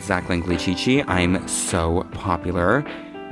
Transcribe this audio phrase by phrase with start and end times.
[0.00, 1.02] It's Zach Langley Chichi.
[1.02, 2.82] I'm so popular.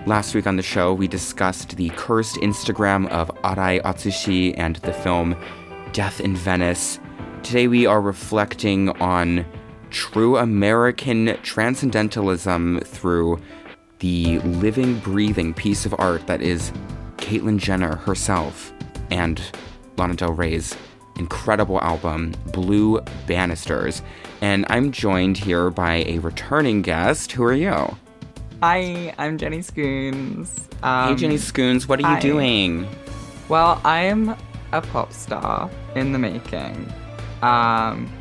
[0.05, 4.93] Last week on the show, we discussed the cursed Instagram of Arai Atsushi and the
[4.93, 5.35] film
[5.95, 7.01] Death in Venice.
[7.43, 9.47] Today, we are reflecting on
[9.89, 13.41] true American transcendentalism through
[14.01, 16.71] the living, breathing piece of art that is
[17.17, 18.75] Caitlyn Jenner herself
[19.11, 19.41] and
[19.97, 20.77] Lana Del Rey's
[21.17, 24.03] incredible album, Blue Bannisters.
[24.41, 27.33] And I'm joined here by a returning guest.
[27.33, 27.97] Who are you?
[28.63, 30.69] Hi, I'm Jenny Scoons.
[30.83, 32.17] Um, hey, Jenny Scoons, what are hi.
[32.17, 32.89] you doing?
[33.49, 34.37] Well, I'm
[34.73, 36.93] a pop star in the making.
[37.43, 38.13] Um,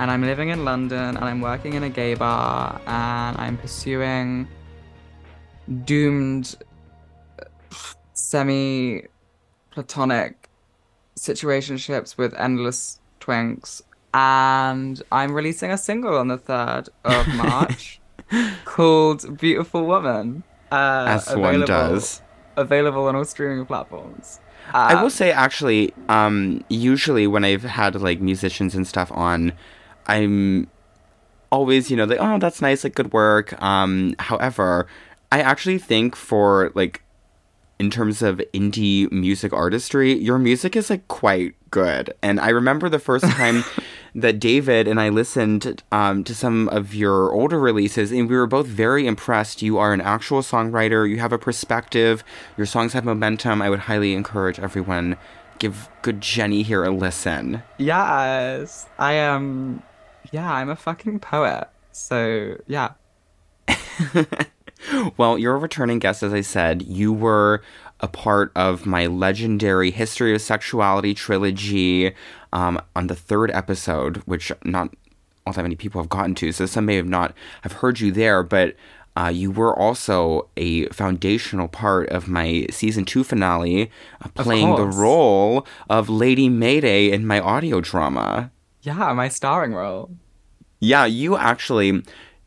[0.00, 4.48] and I'm living in London and I'm working in a gay bar and I'm pursuing
[5.84, 6.56] doomed
[8.12, 9.02] semi
[9.70, 10.48] platonic
[11.16, 13.82] situationships with endless twinks.
[14.14, 18.00] And I'm releasing a single on the 3rd of March
[18.64, 20.42] called Beautiful Woman.
[20.72, 22.22] Uh, As one does.
[22.56, 24.40] Available on all streaming platforms.
[24.74, 29.52] I Uh, will say, actually, um, usually when I've had like musicians and stuff on,
[30.06, 30.68] I'm
[31.50, 33.60] always, you know, like, oh, that's nice, like, good work.
[33.62, 34.86] Um, however,
[35.32, 37.02] I actually think for like,
[37.78, 42.12] in terms of indie music artistry, your music is like quite good.
[42.22, 43.62] And I remember the first time
[44.20, 48.46] that David and I listened um, to some of your older releases, and we were
[48.46, 49.62] both very impressed.
[49.62, 51.08] You are an actual songwriter.
[51.08, 52.24] You have a perspective.
[52.56, 53.62] Your songs have momentum.
[53.62, 55.16] I would highly encourage everyone
[55.58, 57.62] give good Jenny here a listen.
[57.78, 59.82] Yes, I am.
[60.30, 61.68] Yeah, I'm a fucking poet.
[61.92, 62.92] So yeah,
[65.16, 66.82] Well, you're a returning guest, as I said.
[66.82, 67.62] You were
[68.00, 72.14] a part of my legendary History of Sexuality trilogy
[72.52, 74.94] um, on the third episode, which not
[75.46, 76.52] all that many people have gotten to.
[76.52, 78.76] So some may have not have heard you there, but
[79.16, 83.90] uh, you were also a foundational part of my season two finale,
[84.22, 88.52] uh, playing the role of Lady Mayday in my audio drama.
[88.82, 90.10] yeah, my starring role.
[90.80, 92.04] Yeah, you actually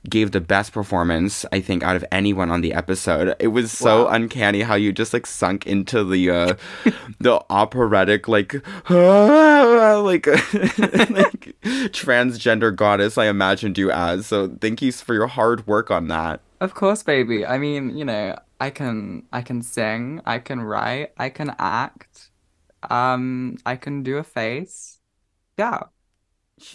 [0.09, 3.35] gave the best performance I think out of anyone on the episode.
[3.39, 4.07] It was so Wow.
[4.07, 6.53] uncanny how you just like sunk into the uh
[7.19, 8.53] the operatic like
[8.89, 11.55] like like
[11.93, 14.27] transgender goddess I imagined you as.
[14.27, 16.41] So thank you for your hard work on that.
[16.59, 17.45] Of course, baby.
[17.45, 22.29] I mean, you know, I can I can sing, I can write, I can act,
[22.89, 24.99] um, I can do a face.
[25.57, 25.83] Yeah.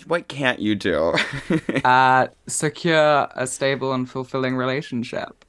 [0.07, 1.15] What can't you do?
[1.85, 5.45] Uh, secure a stable and fulfilling relationship.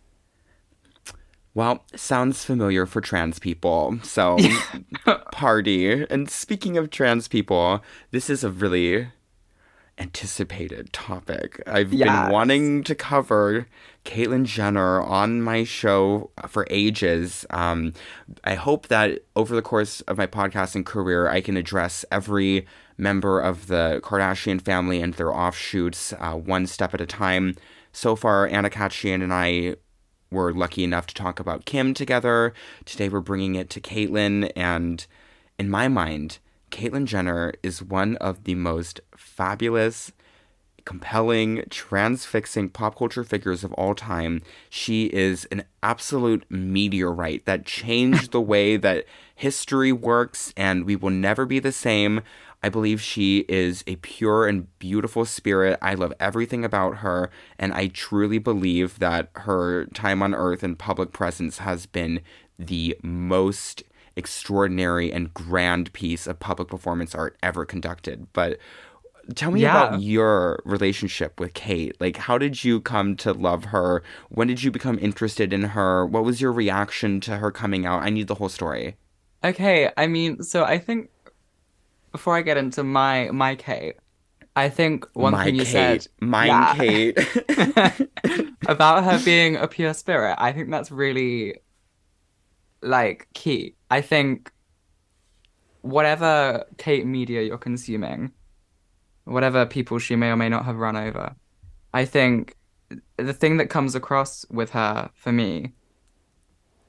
[1.54, 3.98] Well, sounds familiar for trans people.
[4.04, 4.38] So,
[5.32, 6.06] party.
[6.08, 7.82] And speaking of trans people,
[8.12, 9.08] this is a really
[9.98, 11.60] anticipated topic.
[11.66, 12.08] I've Yes.
[12.26, 13.66] been wanting to cover
[14.06, 17.46] Caitlyn Jenner on my show for ages.
[17.50, 17.94] Um,
[18.44, 23.40] I hope that over the course of my podcasting career, I can address every member
[23.40, 27.56] of the Kardashian family and their offshoots uh, one step at a time.
[27.92, 29.76] So far, Anna Kachian and I
[30.32, 32.54] were lucky enough to talk about Kim together.
[32.86, 35.06] Today we're bringing it to Caitlyn, and
[35.58, 36.40] in my mind,
[36.72, 40.12] Caitlyn Jenner is one of the most fabulous,
[40.86, 44.42] compelling, transfixing pop culture figures of all time.
[44.70, 51.10] She is an absolute meteorite that changed the way that history works, and we will
[51.10, 52.22] never be the same.
[52.64, 55.78] I believe she is a pure and beautiful spirit.
[55.82, 57.30] I love everything about her,
[57.60, 62.22] and I truly believe that her time on earth and public presence has been
[62.58, 63.84] the most
[64.16, 68.28] extraordinary and grand piece of public performance art ever conducted.
[68.34, 68.58] But
[69.36, 69.88] tell me Yeah.
[69.90, 71.96] about your relationship with Kate.
[72.00, 74.02] Like, how did you come to love her?
[74.30, 76.06] When did you become interested in her?
[76.06, 78.02] What was your reaction to her coming out?
[78.02, 78.96] I need the whole story.
[79.44, 81.12] Okay, I mean, so I think
[82.12, 83.96] before I get into my my Kate,
[84.56, 86.04] I think one My thing you Kate.
[86.04, 86.76] said Mine Yeah.
[86.76, 87.18] Kate.
[88.68, 91.60] about her being a pure spirit, I think that's really
[92.82, 93.76] like key.
[93.92, 94.52] I think
[95.82, 98.32] whatever Kate media you're consuming,
[99.26, 101.36] whatever people she may or may not have run over,
[101.94, 102.56] I think
[103.18, 105.74] the thing that comes across with her for me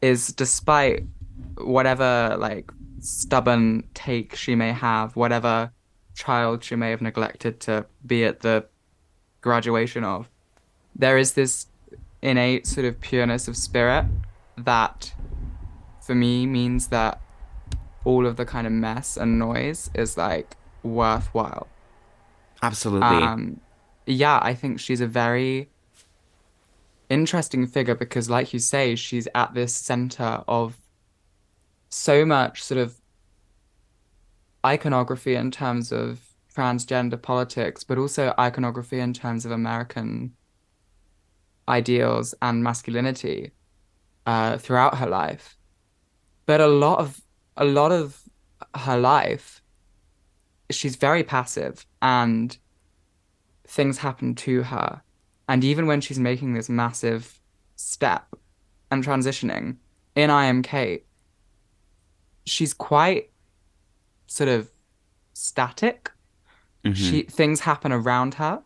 [0.00, 1.04] is despite
[1.56, 5.72] whatever like stubborn take she may have, whatever
[6.14, 8.66] child she may have neglected to be at the
[9.40, 10.28] graduation of,
[10.94, 11.66] there is this
[12.22, 14.04] innate sort of pureness of spirit
[14.56, 15.14] that
[16.00, 17.20] for me means that
[18.04, 21.68] all of the kind of mess and noise is like worthwhile.
[22.62, 23.06] Absolutely.
[23.06, 23.60] Um,
[24.06, 25.68] yeah, I think she's a very
[27.08, 30.78] interesting figure because, like you say, she's at this center of
[31.90, 33.00] so much sort of
[34.64, 36.20] iconography in terms of
[36.54, 40.32] transgender politics, but also iconography in terms of American
[41.68, 43.52] ideals and masculinity
[44.26, 45.56] uh, throughout her life.
[46.46, 47.20] But a lot of
[47.56, 48.22] a lot of
[48.74, 49.62] her life,
[50.70, 52.56] she's very passive and
[53.66, 55.02] things happen to her.
[55.48, 57.40] And even when she's making this massive
[57.76, 58.26] step
[58.90, 59.76] and transitioning
[60.14, 61.04] in I Am Cait,
[62.48, 63.30] she's quite
[64.26, 64.70] sort of
[65.34, 66.10] static.
[66.84, 66.94] Mm-hmm.
[66.94, 68.62] She things happen around her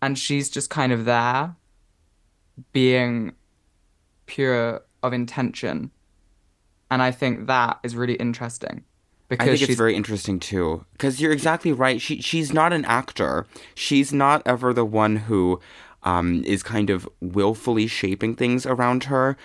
[0.00, 1.54] and she's just kind of there
[2.72, 3.32] being
[4.26, 5.90] pure of intention.
[6.90, 8.84] And I think that is really interesting
[9.40, 12.00] I think it's very interesting too, because you're exactly right.
[12.00, 13.46] She she's not an actor.
[13.74, 15.60] She's not ever the one who
[16.02, 19.36] um, is kind of willfully shaping things around her.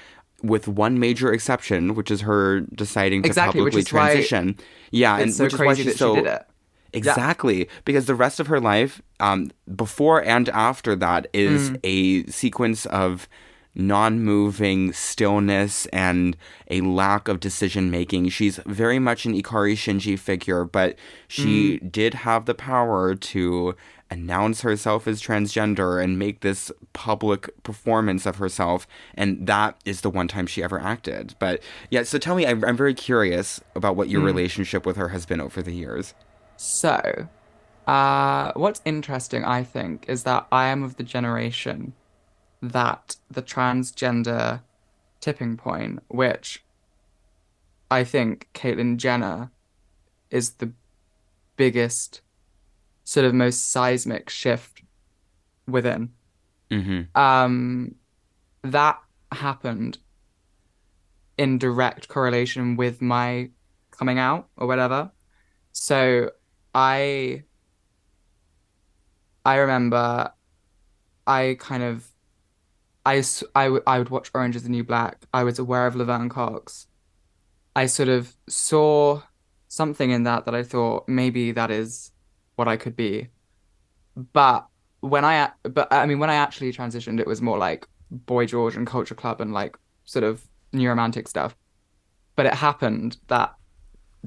[0.44, 4.56] With one major exception, which is her deciding to exactly, publicly transition.
[4.92, 6.46] Yeah, and so which is why she's so she did it.
[6.94, 11.80] Exactly, because the rest of her life, um, before and after that, is Mm.
[11.84, 13.28] a sequence of
[13.76, 16.36] non-moving stillness and
[16.70, 18.30] a lack of decision making.
[18.30, 20.96] She's very much an Ikari Shinji figure, but
[21.28, 21.92] she Mm.
[21.92, 23.76] did have the power to
[24.10, 30.10] announce herself as transgender and make this public performance of herself, and that is the
[30.10, 31.36] one time she ever acted.
[31.40, 31.62] But
[31.92, 34.12] yeah, so tell me, I'm, I'm very curious about what Mm.
[34.12, 36.14] your relationship with her has been over the years.
[36.56, 37.28] So,
[37.86, 41.94] uh, what's interesting, I think, is that I am of the generation
[42.62, 44.62] that the transgender
[45.22, 46.64] tipping point, which
[47.92, 49.52] I think Caitlyn Jenner
[50.30, 50.74] is the
[51.56, 52.22] biggest,
[53.08, 54.82] sort of most seismic shift
[55.66, 56.10] within.
[56.70, 57.18] Mm-hmm.
[57.18, 57.96] Um,
[58.64, 59.00] that
[59.32, 59.98] happened
[61.38, 63.50] in direct correlation with my
[63.92, 65.10] coming out or whatever.
[65.72, 66.32] So
[66.76, 67.44] I
[69.46, 70.34] I remember
[71.26, 72.06] I kind of
[73.06, 73.24] I,
[73.56, 75.24] I, w- I would watch Orange is the New Black.
[75.34, 76.88] I was aware of Laverne Cox.
[77.74, 79.22] I sort of saw
[79.70, 82.12] something in that that I thought maybe that is
[82.58, 83.30] what I could be.
[84.34, 84.68] But
[85.00, 88.76] when I but I mean when I actually transitioned it was more like Boy George
[88.76, 91.56] and Culture Club and like sort of new romantic stuff.
[92.36, 93.54] But it happened that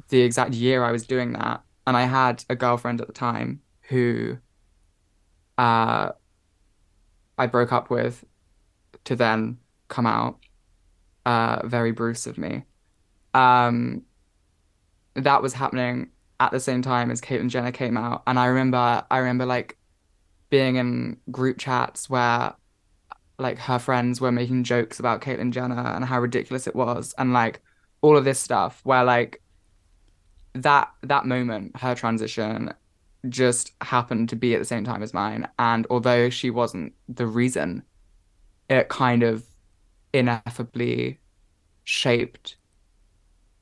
[0.08, 3.60] the exact year I was doing that and I had a girlfriend at the time
[3.82, 4.38] who
[5.58, 6.12] uh
[7.36, 8.24] I broke up with
[9.04, 10.38] to then come out.
[11.26, 12.64] Uh, very Bruce of me.
[13.34, 14.02] Um,
[15.14, 16.10] that was happening
[16.40, 19.76] at the same time as Caitlyn Jenner came out, and I remember, I remember like
[20.48, 22.54] being in group chats where
[23.38, 27.32] like her friends were making jokes about Caitlyn Jenner and how ridiculous it was, and
[27.32, 27.60] like
[28.00, 29.42] all of this stuff where like
[30.54, 32.72] that that moment, her transition
[33.28, 37.26] just happened to be at the same time as mine, and although she wasn't the
[37.26, 37.82] reason
[38.70, 39.44] it kind of
[40.12, 41.20] ineffably
[41.84, 42.56] shaped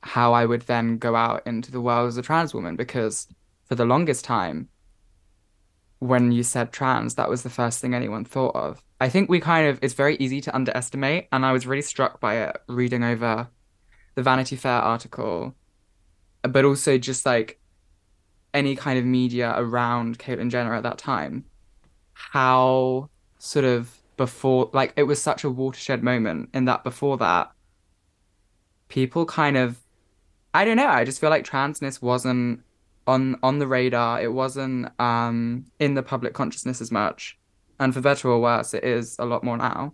[0.03, 3.27] how I would then go out into the world as a trans woman because
[3.65, 4.69] for the longest time,
[5.99, 8.81] when you said trans, that was the first thing anyone thought of.
[9.01, 12.19] I think we kind of, it's very easy to underestimate, and I was really struck
[12.19, 13.49] by it reading over
[14.15, 15.55] the Vanity Fair article,
[16.41, 17.59] but also just like
[18.53, 21.45] any kind of media around Caitlyn Jenner at that time,
[22.13, 27.49] how sort of before like it was such a watershed moment in that before that
[28.89, 29.77] people kind of
[30.53, 32.61] I don't know, I just feel like transness wasn't
[33.07, 34.21] on on the radar.
[34.21, 37.37] It wasn't um in the public consciousness as much.
[37.79, 39.93] And for better or worse, it is a lot more now.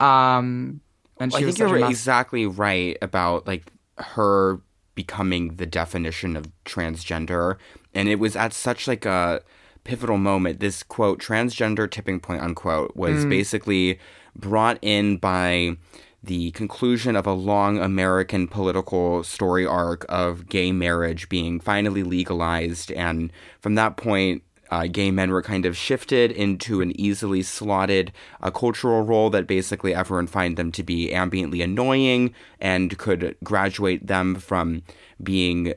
[0.00, 0.80] Um
[1.18, 4.60] and Well, she I was think you're mass- exactly right about like her
[4.94, 7.56] becoming the definition of transgender,
[7.94, 9.42] and it was at such like a
[9.84, 10.60] pivotal moment.
[10.60, 13.30] This quote, transgender tipping point unquote, was Mm.
[13.30, 13.98] basically
[14.34, 15.76] brought in by
[16.22, 22.92] the conclusion of a long American political story arc of gay marriage being finally legalized,
[22.92, 28.12] and from that point uh, gay men were kind of shifted into an easily slotted
[28.40, 34.06] uh, cultural role that basically everyone find them to be ambiently annoying and could graduate
[34.06, 34.82] them from
[35.22, 35.74] being,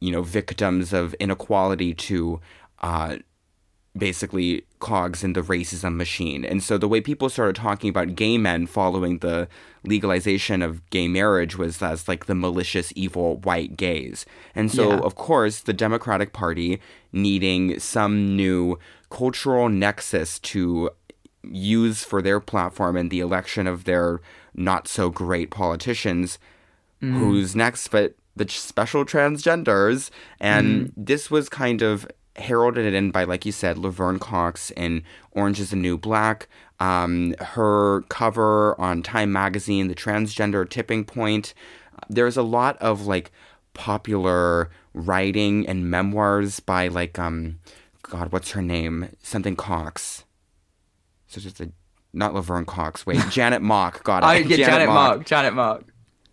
[0.00, 2.40] you know, victims of inequality to
[2.82, 3.16] uh,
[3.96, 6.44] basically cogs in the racism machine.
[6.44, 9.48] And so the way people started talking about gay men following the
[9.84, 14.26] legalization of gay marriage was as like the malicious, evil white gays.
[14.54, 14.98] And so, Yeah.
[14.98, 16.80] of course, the Democratic Party
[17.12, 18.78] needing some new
[19.10, 20.90] cultural nexus to
[21.42, 24.20] use for their platform in the election of their
[24.54, 26.38] not so great politicians
[27.02, 27.16] mm.
[27.18, 30.10] who's next but the special transgenders
[30.40, 30.92] and mm.
[30.96, 32.06] this was kind of
[32.38, 35.02] heralded it in by like you said laverne cox in
[35.32, 36.48] orange is the new black
[36.80, 41.54] um, her cover on time magazine the transgender tipping point
[42.10, 43.32] there's a lot of like
[43.74, 47.58] popular writing and memoirs by like um
[48.02, 50.24] god what's her name something cox
[51.26, 51.70] so just a
[52.12, 55.24] not laverne cox wait janet mock got it I, yeah, Janet, Mock.
[55.26, 55.84] Janet Mock.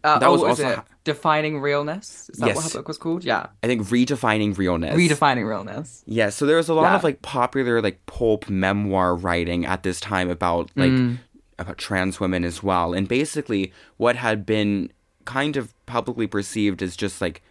[0.04, 0.80] Uh, That oh, was was also- it?
[1.04, 2.30] Defining Realness.
[2.34, 2.74] Is that what Yes.
[2.74, 3.24] her book was called?
[3.26, 3.48] Yeah.
[3.62, 4.96] I think redefining realness.
[4.96, 6.02] Redefining Realness.
[6.06, 6.96] Yeah, so there was a lot Yeah.
[6.96, 11.18] of like popular like pulp memoir writing at this time about like Mm.
[11.60, 12.94] about trans women as well.
[12.94, 14.92] And basically what had been
[15.26, 17.42] kind of publicly perceived as just like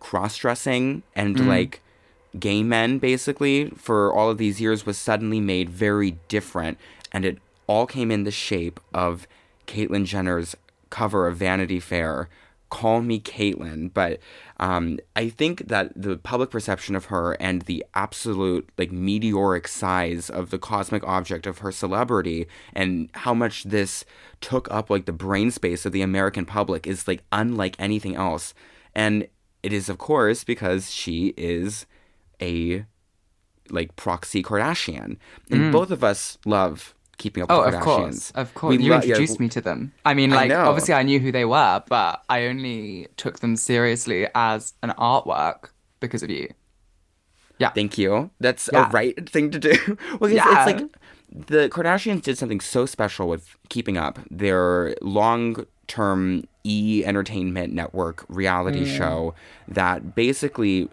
[0.00, 1.46] cross-dressing and Mm.
[1.46, 1.80] like
[2.38, 6.78] gay men basically for all of these years was suddenly made very different
[7.12, 9.26] and it all came in the shape of
[9.66, 10.56] Caitlyn Jenner's
[10.90, 12.28] cover of Vanity Fair
[12.72, 14.18] call me Caitlyn, but
[14.58, 20.30] um, I think that the public perception of her and the absolute like meteoric size
[20.30, 24.06] of the cosmic object of her celebrity and how much this
[24.40, 28.54] took up like the brain space of the American public is like unlike anything else.
[28.94, 29.28] And
[29.62, 31.84] it is of course because she is
[32.40, 32.86] a
[33.68, 35.18] like proxy Kardashian.
[35.50, 37.84] And both of us love keeping up Oh, with of Kardashians.
[37.84, 38.30] course.
[38.32, 38.76] Of course.
[38.76, 39.92] We you lo- yeah, introduced me to them.
[40.04, 40.64] I mean, I like, know.
[40.64, 45.70] obviously I knew who they were, but I only took them seriously as an artwork
[46.00, 46.48] because of you.
[47.58, 47.70] Yeah.
[47.70, 48.30] Thank you.
[48.40, 48.88] That's Yeah.
[48.88, 49.72] a right thing to do.
[50.20, 50.66] well, it's, Yeah.
[50.68, 50.90] it's like
[51.48, 58.24] the Kardashians did something so special with keeping up their long term E Entertainment Network
[58.28, 58.96] reality Mm.
[58.96, 59.34] show
[59.68, 60.88] that basically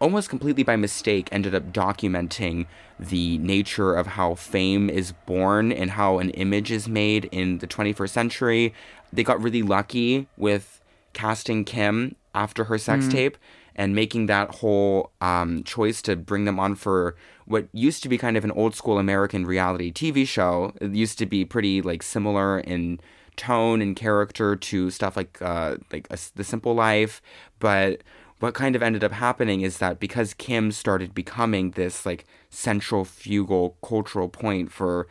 [0.00, 2.66] almost completely by mistake ended up documenting
[2.98, 7.66] the nature of how fame is born and how an image is made in the
[7.66, 8.74] 21st century.
[9.12, 10.80] They got really lucky with
[11.12, 13.36] casting Kim after her sex tape
[13.74, 17.16] and making that whole um, choice to bring them on for
[17.46, 20.72] what used to be kind of an old school American reality TV show.
[20.80, 23.00] It used to be pretty like similar in
[23.36, 27.22] tone and character to stuff like uh, like a, The Simple Life,
[27.58, 28.02] but
[28.40, 33.76] what kind of ended up happening is that because Kim started becoming this like centrifugal
[33.82, 35.06] cultural point for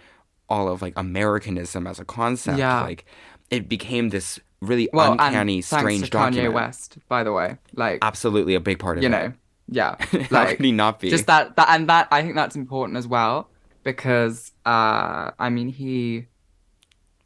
[0.50, 2.81] all of like Americanism as a concept, Yeah.
[2.81, 3.05] like
[3.50, 6.51] it became this really Well, uncanny, strange to Kanye.
[6.51, 7.57] West, by the way.
[7.74, 9.12] Like, Absolutely a big part of you it.
[9.12, 9.33] know,
[9.69, 9.95] yeah.
[10.31, 11.09] How could he not be?
[11.09, 13.48] just that, that, and that, I think that's important as well
[13.83, 16.25] because, uh, I mean, he,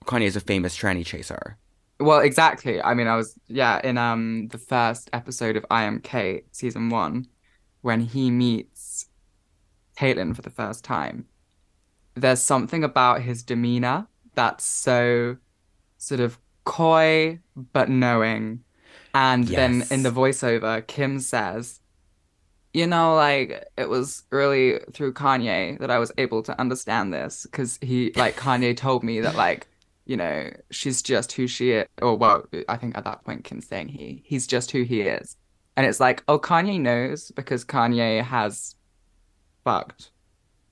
[0.05, 1.57] Kanye is a famous tranny chaser.
[2.03, 2.81] Well, exactly.
[2.81, 6.89] I mean, I was yeah in um the first episode of I Am Cait season
[6.89, 7.27] one,
[7.81, 9.05] when he meets
[9.97, 11.25] Caitlyn for the first time.
[12.15, 15.37] There's something about his demeanor that's so
[15.97, 18.65] sort of coy but knowing,
[19.13, 21.79] and then in the voiceover, Kim says,
[22.73, 27.43] "You know, like it was really through Kanye that I was able to understand this
[27.49, 29.69] because he like Kanye told me that like."
[30.05, 31.87] You know, she's just who she is.
[32.01, 35.37] Or, well, I think at that point, Kim's saying he, he's just who he is.
[35.75, 38.75] And it's like, oh, Kanye knows because Kanye has
[39.63, 40.11] fucked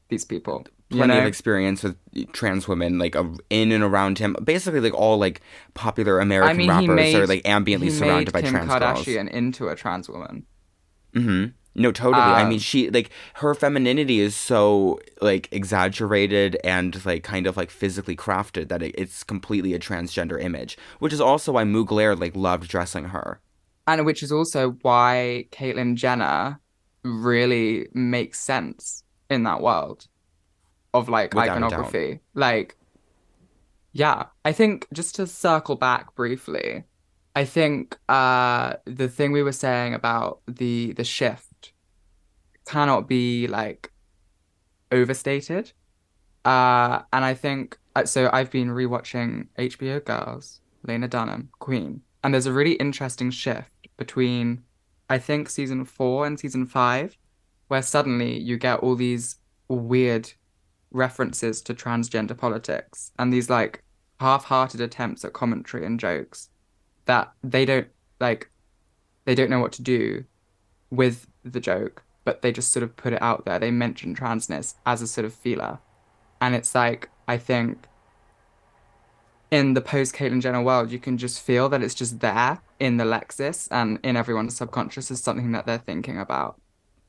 [0.09, 0.65] these people.
[0.89, 1.95] You Plenty of experience with
[2.33, 4.35] trans women, like uh, in and around him.
[4.43, 5.39] Basically, like all like
[5.73, 9.05] popular American mean, rappers made- are like ambiently surrounded by Kim trans girls.
[9.05, 10.45] Kardashian into a trans woman.
[11.13, 12.33] hmm No, totally.
[12.33, 17.55] I Um, mean, she like her femininity is so like exaggerated and like kind of
[17.55, 22.19] like physically crafted that it, it's completely a transgender image, which is also why Mugler
[22.19, 23.39] like loved dressing her.
[23.87, 26.59] And which is also why Caitlyn Jenner
[27.03, 30.07] really makes sense in that world
[30.93, 32.21] of like Without iconography.
[32.35, 32.77] Like,
[33.93, 36.85] yeah, I think just to circle back briefly,
[37.35, 41.47] I think uh the thing we were saying about the the shift
[42.65, 43.91] cannot be like
[44.91, 45.71] overstated.
[46.43, 48.29] Uh, and I think uh, so.
[48.33, 54.63] I've been rewatching HBO Girls, Lena Dunham, Queen, and there's a really interesting shift between,
[55.09, 57.15] I think, season four and season five,
[57.67, 59.37] where suddenly you get all these
[59.67, 60.31] weird
[60.91, 63.83] references to transgender politics and these like
[64.19, 66.49] half-hearted attempts at commentary and jokes
[67.05, 67.87] that they don't
[68.19, 68.49] like,
[69.25, 70.23] they don't know what to do
[70.89, 73.59] with the joke but they just sort of put it out there.
[73.59, 75.79] They mention transness as a sort of feeler.
[76.39, 77.77] And it's like, I think
[79.49, 82.97] in the post Caitlyn Jenner world, you can just feel that it's just there in
[82.97, 86.59] the Lexis and in everyone's subconscious as something that they're thinking about.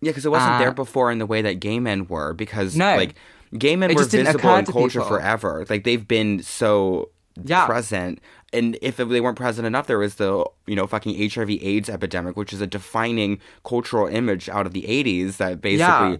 [0.00, 2.33] Yeah, because it wasn't Uh, there before in the way that gay men were.
[2.33, 2.97] Because No.
[2.97, 3.14] like
[3.57, 5.04] gay men were visible in culture people.
[5.09, 5.64] forever.
[5.71, 7.11] Like they've been so
[7.43, 7.67] Yeah.
[7.67, 8.21] present.
[8.53, 12.53] And if they weren't present enough, there was the you know fucking HIV/AIDS epidemic, which
[12.53, 16.19] is a defining cultural image out of the '80s that basically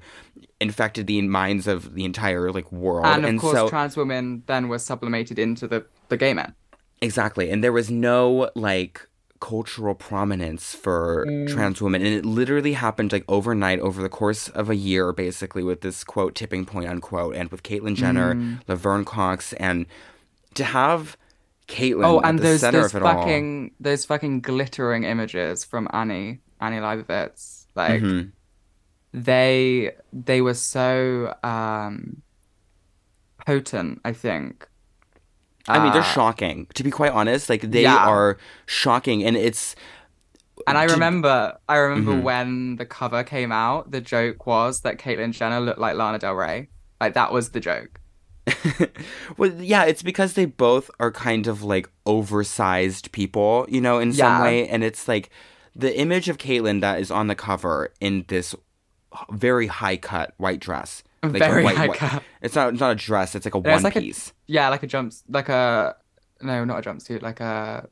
[0.61, 3.07] infected the minds of the entire like world.
[3.07, 6.55] And of course, so trans women then were sublimated into the, the gay men.
[7.01, 7.51] Exactly.
[7.51, 9.07] And there was no like
[9.41, 11.49] cultural prominence for Mm.
[11.53, 12.01] trans women.
[12.07, 16.05] And it literally happened like overnight over the course of a year, basically, with this
[16.05, 18.61] quote tipping point unquote, and with Caitlyn Jenner, Mm.
[18.69, 19.87] Laverne Cox, and
[20.55, 21.17] to have
[21.69, 23.15] Caitlyn Oh, at and the those of it all.
[23.15, 28.33] fucking those fucking glittering images from Annie Annie Leibovitz, like Mhm.
[29.13, 32.23] they they were so um
[33.47, 34.01] potent.
[34.05, 34.69] I think.
[35.69, 36.67] I mean, they're Uh, shocking.
[36.75, 38.09] To be quite honest, like they Yeah.
[38.09, 39.75] are shocking, and it's
[40.69, 42.23] And I remember, I remember Mhm.
[42.23, 46.35] when the cover came out, the joke was that Caitlyn Jenner looked like Lana Del
[46.35, 46.69] Rey.
[47.01, 47.99] Like that was the joke.
[49.37, 54.13] well, yeah, it's because they both are kind of like oversized people, you know, in
[54.13, 54.43] some Yeah.
[54.43, 54.69] way.
[54.69, 55.31] And it's like
[55.75, 58.55] the image of Caitlyn that is on the cover in this
[59.31, 61.03] very high cut white dress.
[61.23, 62.23] Like Very white- high white- cut.
[62.41, 64.33] It's not, it's not a dress, it's like a it's one like a- piece.
[64.49, 65.95] Yeah, like a jumps, like a
[66.41, 67.89] no, not a jumpsuit, like a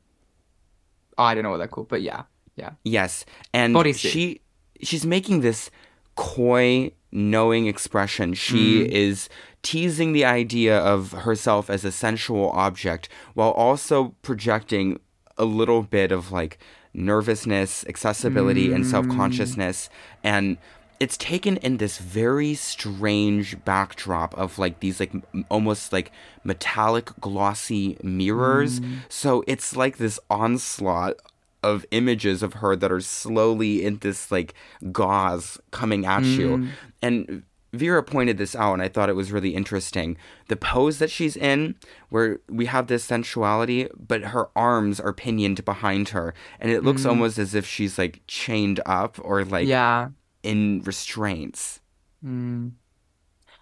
[1.17, 2.23] I don't know what they're called, but yeah,
[2.57, 2.71] yeah.
[2.83, 3.25] Yes.
[3.53, 4.11] And Bodysuit.
[4.11, 4.41] she
[4.81, 5.69] she's making this
[6.15, 8.33] coy, knowing expression.
[8.33, 8.87] She Mm.
[8.87, 9.29] is
[9.63, 14.99] teasing the idea of herself as a sensual object while also projecting
[15.37, 16.57] a little bit of like
[16.93, 18.89] nervousness, accessibility, and Mm.
[18.91, 19.89] self consciousness.
[20.23, 20.57] And
[20.99, 26.11] it's taken in this very strange backdrop of like these like m- almost like
[26.43, 28.79] metallic glossy mirrors.
[28.79, 28.97] Mm.
[29.09, 31.15] So it's like this onslaught
[31.63, 34.53] of images of her that are slowly in this like
[34.91, 36.49] gauze coming at you.
[36.57, 36.67] Mm.
[37.01, 40.17] And Vera pointed this out, and I thought it was really interesting.
[40.49, 41.75] The pose that she's in,
[42.09, 47.05] where we have this sensuality, but her arms are pinioned behind her, and it looks
[47.05, 50.09] almost as if she's like chained up or like yeah.
[50.43, 51.79] in restraints.
[52.25, 52.73] Mm.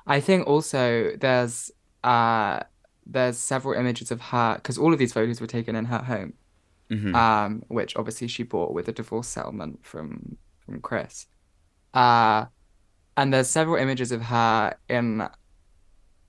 [0.07, 1.71] I think also there's
[2.03, 2.61] uh
[3.05, 6.33] there's several images of her because all of these photos were taken in her home,
[6.89, 7.13] Mhm.
[7.15, 11.27] um, which obviously she bought with a divorce settlement from from Kris.
[11.93, 12.45] Uh,
[13.19, 15.27] and there's several images of her in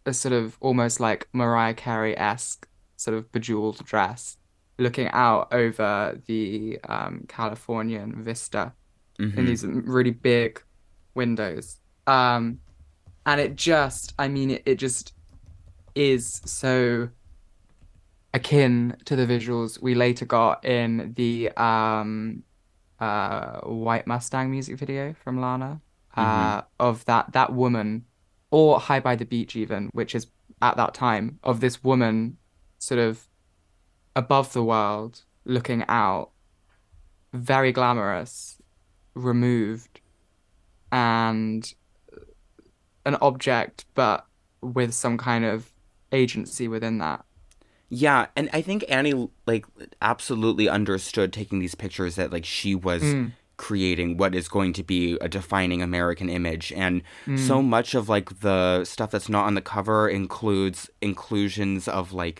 [0.07, 4.37] a sort of almost like Mariah Carey-esque sort of bejeweled dress,
[4.79, 8.72] looking out over the um, Californian vista
[9.20, 9.46] in Mhm.
[9.46, 10.61] these really big
[11.14, 11.79] windows.
[12.07, 12.59] Um,
[13.24, 15.12] and it just, I mean, it, it just
[15.94, 17.09] is so
[18.35, 22.42] akin to the visuals we later got in the um,
[22.98, 25.81] uh, White Mustang music video from Lana,
[26.20, 28.04] uh, of that that woman,
[28.50, 30.26] or High by the Beach even, which is
[30.62, 32.37] at that time of this woman,
[32.78, 33.28] sort of
[34.14, 36.30] above the world, looking out,
[37.33, 38.61] very glamorous,
[39.14, 40.00] removed,
[40.92, 41.74] and
[43.06, 44.26] an object, but
[44.61, 45.72] with some kind of
[46.12, 47.24] agency within that.
[47.88, 49.64] Yeah, and I think Annie like
[50.00, 53.33] absolutely understood taking these pictures that like she was Mm.
[53.66, 57.38] Creating what is going to be a defining American image and Mm.
[57.49, 62.38] so much of like the stuff that's not on the cover includes inclusions of like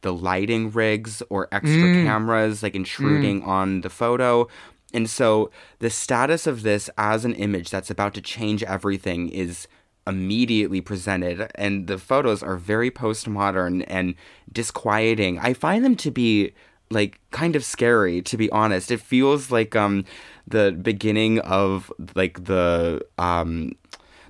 [0.00, 2.04] the lighting rigs or extra Mm.
[2.08, 4.48] cameras like intruding on the photo.
[4.94, 5.50] And so
[5.84, 9.68] the status of this as an image that's about to change everything is
[10.06, 14.14] immediately presented and the photos are very postmodern and
[14.52, 15.38] disquieting.
[15.38, 16.52] I find them to be
[16.90, 18.90] like kind of scary to be honest.
[18.90, 20.04] It feels like um
[20.46, 23.72] the beginning of like the um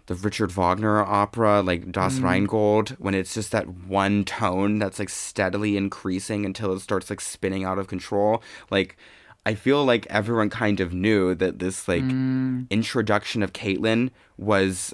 [0.06, 5.08] the Richard Wagner opera, like Das Rheingold, when it's just that one tone that's like
[5.08, 8.42] steadily increasing until it starts like spinning out of control.
[8.68, 8.96] Like,
[9.46, 12.68] I feel like everyone kind of knew that this like Mm.
[12.68, 14.92] introduction of Caitlyn was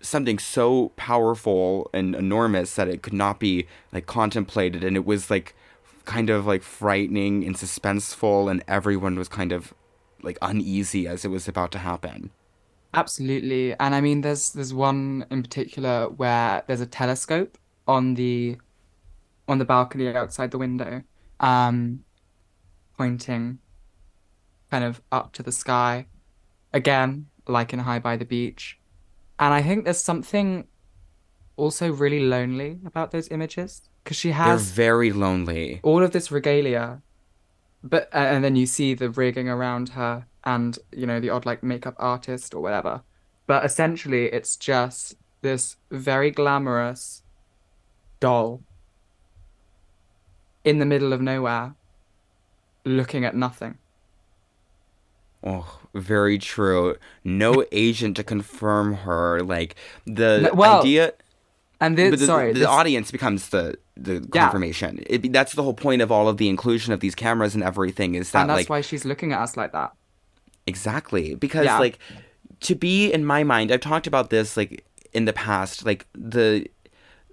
[0.00, 5.30] something so powerful and enormous that it could not be like contemplated, and it was
[5.30, 5.54] like
[6.06, 9.74] kind of like frightening and suspenseful, and everyone was kind of
[10.22, 12.30] like uneasy as it was about to happen.
[12.94, 13.74] Absolutely.
[13.78, 17.56] And I mean there's there's one in particular where there's a telescope
[17.86, 18.56] on the
[19.48, 21.02] on the balcony outside the window,
[21.40, 22.04] um,
[22.96, 23.58] pointing
[24.70, 26.06] kind of up to the sky.
[26.72, 28.78] Again, like in High by the Beach.
[29.38, 30.66] And I think there's something
[31.56, 35.80] also really lonely about those images because she They're has very lonely.
[35.82, 37.02] all of this regalia,
[37.82, 41.62] but and then you see the rigging around her and you know the odd like
[41.62, 43.02] makeup artist or whatever.
[43.46, 47.22] But essentially, it's just this very glamorous
[48.20, 48.62] doll
[50.64, 51.74] in the middle of nowhere,
[52.84, 53.78] looking at nothing.
[55.42, 56.96] Oh, very true.
[57.24, 59.42] No agent to confirm her.
[59.42, 59.74] Like
[60.06, 61.14] the No, well, idea.
[61.82, 64.42] And this, the, sorry, the audience becomes the the Yeah.
[64.44, 65.02] confirmation.
[65.06, 68.14] It, that's the whole point of all of the inclusion of these cameras and everything
[68.14, 69.92] is that and that's like why she's looking at us like that.
[70.66, 71.34] Exactly.
[71.34, 71.78] Because Yeah.
[71.78, 71.98] like
[72.60, 76.66] to be in my mind, I've talked about this like in the past, like the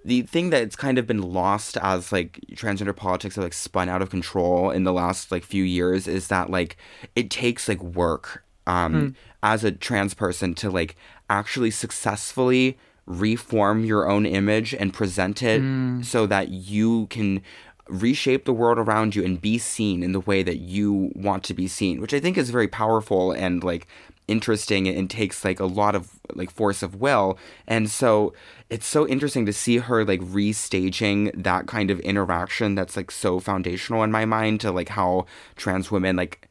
[0.04, 4.00] the thing that's kind of been lost as like transgender politics have like spun out
[4.00, 6.76] of control in the last like few years is that like
[7.14, 10.96] it takes like work um as a trans person to like
[11.28, 16.04] actually successfully reform your own image and present it mm.
[16.04, 17.42] so that you can
[17.88, 21.54] reshape the world around you and be seen in the way that you want to
[21.54, 23.86] be seen which i think is very powerful and like
[24.28, 27.38] interesting and takes like a lot of like force of will.
[27.66, 28.34] And so
[28.70, 33.40] it's so interesting to see her like restaging that kind of interaction that's like so
[33.40, 36.47] foundational in my mind to like how trans women like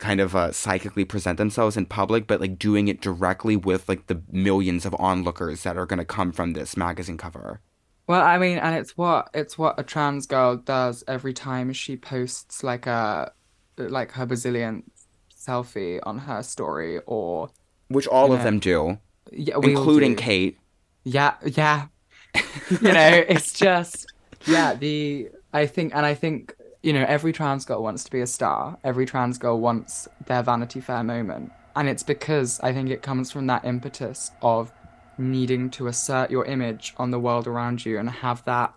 [0.00, 4.06] kind of uh, psychically present themselves in public but like doing it directly with like
[4.08, 7.60] the millions of onlookers that are going to come from this magazine cover
[8.06, 11.96] Well, I mean, and it's what it's what a trans girl does every time she
[11.96, 13.32] posts like a
[13.78, 14.90] like her Brazilian
[15.32, 17.50] selfie on her story or
[17.88, 18.44] which all of Yeah.
[18.44, 18.98] them do
[19.32, 20.16] yeah, including do.
[20.16, 20.58] kate
[21.04, 21.86] Yeah, yeah.
[22.80, 24.06] You know, it's just
[24.46, 28.20] yeah, the I think and I think, you know, every trans girl wants to be
[28.20, 28.78] a star.
[28.82, 31.52] Every trans girl wants their Vanity Fair moment.
[31.76, 34.72] And it's because I think it comes from that impetus of
[35.18, 38.74] needing to assert your image on the world around you and have that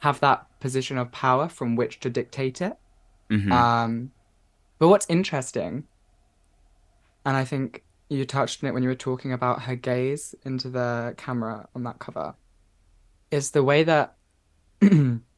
[0.00, 2.76] have that position of power from which to dictate it.
[3.30, 3.52] Mhm.
[3.52, 4.12] Um,
[4.78, 5.84] but what's interesting,
[7.24, 10.68] and I think you touched on it when you were talking about her gaze into
[10.68, 12.34] the camera on that cover,
[13.30, 14.16] is the way that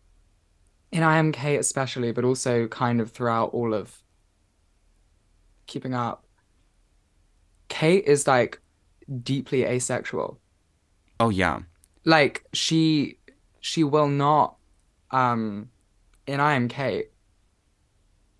[0.95, 4.01] in IMK especially, but also kind of throughout all of
[5.67, 6.25] keeping up,
[7.69, 8.61] Kate is like
[9.23, 10.39] deeply asexual.
[11.19, 11.61] oh yeah
[12.05, 13.19] Like she
[13.61, 14.57] she will not
[15.11, 15.69] um
[16.27, 17.11] in I Am Cait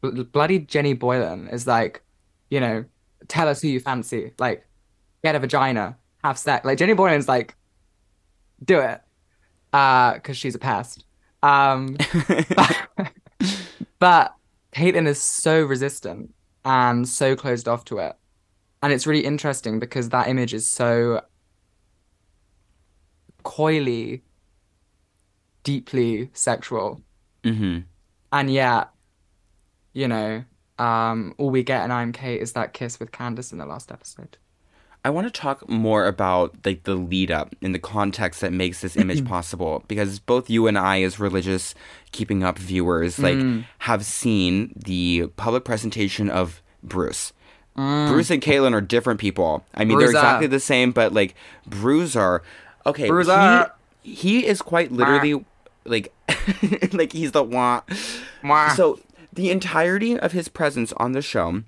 [0.01, 2.03] bl- bloody Jenny Boylan is like,
[2.51, 2.85] you know,
[3.29, 4.33] tell us who you fancy.
[4.39, 4.67] Like,
[5.25, 6.65] get a vagina, have sex.
[6.65, 7.57] Like Jenny Boylan's like,
[8.65, 9.01] do it.
[9.73, 11.04] Uh, because she's a pest.
[11.45, 11.97] Um
[13.99, 14.35] but
[14.75, 18.17] Caitlyn is so resistant and so closed off to it.
[18.83, 21.23] And it's really interesting because that image is so
[23.45, 24.23] coyly,
[25.63, 27.03] deeply sexual.
[27.45, 27.81] hmm
[28.33, 28.91] And yet,
[29.93, 30.45] you know,
[30.79, 33.93] um, all we get in I'm Cait is that kiss with Candis in the last
[33.93, 34.39] episode.
[35.05, 38.81] I want to talk more about like the lead up and the context that makes
[38.81, 41.75] this image possible because both you and I as religious
[42.13, 43.65] keeping up viewers like Mm.
[43.81, 47.33] have seen the public presentation of Bruce.
[47.77, 48.09] Mm.
[48.09, 49.65] Bruce and Caitlyn are different people.
[49.75, 51.35] I mean, they're exactly the same, but like
[51.67, 52.43] Bruiser,
[52.87, 53.71] okay, Bruiser.
[54.03, 55.45] he he is quite literally
[55.85, 56.13] like
[56.93, 57.83] like he's the wah.
[58.75, 59.01] So
[59.33, 61.63] the entirety of his presence on the show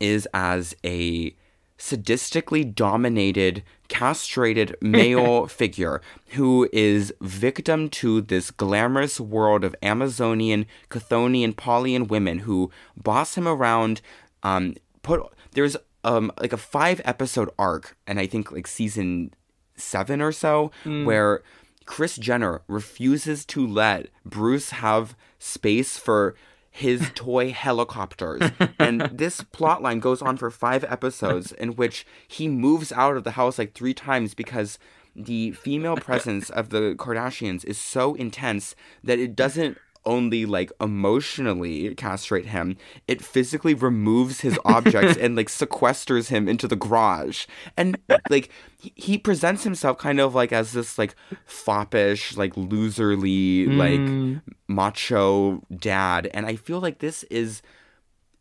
[0.00, 1.34] is as a
[1.78, 11.54] sadistically dominated, castrated male figure who is victim to this glamorous world of Amazonian, Chthonian,
[11.54, 14.00] Polyan women who boss him around.
[14.42, 15.20] Um, put
[15.52, 19.32] there's um like a five episode arc, and I think like season
[19.76, 20.70] seven or so,
[21.04, 21.42] where
[21.86, 26.34] Kris Jenner refuses to let Bruce have space for
[26.74, 28.50] his toy helicopters.
[28.80, 33.22] and this plot line goes on for five episodes in which he moves out of
[33.22, 34.76] the house like three times because
[35.14, 41.94] the female presence of the Kardashians is so intense that it doesn't only like emotionally
[41.94, 42.76] castrate him,
[43.08, 47.46] it physically removes his objects and like sequesters him into the garage.
[47.76, 47.98] And
[48.30, 51.14] like he, he presents himself kind of like as this like
[51.46, 54.42] foppish, like loserly, like mm.
[54.68, 56.30] macho dad.
[56.34, 57.62] And I feel like this is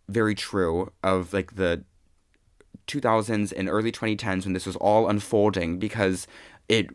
[0.10, 1.84] very true of like the
[2.88, 6.28] 2000s and early 2010s when this was all unfolding because
[6.68, 6.90] it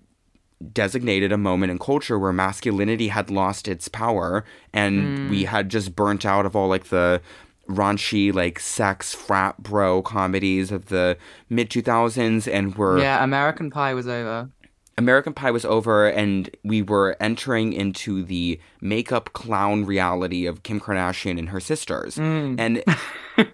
[0.72, 5.94] designated a moment in culture where masculinity had lost its power and we had just
[5.94, 7.20] burnt out of all like the
[7.68, 11.16] raunchy like sex frat bro comedies of the
[11.48, 14.50] mid 2000s and were Yeah, American Pie was over.
[14.96, 20.80] American Pie was over and we were entering into the makeup clown reality of Kim
[20.80, 22.16] Kardashian and her sisters.
[22.16, 22.56] Mm.
[22.58, 22.84] And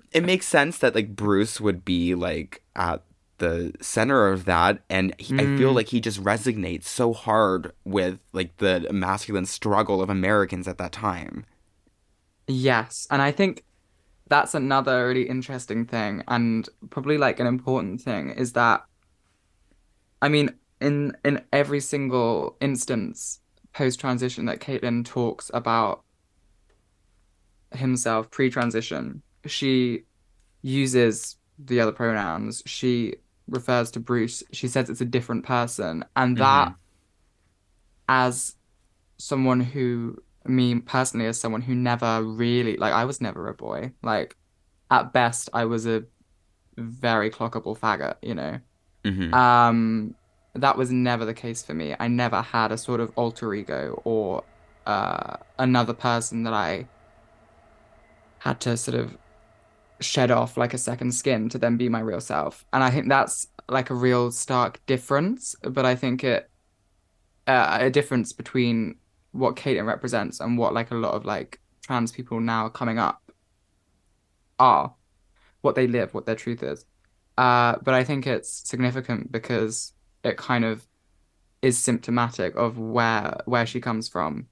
[0.13, 3.03] it makes sense that like Bruce would be like at
[3.39, 5.75] the center of that and he, I feel Mm.
[5.75, 10.93] like he just resonates so hard with like the masculine struggle of Americans at that
[10.93, 11.45] time.
[12.47, 13.65] Yes, and I think
[14.29, 18.85] that's another really interesting thing, and probably like an important thing is that,
[20.23, 23.41] I mean, in in every single instance
[23.73, 26.05] post transition that caitlyn talks about
[27.73, 30.05] himself pre-transition, she
[30.63, 32.63] uses the other pronouns.
[32.67, 33.17] She
[33.49, 34.43] refers to Bruce.
[34.53, 36.75] She says it's a different person, and that,
[38.09, 38.57] as
[39.19, 43.93] someone who me personally as someone who never really like I was never a boy.
[44.03, 44.37] Like
[44.91, 46.05] at best I was a
[46.79, 48.61] very clockable faggot, you know.
[49.05, 50.17] hmm Um
[50.55, 51.95] that was never the case for me.
[52.01, 54.47] I never had a sort of alter ego or
[54.87, 56.91] uh another person that I
[58.39, 59.17] had to sort of
[60.01, 62.65] shed off like a second skin to then be my real self.
[62.73, 66.51] And I think that's like a real stark difference, but I think it
[67.47, 68.97] uh, a difference between
[69.33, 73.21] what Caitlyn represents and what like a lot of like trans people now coming up
[74.59, 74.95] are,
[75.61, 76.85] what they live, what their truth is.
[77.37, 80.87] Uh, but I think it's significant because it kind of
[81.63, 84.47] is symptomatic of where where she comes from,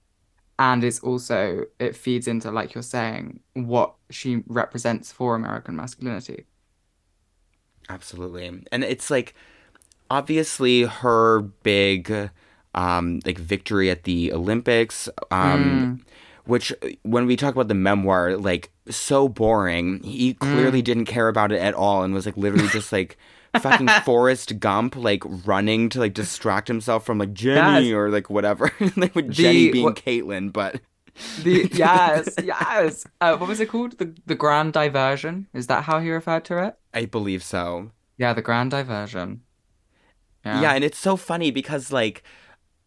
[0.63, 6.47] and it's also it feeds into like you're saying what she represents for American masculinity.
[7.89, 8.63] Absolutely.
[8.71, 9.35] And it's like
[10.09, 12.31] obviously her big
[12.77, 16.05] um like victory at the Olympics um
[16.45, 16.73] which
[17.03, 20.01] when we talk about the memoir like so boring.
[20.05, 23.19] He clearly didn't care about it at all and was like literally just like
[23.61, 27.95] fucking Forrest Gump like running to like distract himself from like Jenny Yes.
[27.95, 28.71] or like whatever.
[28.97, 30.81] like with Jenny being what- Caitlyn, but
[31.43, 33.05] The yes, yes.
[33.21, 33.99] Uh, what was it called?
[33.99, 35.47] The the grand diversion.
[35.53, 36.77] Is that how he referred to it?
[36.95, 37.91] I believe so.
[38.17, 39.43] Yeah, the grand diversion.
[40.45, 40.73] Yeah.
[40.73, 42.23] and it's so funny because like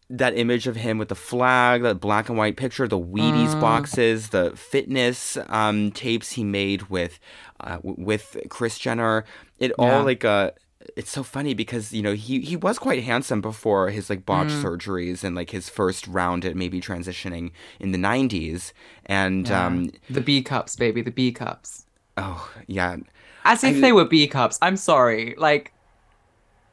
[0.08, 3.60] that image of him with the flag, that black and white picture, the Wheaties Mm.
[3.60, 7.18] boxes, the fitness um, tapes he made with
[7.60, 9.24] uh, w- with Kris Jenner,
[9.58, 9.84] it Yeah.
[9.98, 10.50] all like uh
[10.96, 14.52] it's so funny because you know he he was quite handsome before his like botched
[14.52, 14.62] Mm.
[14.62, 18.72] surgeries and like his first round at maybe transitioning in the 90s
[19.06, 19.66] and Yeah.
[19.66, 21.86] um The B cups, baby, the B cups.
[22.16, 22.96] oh yeah
[23.44, 24.58] As if I- they were B cups.
[24.62, 25.34] I'm sorry.
[25.38, 25.72] Like,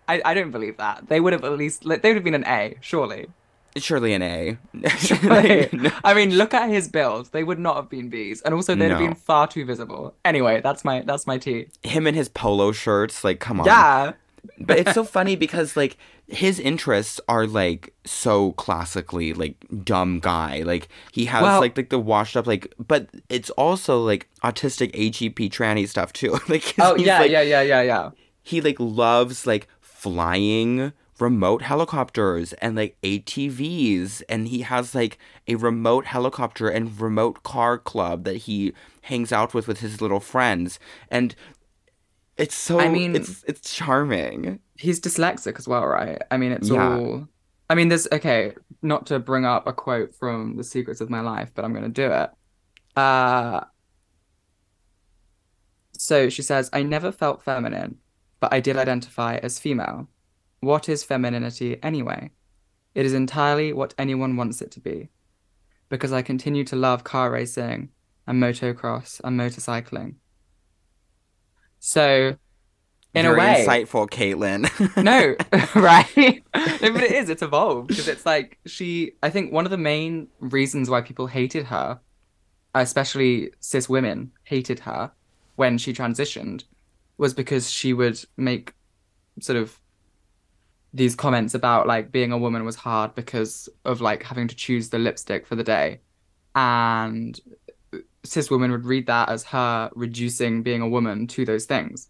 [0.08, 1.08] I, I don't believe that.
[1.08, 3.28] They would have at least, like, they would have been an A, surely.
[3.78, 4.58] surely an A
[4.98, 5.70] Surely.
[6.04, 7.32] I mean, look at his build.
[7.32, 10.14] They would not have been Bs, and also they'd have been far too visible.
[10.26, 11.68] Anyway, that's my that's my tea.
[11.84, 14.14] him and his polo shirts like come on Yeah.
[14.60, 20.62] but it's so funny because like his interests are like so classically like dumb guy
[20.64, 24.92] like he has Well- like, like the washed up like but it's also like autistic
[24.94, 28.10] AGP tranny stuff too like Oh yeah, like, yeah, yeah, yeah, yeah.
[28.42, 29.68] he like loves like
[30.04, 37.44] flying remote helicopters and like ATVs and he has like a remote helicopter and remote
[37.44, 41.36] car club that he hangs out with with his little friends and
[42.36, 46.20] it's so I mean- it's it's charming He's dyslexic as well, right?
[46.32, 46.98] I mean, it's Yeah.
[46.98, 47.28] all.
[47.70, 48.54] I mean, there's okay.
[48.82, 51.90] Not to bring up a quote from The Secrets of My Life, but I'm gonna
[51.90, 52.30] do it.
[52.98, 53.62] Uh.
[55.98, 57.98] So she says, "I never felt feminine,
[58.44, 60.10] but I did identify as female.
[60.60, 62.32] What is femininity anyway?
[62.94, 65.08] It is entirely what anyone wants it to be.
[65.88, 67.88] Because I continue to love car racing
[68.28, 70.16] and motocross and motorcycling.
[71.80, 72.36] So,
[73.14, 74.62] in Very a way, insightful, Caitlyn.
[75.02, 75.38] no,
[75.82, 76.44] right?
[76.54, 77.30] No, but it is.
[77.30, 79.14] It's evolved because it's like she.
[79.24, 82.02] I think one of the main reasons why people hated her,
[82.76, 85.14] especially cis women, hated her
[85.56, 86.66] when she transitioned,
[87.24, 88.74] was because she would make
[89.40, 89.80] sort of
[90.94, 94.90] these comments about like being a woman was hard because of like having to choose
[94.90, 96.02] the lipstick for the day,
[96.54, 97.40] and
[98.26, 102.10] cis women would read that as her reducing being a woman to those things.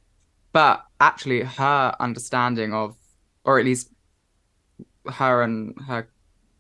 [0.52, 2.96] But actually, her understanding of,
[3.46, 3.90] or at least
[5.12, 6.10] her and her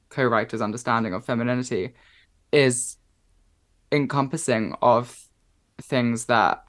[0.09, 1.93] co writer's understanding of femininity,
[2.51, 2.97] is
[3.91, 5.27] encompassing of
[5.81, 6.63] things that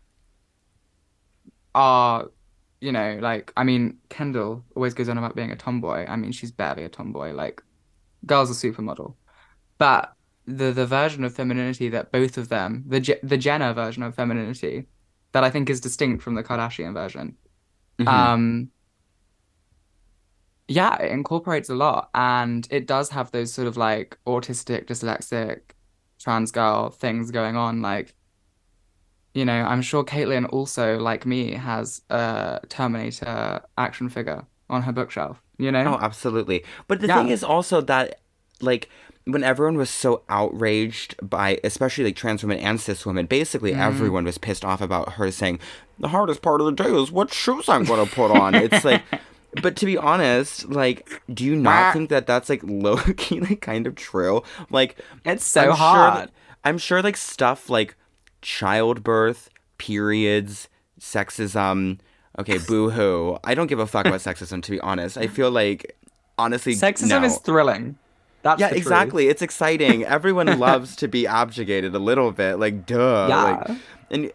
[1.74, 2.30] are,
[2.80, 6.06] you know, like, I mean, Kendall always goes on about being a tomboy.
[6.06, 7.32] I mean, she's barely a tomboy.
[7.32, 7.62] Like,
[8.26, 9.14] girl's a supermodel.
[9.78, 10.14] But
[10.46, 14.86] the the version of femininity that both of them, the the Jenner version of femininity,
[15.32, 17.36] that I think is distinct from the Kardashian version.
[17.98, 18.08] Mhm.
[18.08, 18.70] Um,
[20.68, 25.60] yeah, it incorporates a lot, and it does have those sort of like autistic, dyslexic,
[26.18, 27.82] trans girl things going on.
[27.82, 28.14] Like,
[29.34, 34.92] you know, I'm sure Caitlyn also, like me, has a Terminator action figure on her
[34.92, 35.42] bookshelf.
[35.58, 35.84] You know?
[35.94, 36.64] Oh, absolutely.
[36.88, 37.18] But the Yeah.
[37.18, 38.20] thing is also that,
[38.60, 38.88] like,
[39.26, 43.78] when everyone was so outraged by, especially like trans women and cis women, basically Mm.
[43.78, 45.58] everyone was pissed off about her saying,
[45.98, 48.54] the hardest part of the day is what shoes I'm going to put on.
[48.54, 49.02] It's like,
[49.60, 53.60] but to be honest, like, do you not think that that's like low key, like,
[53.60, 54.42] kind of true?
[54.70, 56.14] Like, It's so I'm Sure hard.
[56.14, 56.30] that,
[56.64, 57.96] I'm sure like stuff like
[58.44, 60.68] childbirth, periods,
[61.00, 61.98] sexism.
[62.38, 63.38] Okay, boo hoo.
[63.42, 65.16] I don't give a fuck about sexism, to be honest.
[65.16, 65.96] I feel like,
[66.38, 67.24] honestly, Sexism no.
[67.24, 67.96] is thrilling.
[68.42, 69.28] That's yeah, exactly.
[69.28, 70.04] It's exciting.
[70.04, 72.56] Everyone loves to be objected a little bit.
[72.56, 73.26] Like, duh.
[73.28, 73.64] Yeah.
[73.66, 73.78] Like,
[74.10, 74.32] and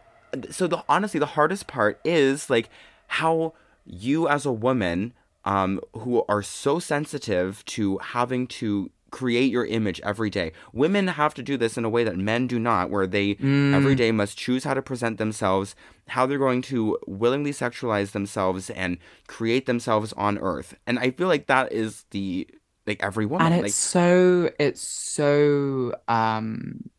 [0.49, 2.69] so the honestly, the hardest part is like
[3.07, 3.53] how
[3.85, 5.13] you as a woman,
[5.45, 10.51] um, who are so sensitive to having to create your image every day.
[10.73, 13.73] Women have to do this in a way that men do not, where they Mm.
[13.73, 15.75] every day must choose how to present themselves,
[16.09, 20.75] how they're going to willingly sexualize themselves and create themselves on earth.
[20.87, 22.47] And I feel like that is the
[22.87, 23.45] like every woman.
[23.47, 26.89] And it's like so it's so um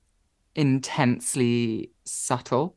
[0.55, 2.77] intensely subtle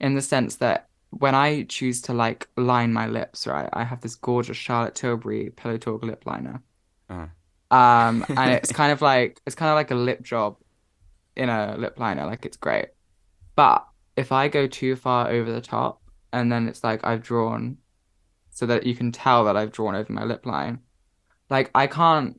[0.00, 4.00] in the sense that when I choose to like line my lips, right, I have
[4.00, 6.62] this gorgeous Charlotte Tilbury Pillow Talk lip liner.
[7.08, 7.26] Uh.
[7.72, 10.56] Um, and it's kind of like it's kind of like a lip job
[11.34, 12.88] in a lip liner, like it's great.
[13.56, 17.78] But if I go too far over the top and then it's like I've drawn
[18.50, 20.80] so that you can tell that I've drawn over my lip line,
[21.48, 22.38] like I can't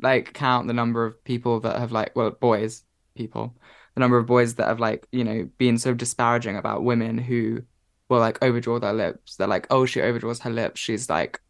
[0.00, 2.82] like count the number of people that have like well boys
[3.14, 3.54] people
[3.94, 7.62] the number of boys that have like you know been so disparaging about women who
[8.08, 9.36] will like overdraw their lips.
[9.36, 10.80] They're like oh she overdraws her lips.
[10.80, 11.40] She's like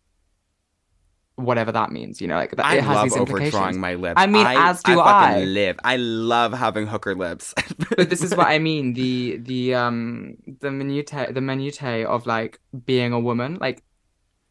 [1.37, 3.95] whatever that means you know like that I it has love these implications overdrawing my
[3.95, 4.15] lips.
[4.17, 5.05] I mean, as do I.
[5.05, 5.45] fucking I.
[5.45, 5.79] live.
[5.83, 7.55] I love having hooker lips.
[7.97, 12.61] but this is what I mean the the um the minutiae the minutiae of like
[12.85, 13.83] being a woman like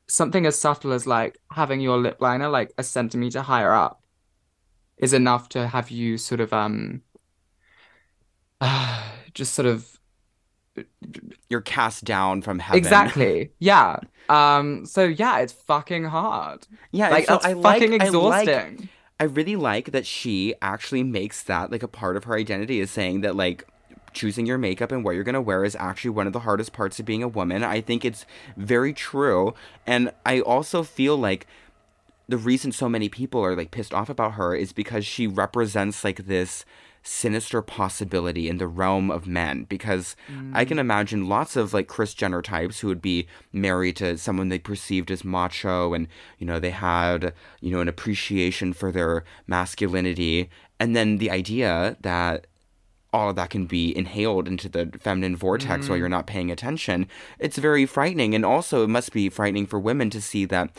[0.07, 4.03] something as subtle as like having your lip liner like a centimeter higher up
[4.97, 7.01] is enough to have you sort of um
[9.33, 9.90] just sort of
[11.49, 12.77] You're cast down from heaven.
[12.77, 13.97] exactly yeah
[14.29, 17.81] um so yeah it's fucking hard Yeah, like so that's I like.
[17.81, 18.07] fucking I like.
[18.07, 22.79] exhausting I really like that she actually makes that like a part of her identity
[22.79, 23.67] is saying that like
[24.13, 26.73] choosing your makeup and what you're going to wear is actually one of the hardest
[26.73, 27.63] parts of being a woman.
[27.63, 28.25] I think it's
[28.57, 29.53] very true.
[29.87, 31.47] And I also feel like
[32.27, 36.03] the reason so many people are like pissed off about her is because she represents
[36.03, 36.65] like this
[37.03, 40.15] sinister possibility in the realm of men because
[40.53, 40.81] I can mm.
[40.81, 45.09] imagine lots of like Kris Jenner types who would be married to someone they perceived
[45.09, 50.95] as macho and you know they had you know an appreciation for their masculinity and
[50.95, 52.45] then the idea that
[53.13, 55.99] all of that can be inhaled into the feminine vortex while mm.
[55.99, 57.07] you're not paying attention.
[57.39, 58.33] It's very frightening.
[58.33, 60.71] And also, it must be frightening for women to see that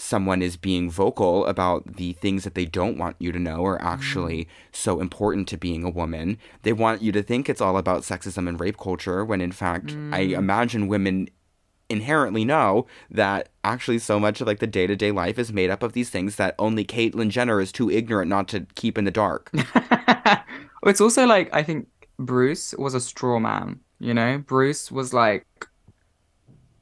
[0.00, 3.80] someone is being vocal about the things that they don't want you to know are
[3.82, 6.38] actually so important to being a woman.
[6.62, 9.96] They want you to think it's all about sexism and rape culture, when in fact,
[10.12, 11.28] I imagine women
[11.90, 15.94] inherently know that actually so much of like the day-to-day life is made up of
[15.94, 19.50] these things that only Caitlyn Jenner is too ignorant not to keep in the dark.
[20.86, 24.38] It's also like I think Bruce was a straw man, you know?
[24.38, 25.46] Bruce was like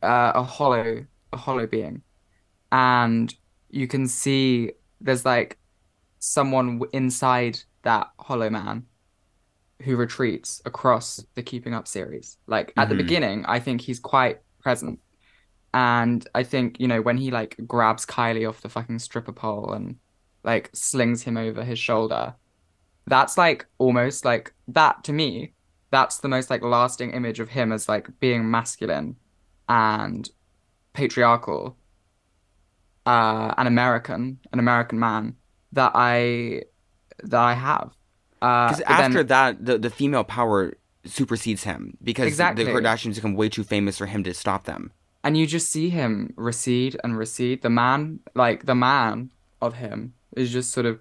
[0.03, 2.03] uh, a hollow a hollow being.
[2.73, 3.33] And
[3.71, 5.59] you can see there's like
[6.19, 8.87] someone inside that hollow man
[9.83, 12.39] who retreats across the Keeping Up series.
[12.47, 12.99] Like at the Mhm.
[12.99, 15.01] beginning, I think he's quite present.
[15.75, 19.73] And I think, you know, when he like grabs Kylie off the fucking stripper pole
[19.73, 19.97] and
[20.45, 22.35] like slings him over his shoulder,
[23.07, 25.55] that's like almost like that to me,
[25.91, 29.17] that's the most like lasting image of him as like being masculine
[29.69, 30.31] and
[30.95, 31.79] patriarchal,
[33.07, 35.37] uh, an American, an American man
[35.73, 36.63] that I
[37.23, 37.91] that I have.
[38.43, 42.65] Uh, Because then- after that, the, the female power supersedes him because Exactly.
[42.65, 44.91] the Kardashians become way too famous for him to stop them.
[45.25, 47.63] and you just see him recede and recede.
[47.63, 49.31] The man, like the man
[49.63, 51.01] of him, is just sort of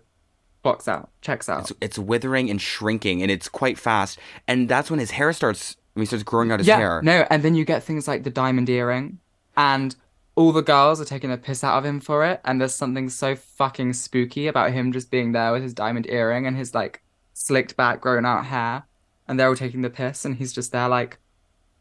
[0.63, 1.61] blocks out, checks out.
[1.69, 4.17] It's, it's withering and shrinking, and it's quite fast.
[4.47, 5.75] And that's when his hair starts.
[5.93, 7.01] When he starts growing out his yeah, hair.
[7.03, 9.19] no, and then you get things like the diamond earring,
[9.55, 9.95] and
[10.35, 12.41] all the girls are taking the piss out of him for it.
[12.43, 16.45] And there's something so fucking spooky about him just being there with his diamond earring
[16.45, 17.01] and his like
[17.33, 18.83] slicked back, grown out hair,
[19.27, 21.17] and they're all taking the piss, and he's just there like,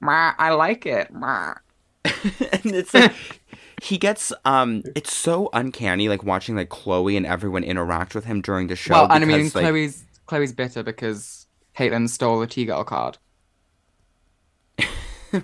[0.02, 1.10] I like it.
[2.52, 3.12] And it's like
[3.82, 8.40] he gets um it's so uncanny like watching like Khloé and everyone interact with him
[8.40, 11.46] during the show Well, and I mean, like, Khloé's Khloé's bitter because
[11.76, 13.18] Caitlyn stole the T girl card.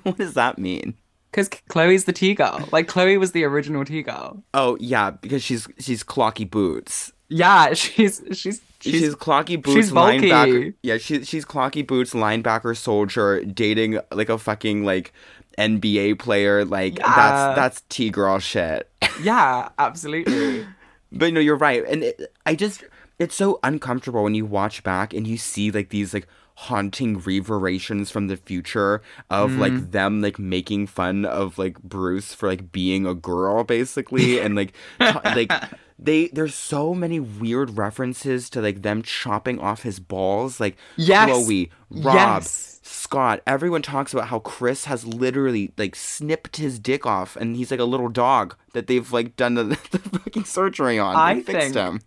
[0.02, 0.94] what does that mean?
[1.31, 2.68] Because Khloé's the T girl.
[2.72, 4.43] Like Khloé was the original T girl.
[4.55, 7.12] Oh yeah, because she's she's clocky boots.
[7.28, 10.31] Yeah, she's she's She's, she's, clocky boots she's bulky.
[10.31, 10.74] linebacker.
[10.83, 15.12] Yeah, she, she's clocky boots linebacker soldier dating like a fucking like
[15.59, 16.64] NBA player.
[16.64, 17.14] Like Yeah.
[17.14, 18.89] that's that's T girl shit.
[19.22, 20.66] yeah, absolutely.
[21.12, 22.83] But no, you're right, and it, I just
[23.18, 26.26] it's so uncomfortable when you watch back and you see like these like
[26.68, 29.00] haunting reverberations from the future
[29.30, 29.61] of Mm-hmm.
[29.61, 34.54] like them like making fun of like Bruce for like being a girl basically and
[34.54, 35.50] like t- like
[35.98, 41.30] they there's so many weird references to like them chopping off his balls like Yes.
[41.30, 42.80] Khloé, Rob, Yes.
[42.82, 47.70] Scott, everyone talks about how Kris has literally like snipped his dick off and he's
[47.70, 51.16] like a little dog that they've like done the, the fucking surgery on.
[51.16, 52.00] I they fixed think- him.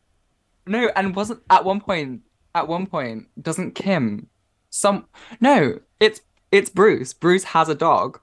[0.68, 2.22] No, and wasn't at one point
[2.56, 4.28] at one point doesn't Kim
[4.76, 5.06] some
[5.40, 6.22] no, it's
[6.52, 7.14] it's Bruce.
[7.14, 8.20] Bruce has a dog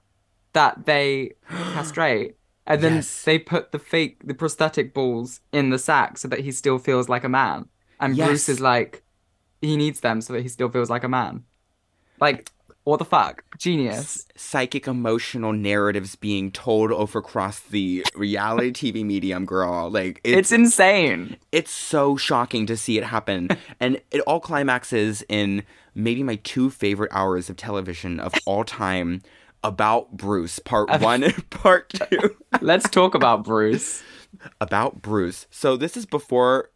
[0.51, 2.35] that they castrate.
[2.67, 3.23] And then Yes.
[3.23, 7.07] they put the fake the prosthetic balls in the sack so that he still feels
[7.07, 7.69] like a man.
[8.01, 9.01] And Bruce is like
[9.61, 11.43] he needs them so that he still feels like a man.
[12.19, 12.51] Like
[12.83, 13.43] what the fuck?
[13.57, 14.25] Genius.
[14.35, 19.89] Psychic emotional narratives being told over across the reality TV medium, girl.
[19.89, 21.37] Like It's it's insane.
[21.51, 25.63] it's so shocking to see it happen, and it all climaxes in
[25.93, 29.21] maybe my two favorite hours of television of all time
[29.63, 32.35] about Bruce, part one and part two.
[32.61, 34.01] Let's talk about Bruce.
[34.59, 35.45] about Bruce.
[35.51, 36.71] So this is before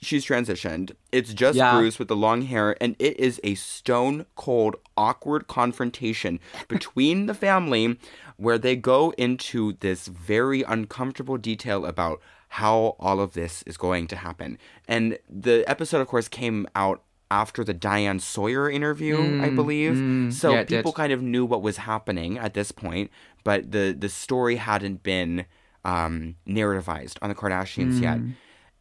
[0.00, 0.92] she's transitioned.
[1.12, 1.76] It's just Yeah.
[1.78, 7.34] Bruce with the long hair, and it is a stone cold, awkward confrontation between the
[7.34, 7.98] family
[8.36, 14.06] where they go into this very uncomfortable detail about how all of this is going
[14.08, 14.58] to happen.
[14.86, 19.94] And the episode, of course, came out after the Diane Sawyer interview, I Mm, believe.
[19.96, 20.96] mm, so yeah, people did.
[20.96, 23.10] kind of knew what was happening at this point,
[23.42, 25.46] but the the story hadn't been
[25.84, 28.32] um, narrativized on the Kardashians yet, Mm.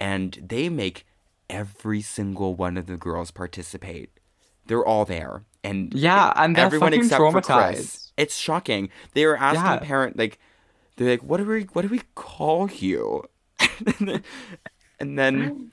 [0.03, 1.05] And they make
[1.49, 4.09] every single one of the girls participate.
[4.67, 7.73] They're all there, and Yeah, and everyone except for traumatized.
[7.75, 8.11] Kris.
[8.17, 8.89] It's shocking.
[9.13, 9.79] They were asking Yeah.
[9.79, 10.39] parent like,
[10.95, 13.23] they're like, "What do we what do we call you?"
[14.99, 15.71] and then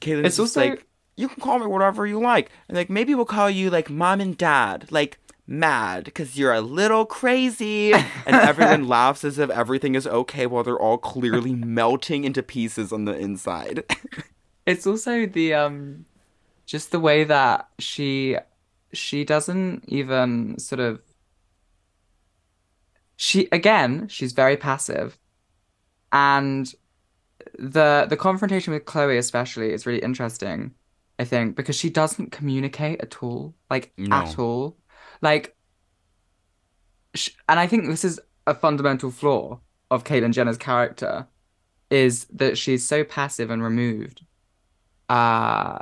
[0.00, 3.14] Caitlyn's It's just also- like, "You can call me whatever you like." And like, maybe
[3.14, 5.18] we'll call you like mom and dad, like
[5.50, 7.92] mad because you're a little crazy.
[8.26, 12.92] and everyone laughs as if everything is okay while they're all clearly melting into pieces
[12.92, 13.84] on the inside.
[14.66, 16.06] It's also the um
[16.66, 18.36] just the way that she
[18.92, 21.00] she doesn't even sort of
[23.16, 25.18] she again, she's very passive.
[26.12, 26.72] And
[27.58, 30.74] the the confrontation with Khloé especially is really interesting,
[31.18, 34.16] I think, because she doesn't communicate at all, like No.
[34.16, 34.76] at all.
[35.22, 35.56] Like
[37.14, 39.60] sh and I think this is a fundamental flaw
[39.90, 41.26] of Caitlyn Jenner's character
[41.90, 44.24] is that she's so passive and removed.
[45.08, 45.78] Uh,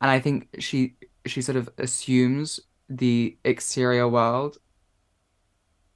[0.00, 0.94] and I think she
[1.26, 4.58] she sort of assumes the exterior world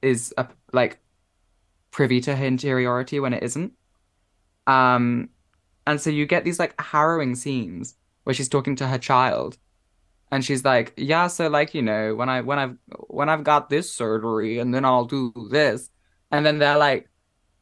[0.03, 0.99] is a, like
[1.91, 3.73] privy to her interiority when it isn't.
[4.67, 5.31] Um,
[5.87, 9.59] and so you get these like harrowing scenes where she's talking to her child,
[10.33, 12.77] and she's like, "Yeah, so like you know, when I when I've
[13.09, 15.91] when I've got this surgery, and then I'll do this,"
[16.33, 17.11] and then they're like,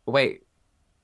[0.06, 0.42] "Wait,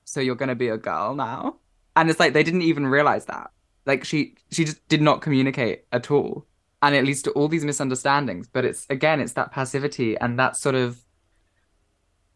[0.05, 1.57] so you're gonna be a girl now?"
[1.97, 3.51] And it's like they didn't even realize that.
[3.85, 6.47] Like she she just did not communicate at all.
[6.81, 8.47] And it leads to all these misunderstandings.
[8.47, 11.03] But it's again, it's that passivity and that sort of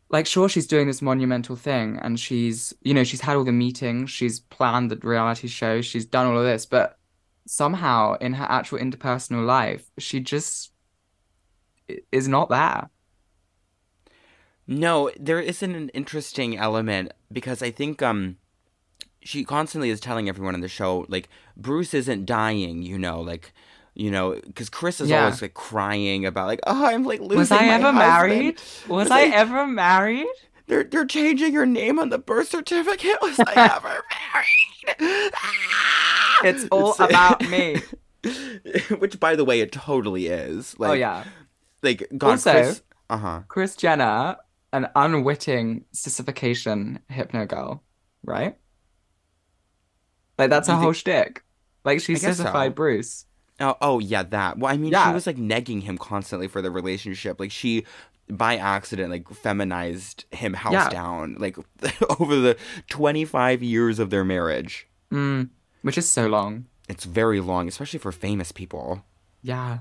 [0.10, 3.54] like sure she's doing this monumental thing and she's you know, she's had all the
[3.54, 6.98] meetings, she's planned the reality show, she's done all of this, but
[7.46, 10.72] somehow in her actual interpersonal life, she just
[12.12, 12.90] is not there.
[14.68, 18.38] No, there isn't an interesting element because I think um
[19.24, 23.54] she constantly is telling everyone on the show like Bruce isn't dying, you know, like
[23.94, 25.26] you know, because Kris is Yeah.
[25.26, 28.56] always like crying about like, oh, I'm like losing Was I ever husband." married?
[28.88, 30.28] Was Was I I- ever married?
[30.72, 33.18] They're they're changing your name on the birth certificate.
[33.22, 34.02] Was I ever
[35.04, 35.32] married?
[35.36, 36.38] Ah!
[36.46, 37.82] It's all It's- about me.
[39.00, 40.80] Which, by the way, it totally is.
[40.80, 41.26] Like, oh yeah.
[41.84, 42.82] Like God, Also- Kris.
[43.10, 43.42] Uh huh.
[43.50, 44.38] Kris Jenner,
[44.72, 47.84] an unwitting sissification hypno girl,
[48.24, 48.56] right?
[50.38, 51.44] Like that's You her whole think- shtick.
[51.84, 52.70] Like she I guess so.
[52.70, 53.26] Bruce.
[53.60, 54.58] Oh, oh yeah, that.
[54.58, 57.40] Well, I mean, she was like negging him constantly for the relationship.
[57.40, 57.86] Like she,
[58.38, 60.90] by accident, like feminized him house Yeah.
[60.90, 61.36] down.
[61.38, 61.58] Like
[62.20, 62.58] over the
[62.90, 64.88] twenty five years of their marriage.
[65.12, 65.50] Mm,
[65.82, 66.66] which is so long.
[66.88, 69.04] It's very long, especially for famous people.
[69.44, 69.80] Yeah.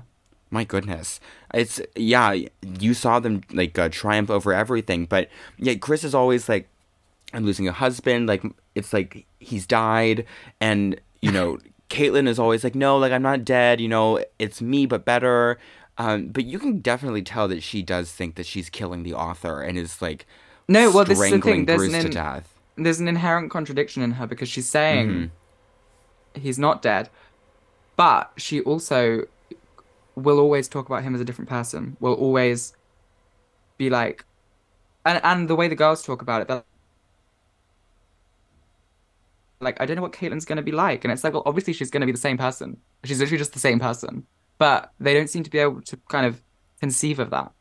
[0.53, 1.21] My goodness,
[1.53, 2.35] it's yeah.
[2.61, 6.67] You saw them like uh, triumph over everything, but yeah, Kris is always like,
[7.33, 8.27] I'm losing a husband.
[8.27, 8.43] Like
[8.75, 10.25] it's like he's died,
[10.59, 11.57] and you know,
[11.89, 13.79] Caitlyn is always like, no, like I'm not dead.
[13.79, 15.57] You know, it's me, but better.
[15.97, 19.61] Um, but you can definitely tell that she does think that she's killing the author
[19.61, 20.25] and is like,
[20.67, 21.65] No, well, this is the thing.
[21.65, 22.59] There's Bruce an to death.
[22.77, 25.27] there's an inherent contradiction in her because she's saying Mm-hmm.
[26.35, 27.09] he's not dead,
[27.97, 29.25] but she also
[30.15, 31.97] will always talk about him as a different person.
[31.99, 32.73] Will always
[33.77, 34.25] be like,
[35.05, 36.63] and and the way the girls talk about it, they're
[39.59, 41.91] like, I don't know what Caitlyn's gonna be like, and it's like, well, obviously she's
[41.91, 42.81] gonna be the same person.
[43.03, 44.25] She's literally just the same person,
[44.61, 46.39] but they don't seem to be able to kind of
[46.79, 47.51] conceive of that.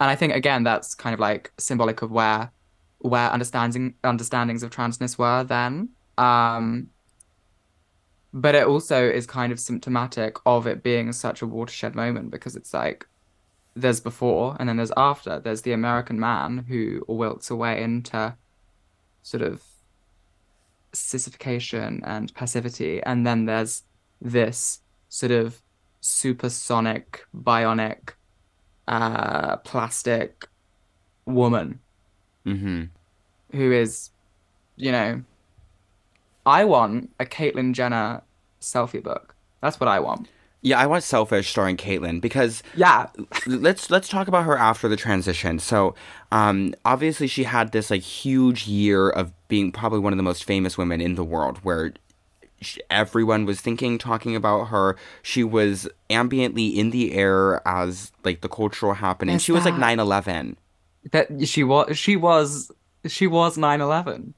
[0.00, 2.50] And I think again, that's kind of like symbolic of where
[2.98, 5.90] where understanding understandings of transness were then.
[6.18, 6.88] Um,
[8.32, 12.56] but it also is kind of symptomatic of it being such a watershed moment because
[12.56, 13.06] it's like
[13.76, 15.38] there's before and then there's after.
[15.38, 18.34] There's the American man who wilts away into
[19.22, 19.62] sort of
[20.92, 23.84] sissification and passivity, and then there's
[24.20, 25.62] this sort of
[26.00, 28.10] supersonic, bionic,
[28.88, 30.46] uh, plastic
[31.26, 31.80] woman
[32.46, 32.84] Mm-hmm.
[33.56, 34.10] who is,
[34.76, 35.22] you know,
[36.46, 38.22] I want a Caitlyn Jenner
[38.62, 39.34] selfie book.
[39.60, 40.26] That's what I want.
[40.62, 43.08] Yeah, I want Selfish starring Caitlyn because Yeah.
[43.46, 45.58] let's let's talk about her after the transition.
[45.58, 45.94] So,
[46.32, 50.44] um, obviously she had this like huge year of being probably one of the most
[50.44, 51.92] famous women in the world, where
[52.60, 54.96] sh everyone was thinking, talking about her.
[55.22, 59.34] She was ambiently in the air as like the cultural happening.
[59.34, 59.98] There's she was like that.
[59.98, 60.56] 9/11.
[61.12, 62.70] That she was she was
[63.06, 64.34] she was 9/11.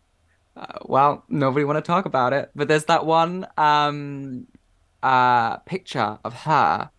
[0.57, 4.47] Uh, well, nobody want to talk about it, but there's that one um
[5.03, 6.91] uh picture of her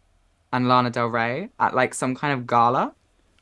[0.52, 2.94] and Lana Del Rey at like some kind of gala.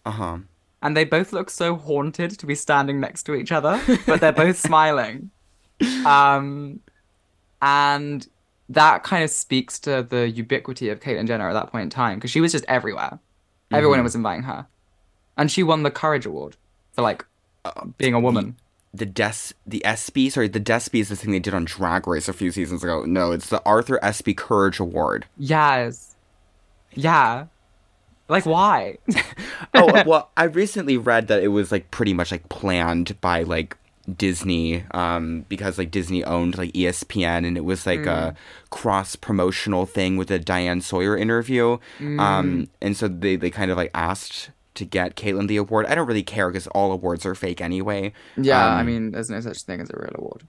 [0.06, 0.38] Uh huh.
[0.82, 4.32] and they both look so haunted to be standing next to each other, but they're
[4.46, 5.30] both smiling.
[6.06, 6.80] Um,
[7.62, 8.28] and
[8.70, 12.18] that kind of speaks to the ubiquity of Caitlyn Jenner at that point in time
[12.18, 13.20] because she was just everywhere.
[13.72, 14.04] Everyone mm-hmm.
[14.04, 14.68] was inviting her,
[15.38, 16.58] and she won the Courage Award
[16.94, 17.26] for like
[17.98, 18.58] being a woman.
[18.94, 22.28] The Des the ESPY, sorry, the DESPY is the thing they did on Drag Race
[22.28, 23.06] a few seasons ago.
[23.06, 25.26] No, it's the Arthur ESPY Courage Award.
[25.38, 26.16] Yes,
[26.94, 27.46] yeah.
[28.28, 28.98] Like why?
[29.74, 33.78] oh well i recently read that it was like pretty much like planned by like
[34.18, 38.34] disney um because like disney owned like espn and it was like a
[38.72, 41.78] cross promotional thing with a diane sawyer interview.
[42.00, 45.86] Um and so they they kind of like asked to get caitlyn the award.
[45.86, 48.14] I don't really care because all awards are fake anyway.
[48.36, 50.48] Yeah, I Um, mean, there's no such thing as a real award.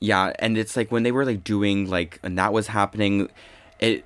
[0.00, 3.28] yeah, and it's like when they were like doing like and that was happening,
[3.80, 4.04] it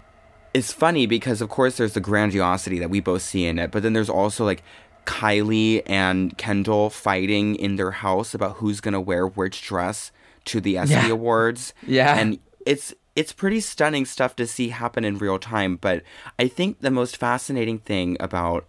[0.55, 3.83] it's funny because of course there's the grandiosity that we both see in it, but
[3.83, 4.63] then there's also like
[5.07, 10.13] Kylie and Kendall fighting in their house about who's gonna wear which dress
[10.47, 11.09] to the ESPY Yeah.
[11.09, 11.75] Awards.
[11.87, 12.17] Yeah.
[12.19, 15.77] And it's it's pretty stunning stuff to see happen in real time.
[15.77, 16.03] But
[16.39, 18.65] I think the most fascinating thing about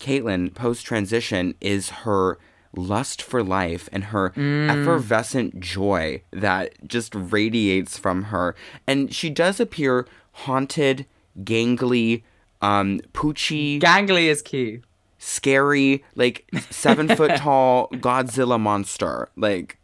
[0.00, 2.38] Caitlyn post transition is her
[2.76, 4.32] lust for life and her
[4.68, 8.54] effervescent joy that just radiates from her.
[8.86, 11.06] And she does appear haunted,
[11.42, 12.22] gangly,
[12.60, 14.80] um, poochy, Gangly is key.
[15.18, 19.28] Scary, like seven foot tall Godzilla monster.
[19.36, 19.78] Like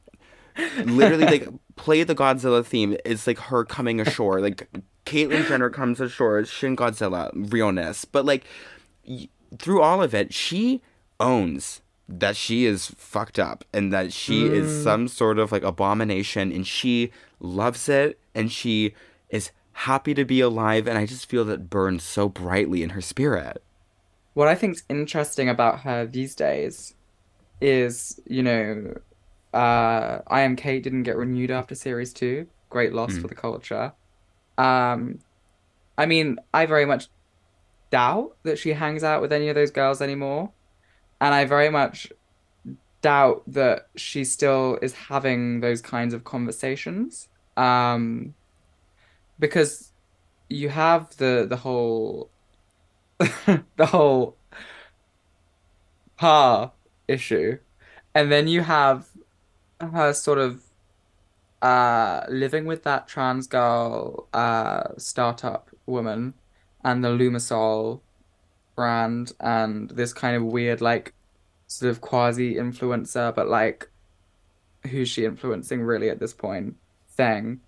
[0.84, 2.96] literally like play the Godzilla theme.
[3.04, 4.40] It's like her coming ashore.
[4.40, 4.68] Like
[5.06, 8.04] Caitlyn Jenner comes ashore, it's Shin Godzilla realness.
[8.04, 8.44] But like
[9.06, 9.28] y-
[9.58, 10.80] through all of it, she
[11.20, 14.84] owns that she is fucked up and that she is mm.
[14.84, 17.10] some sort of like abomination and she
[17.40, 18.94] loves it and she
[19.30, 23.00] is happy to be alive and I just feel that burns so brightly in her
[23.00, 23.62] spirit.
[24.34, 26.94] What I think's interesting about her these days
[27.60, 28.94] is, you know,
[29.52, 32.48] uh, I Am Cait didn't get renewed after series two.
[32.68, 33.92] Great loss for the culture.
[34.58, 35.20] Um,
[35.96, 37.08] I mean, I very much
[37.90, 40.50] doubt that she hangs out with any of those girls anymore,
[41.20, 42.12] and I very much
[43.00, 47.28] doubt that she still is having those kinds of conversations.
[47.56, 48.34] Um,
[49.38, 49.92] because
[50.48, 52.30] you have the the whole
[53.76, 54.36] the whole
[56.16, 56.72] par
[57.08, 57.58] issue,
[58.14, 59.08] and then you have
[59.80, 60.62] her sort of
[61.62, 66.34] uh living with that trans girl uh startup woman
[66.84, 68.00] and the Lumasol
[68.76, 71.14] brand and this kind of weird like
[71.66, 73.88] sort of quasi influencer, but like
[74.90, 76.76] who's she influencing really at this point
[77.08, 77.60] thing.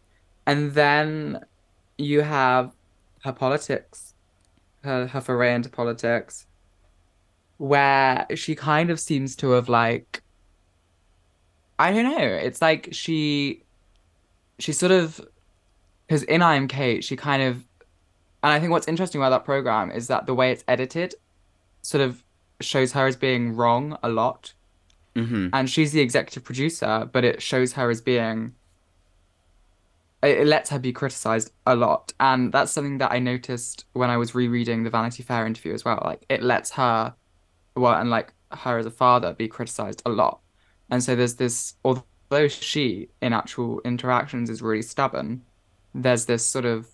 [0.46, 1.44] And then
[1.98, 2.72] you have
[3.24, 4.14] her politics,
[4.87, 6.47] her her foray into politics,
[7.59, 10.22] where she kind of seems to have like
[11.78, 12.26] I don't know.
[12.26, 13.62] It's like she
[14.59, 15.20] she sort of
[16.07, 17.66] because in I Am Cait, she kind of
[18.43, 21.14] and I think what's interesting about that program is that the way it's edited
[21.82, 22.22] sort of
[22.61, 24.55] shows her as being wrong a lot.
[25.14, 25.49] Mm-hmm.
[25.53, 28.55] And she's the executive producer, but it shows her as being
[30.22, 32.12] it, lets her be criticized a lot.
[32.20, 35.84] And that's something that I noticed when I was rereading the Vanity Fair interview as
[35.84, 36.02] well.
[36.04, 37.14] Like it lets her
[37.74, 40.40] well and like her as a father be criticized a lot.
[40.90, 45.42] And so there's this although she in actual interactions is really stubborn,
[45.94, 46.88] there's this sort of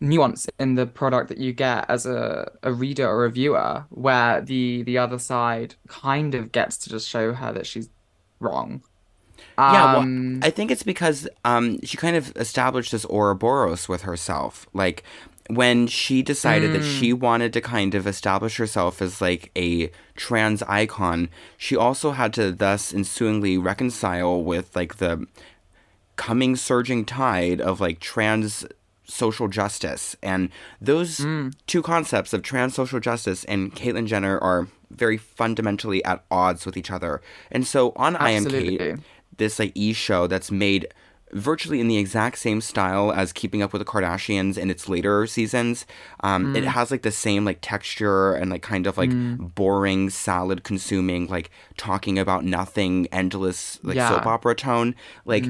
[0.00, 4.40] nuance in the product that you get as a, a reader or a viewer where
[4.42, 7.88] the the other side kind of gets to just show her that she's
[8.40, 8.82] wrong.
[9.58, 14.02] Yeah, well, Um, I think it's because um, she kind of established this Ouroboros with
[14.02, 14.66] herself.
[14.74, 15.02] Like
[15.48, 20.62] when she decided that she wanted to kind of establish herself as like a trans
[20.64, 25.26] icon, she also had to thus ensuingly reconcile with like the
[26.16, 28.66] coming surging tide of like trans
[29.04, 30.16] social justice.
[30.22, 30.50] And
[30.80, 31.24] those
[31.66, 36.76] two concepts of trans social justice and Caitlyn Jenner are very fundamentally at odds with
[36.76, 37.20] each other.
[37.52, 38.78] And so on I Am Absolutely.
[38.78, 38.96] Cait,
[39.38, 40.88] this like e show that's made
[41.32, 45.26] virtually in the exact same style as Keeping Up with the Kardashians in its later
[45.26, 45.84] seasons.
[46.20, 46.56] Um, Mm.
[46.58, 49.10] It has like the same like texture and like kind of like
[49.54, 54.08] boring salad consuming, like talking about nothing, endless like Yeah.
[54.10, 54.14] Mm.
[54.16, 54.94] soap opera tone.
[55.24, 55.44] Like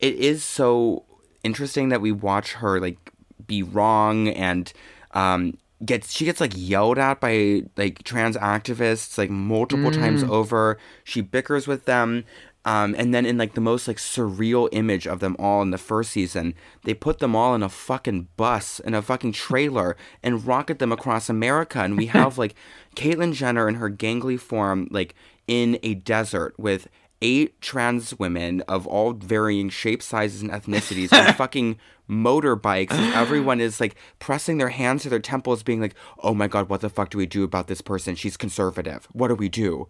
[0.00, 1.04] it is so
[1.44, 3.12] interesting that we watch her like
[3.46, 4.72] be wrong and
[5.12, 10.78] um gets she gets like yelled at by like trans activists like multiple times over
[11.02, 12.24] she bickers with them
[12.64, 15.78] um, and then in like the most like surreal image of them all in the
[15.78, 16.54] first season,
[16.84, 20.92] they put them all in a fucking bus in a fucking trailer and rocket them
[20.92, 22.54] across America, and we have like
[22.94, 25.14] Caitlyn Jenner in her gangly form like
[25.48, 26.88] in a desert with
[27.20, 32.92] eight trans women of all varying shapes, sizes, and ethnicities on fucking motorbikes.
[32.92, 36.68] And everyone is like pressing their hands to their temples, being like, "Oh my god,
[36.68, 38.14] what the fuck do we do about this person?
[38.14, 39.08] She's conservative.
[39.12, 39.88] What do we do?"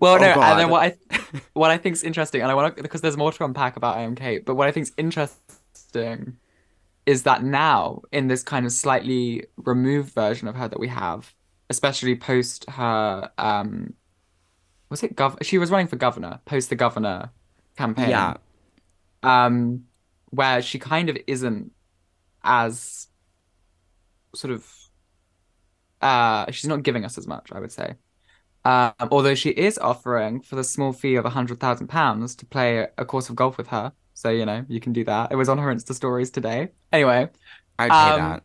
[0.00, 0.96] Well, Oh, no, and then what I
[1.52, 3.96] what I think is interesting, and I want to because there's more to unpack about
[3.96, 6.36] I Am Cait, but what I think is interesting
[7.06, 11.34] is that now in this kind of slightly removed version of her that we have,
[11.70, 13.94] especially post her um
[14.90, 17.30] was it gov she was running for governor post the governor
[17.76, 18.10] campaign.
[18.10, 18.36] Yeah.
[19.22, 19.84] Um
[20.30, 21.72] where she kind of isn't
[22.44, 23.08] as
[24.34, 24.66] sort of
[26.00, 27.94] uh she's not giving us as much, I would say.
[28.68, 32.46] Um, although she is offering for the small fee of a hundred thousand pounds to
[32.46, 33.92] play a course of golf with her.
[34.14, 35.32] So, you know, you can do that.
[35.32, 36.70] It was on her Insta stories today.
[36.92, 37.30] Anyway,
[37.78, 38.42] I'd pay Um, that.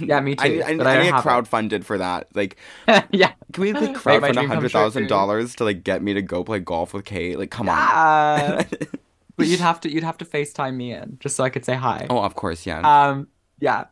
[0.00, 2.28] yeah, me too, I, but I I don't need crowdfunded for that.
[2.34, 2.56] Like,
[3.12, 3.32] yeah.
[3.52, 4.80] can we like Make my crowdfund a dream come hundred true.
[4.80, 7.38] thousand dollars to like get me to go play golf with Cait?
[7.38, 7.88] Like, come on.
[7.92, 8.64] Ah.
[9.36, 11.74] but you'd have to you'd have to FaceTime me in just so I could say
[11.74, 12.06] hi.
[12.10, 12.80] oh, of course, yeah.
[12.82, 13.28] Um,
[13.60, 13.86] yeah.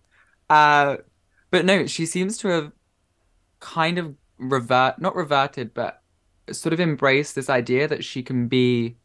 [0.51, 0.99] Uh,
[1.51, 2.73] but no, she seems to have
[3.61, 6.03] kind of revert, not reverted, but
[6.51, 8.97] sort of embraced this idea that she can be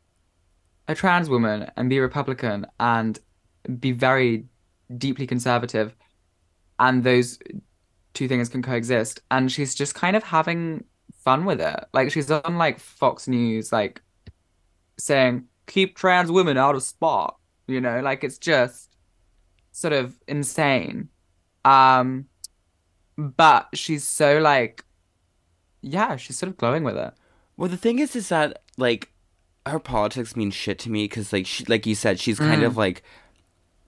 [0.87, 3.19] a trans woman and be Republican and
[3.79, 4.45] be very
[4.97, 5.95] deeply conservative,
[6.79, 7.39] and those
[8.13, 9.21] two things can coexist.
[9.31, 10.83] And she's just kind of having
[11.23, 11.85] fun with it.
[11.93, 14.01] Like she's on like Fox News, like
[14.97, 17.37] saying, keep trans women out of spot.
[17.67, 18.95] You know, like it's just
[19.71, 21.09] sort of insane.
[21.63, 22.25] Um,
[23.15, 24.83] but she's so like,
[25.81, 27.13] yeah, she's sort of glowing with it.
[27.57, 29.09] Well, the thing is, is that like
[29.65, 32.65] her politics mean shit to me because, like, she, like you said, she's kind Mm.
[32.67, 33.03] of like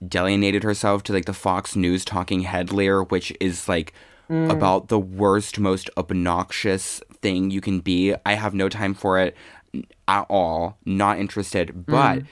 [0.06, 3.92] delineated herself to like the Fox News talking head layer, which is like
[4.30, 4.50] Mm.
[4.50, 8.14] about the worst, most obnoxious thing you can be.
[8.24, 9.36] I have no time for it
[10.08, 10.78] at all.
[10.86, 11.84] Not interested.
[11.86, 12.26] But Mm.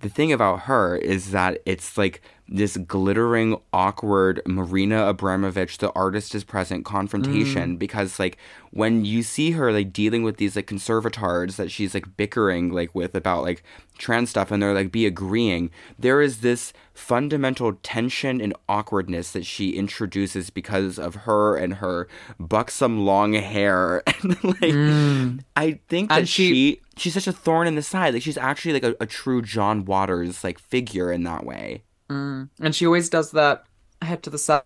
[0.00, 6.34] the thing about her is that it's like this glittering, awkward Marina Abramović, the artist
[6.34, 7.78] is present confrontation mm.
[7.78, 8.36] because like
[8.70, 12.94] when you see her like dealing with these like conservatards that she's like bickering like
[12.94, 13.62] with about like
[13.96, 19.46] trans stuff and they're like be agreeing, there is this fundamental tension and awkwardness that
[19.46, 22.06] she introduces because of her and her
[22.38, 24.02] buxom long hair.
[24.22, 25.40] and like mm.
[25.56, 28.12] I think that she- she she's such a thorn in the side.
[28.12, 31.84] Like she's actually like a, a true John Waters like figure in that way.
[32.08, 32.50] Mm.
[32.60, 33.64] And she always does that.
[34.02, 34.64] head to the side,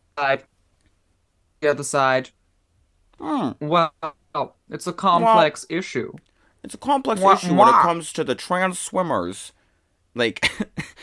[1.61, 2.31] the other side.
[3.21, 3.51] Hmm.
[3.61, 3.93] Well,
[4.71, 6.13] it's a complex issue.
[6.65, 9.53] It's a complex Wah, issue when it comes to the trans swimmers.
[10.15, 10.51] Like,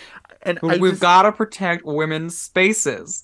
[0.42, 3.24] and I We've just- got to protect women's spaces.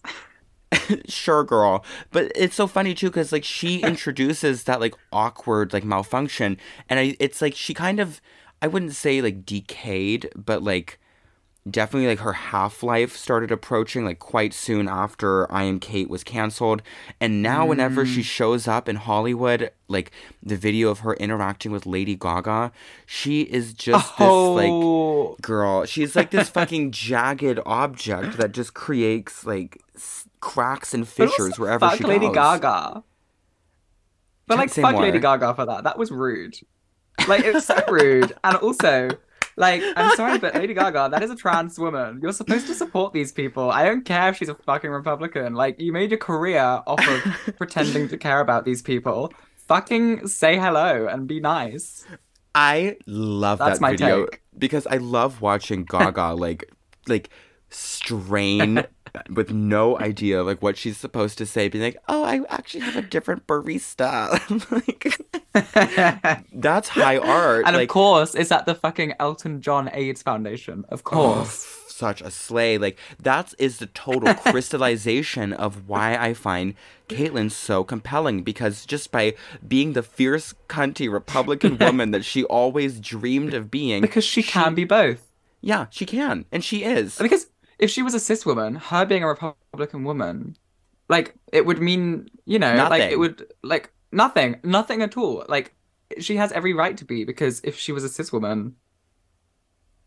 [1.07, 1.83] sure, girl.
[2.11, 6.57] But it's so funny too because like she introduces that like awkward like malfunction,
[6.89, 8.21] and I it's like she kind of
[8.61, 10.97] I wouldn't say like decayed, but like
[11.69, 16.23] definitely like her half life started approaching like quite soon after I Am Cait was
[16.23, 16.81] canceled.
[17.19, 18.25] And now whenever she mm.
[18.25, 22.71] shows up in Hollywood, like the video of her interacting with Lady Gaga,
[23.05, 25.85] she is just this like oh, girl.
[25.85, 31.87] She's like this fucking jagged object that just creates like s- cracks and fissures wherever
[31.87, 32.35] fuck she Lady goes.
[32.35, 33.03] Gaga.
[34.47, 35.03] But like, fuck more.
[35.03, 35.83] Lady Gaga for that.
[35.83, 36.55] That was rude.
[37.27, 38.33] Like, it was so rude.
[38.43, 39.11] And also,
[39.61, 42.19] like, I'm sorry, but Lady Gaga, that is a trans woman.
[42.21, 43.71] You're supposed to support these people.
[43.71, 45.53] I don't care if she's a fucking Republican.
[45.53, 49.31] Like, you made your career off of pretending to care about these people.
[49.67, 52.03] Fucking say hello and be nice.
[52.53, 54.41] I love That's that my video take.
[54.57, 56.69] because I love watching Gaga like
[57.07, 57.29] like
[57.69, 58.83] strain
[59.29, 62.95] with no idea like what she's supposed to say, being like, "Oh, I actually have
[62.97, 64.31] a different barista."
[64.71, 65.17] like
[66.53, 67.65] that's high art.
[67.65, 70.85] And like, of course, it's at the fucking Elton John AIDS Foundation.
[70.89, 71.63] Of Oh, course.
[71.63, 72.77] f- such a slay.
[72.77, 76.73] Like that is the total crystallization of why I find
[77.09, 79.35] Caitlyn so compelling because just by
[79.67, 84.73] being the fierce cunty Republican woman that she always dreamed of being, Because she can
[84.73, 85.27] be both.
[85.61, 87.17] yeah, she can, and she is.
[87.17, 87.47] Because
[87.81, 90.55] if she was a cis woman, her being a Republican woman,
[91.09, 95.43] like it would mean, you know, like it would like nothing, nothing at all.
[95.49, 95.73] Like
[96.19, 98.75] she has every right to be because if she was a cis woman,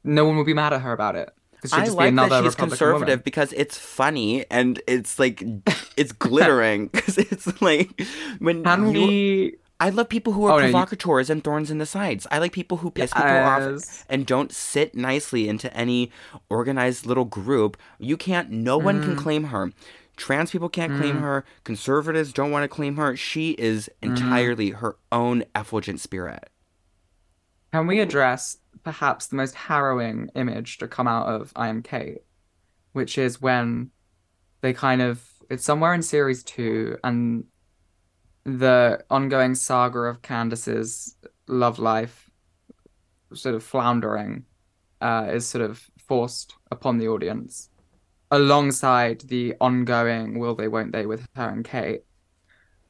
[0.05, 1.31] no one would be mad at her about it.
[1.53, 3.23] Because I just be like another that she's Republican conservative woman.
[3.25, 5.43] because it's funny and it's like
[5.97, 8.01] it's glittering because it's like
[8.39, 9.57] when Can you, we?
[9.81, 12.27] I love people who are Oh, no, you- provocateurs and thorns in the sides.
[12.31, 16.11] I like people who piss people off and don't sit nicely into any
[16.49, 17.77] organized little group.
[17.99, 18.51] You can't.
[18.51, 19.05] No one Mm.
[19.05, 19.73] can claim her.
[20.17, 21.45] Trans people can't claim her.
[21.65, 23.17] Conservatives don't want to claim her.
[23.17, 24.11] She is Mm.
[24.11, 26.49] entirely her own effulgent spirit.
[27.73, 32.19] Can we address perhaps the most harrowing image to come out of I Am Cait,
[32.93, 33.91] which is when
[34.61, 37.45] they kind of it's somewhere in series two and
[38.45, 41.17] the ongoing saga of Candis's
[41.47, 42.31] love life
[43.33, 44.45] sort of floundering
[45.01, 47.71] uh, is sort of forced upon the audience
[48.31, 52.05] alongside the ongoing will they won't they with her and Cait.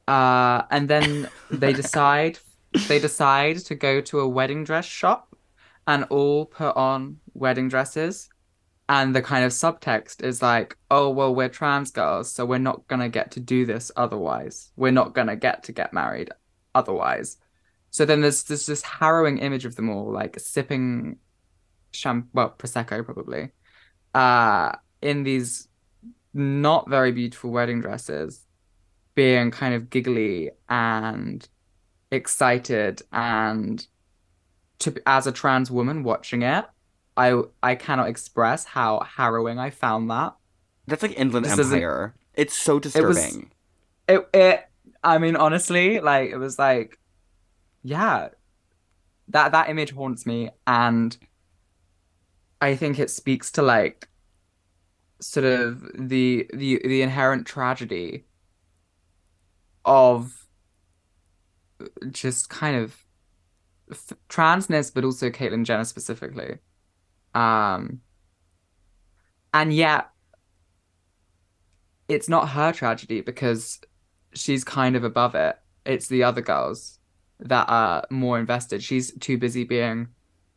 [0.07, 2.39] Uh, and then they decide
[2.87, 5.35] they decide to go to a wedding dress shop
[5.87, 8.29] and all put on wedding dresses.
[8.87, 12.87] And the kind of subtext is like, oh, well, we're trans girls, so we're not
[12.87, 14.71] gonna get to do this otherwise.
[14.75, 16.29] We're not gonna get to get married
[16.75, 17.37] otherwise.
[17.89, 21.17] So then there's, there's this harrowing image of them all, like sipping
[21.93, 23.49] champ well, prosecco probably,
[24.13, 25.67] uh, in these
[26.33, 28.45] not very beautiful wedding dresses,
[29.15, 31.47] being kind of giggly and
[32.11, 33.87] excited and
[34.79, 36.65] to as a trans woman watching it,
[37.17, 40.35] I I cannot express how harrowing I found that.
[40.87, 42.15] That's like Inland This Empire.
[42.33, 43.51] It's so was- disturbing.
[44.07, 44.65] It it
[45.03, 46.99] I mean honestly, like it was like
[47.83, 48.29] yeah.
[49.29, 51.17] That that image haunts me and
[52.61, 54.07] I think it speaks to like
[55.19, 58.25] sort of the the the inherent tragedy
[59.83, 60.45] of
[62.11, 63.03] just kind of
[63.91, 66.59] f- transness, but also Caitlyn Jenner specifically.
[67.35, 68.01] Um,
[69.53, 70.09] and yet,
[72.07, 73.79] it's not her tragedy because
[74.33, 75.57] she's kind of above it.
[75.85, 76.99] It's the other girls
[77.39, 78.81] that are more invested.
[78.83, 80.07] She's too busy being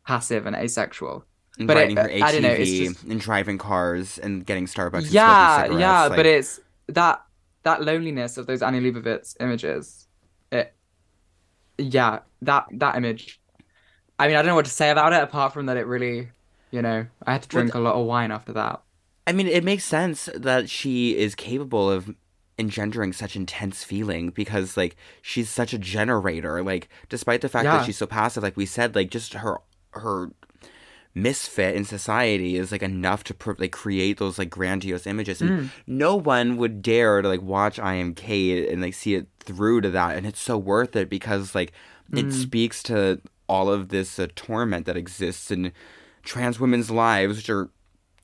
[0.07, 1.25] passive and asexual.
[1.57, 4.65] and but riding it- her I don't know, it's just- and driving cars and getting
[4.65, 5.03] Starbucks.
[5.03, 7.21] and yeah, yeah, like- but it's that
[7.63, 10.07] that loneliness of those Annie Leibovitz images.
[10.53, 10.73] It,
[11.77, 13.41] yeah, that that image.
[14.17, 16.29] I mean, I don't know what to say about it apart from that it really,
[16.71, 18.81] you know, I had to Well, drink a lot of wine after that.
[19.27, 22.15] I mean, it makes sense that she is capable of
[22.57, 26.61] engendering such intense feeling because, like, she's such a generator.
[26.63, 27.77] Like, despite the fact Yeah.
[27.77, 29.59] that she's so passive, like we said, like just her
[29.93, 30.31] her
[31.15, 35.69] misfit in society is like enough to like create those like grandiose images and Mm.
[35.87, 39.81] no one would dare to like watch i am cait and like see it through
[39.81, 41.71] to that and it's so worth it because like
[42.13, 42.31] it Mm.
[42.31, 45.71] speaks to all of this uh, torment that exists in
[46.29, 47.69] trans women's lives which are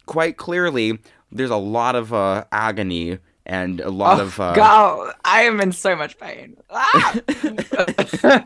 [0.06, 1.00] quite clearly
[1.32, 5.60] there's a lot of uh, agony and a lot Oh, of uh, God, I am
[5.60, 6.56] in so much pain.
[6.70, 8.46] Ah!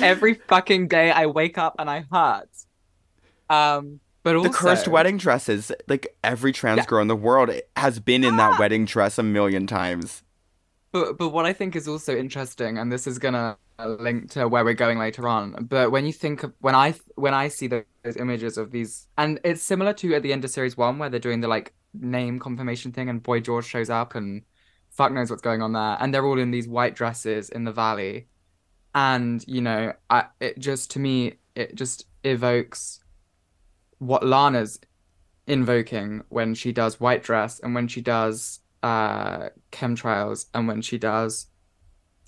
[0.00, 2.48] Every fucking day I wake up and I hurt.
[3.50, 5.72] Um, but also the cursed wedding dresses.
[5.88, 6.84] Like every trans Yeah.
[6.86, 8.58] girl in the world has been in that Ah!
[8.58, 10.22] wedding dress a million times.
[10.92, 13.56] But but what I think is also interesting, and this is gonna
[13.86, 15.66] link to where we're going later on.
[15.68, 17.84] But when you think of when I when I see those,
[18.16, 21.20] images of these, and it's similar to at the end of series one where they're
[21.20, 24.42] doing the like name confirmation thing, and Boy George shows up, and
[24.90, 27.72] fuck knows what's going on there, and they're all in these white dresses in the
[27.72, 28.28] valley,
[28.94, 33.00] and you know, I it just to me it just evokes
[33.98, 34.80] what Lana's
[35.46, 40.98] invoking when she does white dress and when she does uh chemtrails and when she
[40.98, 41.46] does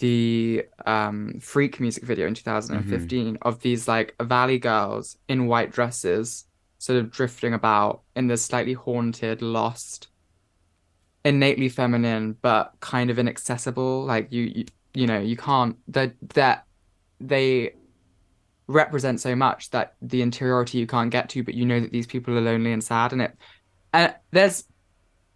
[0.01, 6.47] the um freak music video in 2015 of these like valley girls in white dresses
[6.79, 10.09] sort of drifting about in this slightly haunted lost
[11.25, 14.05] innately feminine but kind of inaccessible.
[14.05, 16.65] Like you you, you know you can't that that
[17.21, 17.75] they
[18.67, 22.07] represent so much that the interiority you can't get to but you know that these
[22.07, 23.13] people are lonely and sad.
[23.13, 23.37] And it
[23.93, 24.65] and there's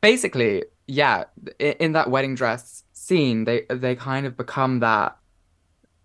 [0.00, 1.24] basically yeah
[1.58, 5.16] in that wedding dress scene they they kind of become that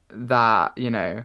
[0.09, 1.23] that you know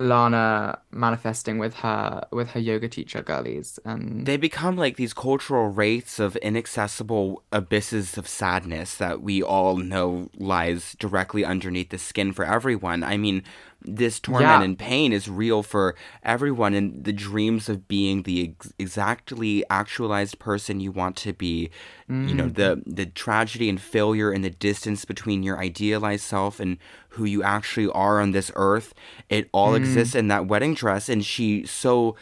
[0.00, 5.68] Lana manifesting with her with her yoga teacher girlies and They become like these cultural
[5.70, 12.32] wraiths of inaccessible abysses of sadness that we all know lies directly underneath the skin
[12.32, 13.02] for everyone.
[13.02, 13.42] I mean,
[13.82, 14.62] this torment Yeah.
[14.62, 20.38] and pain is real for everyone, and the dreams of being the ex- exactly actualized
[20.38, 21.70] person you want to be.
[22.10, 22.96] You know, the mm.
[22.96, 26.78] the tragedy and failure and the distance between your idealized self and
[27.10, 28.94] who you actually are on this earth.
[29.28, 30.20] It all exists mm.
[30.20, 32.16] in that wedding dress, and she so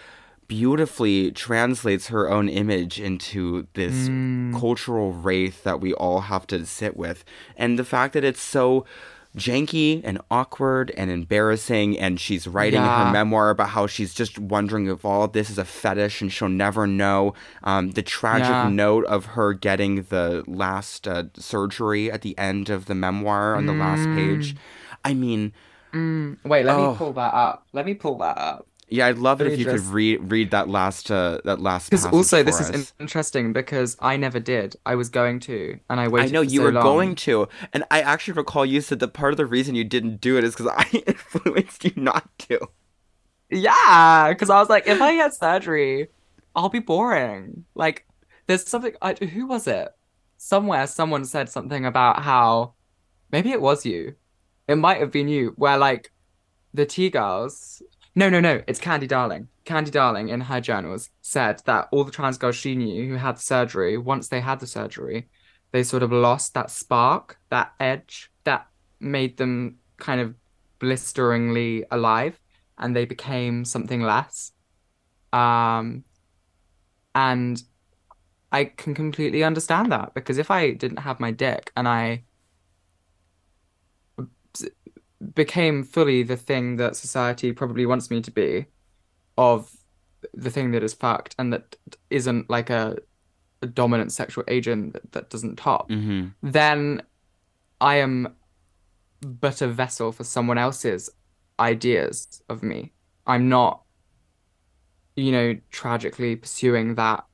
[0.48, 4.59] beautifully translates her own image into this mm.
[4.59, 7.24] cultural wraith that we all have to sit with.
[7.57, 8.84] And the fact that it's so
[9.37, 14.39] janky and awkward and embarrassing and she's writing in her memoir about how she's just
[14.39, 17.34] wondering if all this is a fetish and she'll never know.
[17.62, 18.68] Um, the tragic Yeah.
[18.70, 23.66] note of her getting the last uh, surgery at the end of the memoir on
[23.66, 24.57] the last page.
[25.05, 25.53] I mean
[26.45, 26.93] wait let Oh.
[26.93, 27.66] me pull that up.
[27.72, 30.68] Let me pull that up yeah i'd love it if you could read read that
[30.68, 32.74] last uh, that last because also this is us.
[32.74, 36.28] in- interesting because I never did I was going to and I waited.
[36.28, 36.82] I know you so were long.
[36.82, 40.20] going to, and I actually recall you said that part of the reason you didn't
[40.20, 42.61] do it is because I influenced you not to.
[43.51, 46.09] Yeah, because I was like, if I get surgery,
[46.55, 47.64] I'll be boring.
[47.74, 48.07] Like,
[48.47, 48.95] there's something.
[49.03, 49.89] I, who was it?
[50.37, 52.74] Somewhere, someone said something about how
[53.30, 54.14] maybe it was you.
[54.68, 56.12] It might have been you, where like
[56.74, 57.82] the T girls.
[58.18, 58.62] No, no, no.
[58.66, 59.48] It's Candy Darling.
[59.66, 63.38] Candy Darling in her journals said that all the trans girls she knew who had
[63.38, 65.28] surgery, once they had the surgery,
[65.70, 68.68] they sort of lost that spark, that edge that
[69.00, 70.34] made them kind of
[70.78, 72.40] blisteringly alive
[72.78, 74.52] and they became something less.
[75.34, 76.04] Um,
[77.14, 77.62] and
[78.50, 82.24] I can completely understand that because if I didn't have my dick and I
[85.34, 88.66] became fully the thing that society probably wants me to be,
[89.38, 89.70] of
[90.34, 91.76] the thing that is fucked and that
[92.10, 92.96] isn't like a,
[93.62, 96.28] a dominant sexual agent that, that doesn't top, Mm-hmm.
[96.42, 97.02] then
[97.80, 98.34] I am
[99.20, 101.10] but a vessel for someone else's
[101.58, 102.92] ideas of me.
[103.26, 103.82] I'm not,
[105.16, 107.24] you know, tragically pursuing that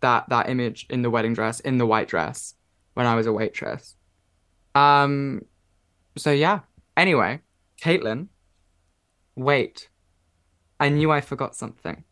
[0.00, 2.54] that that image in the wedding dress, in the white dress,
[2.94, 3.94] when I was a waitress.
[4.74, 5.42] Um
[6.18, 6.60] so yeah.
[6.96, 7.40] Anyway,
[7.80, 8.28] Caitlyn,
[9.36, 9.88] wait.
[10.80, 12.04] I knew I forgot something.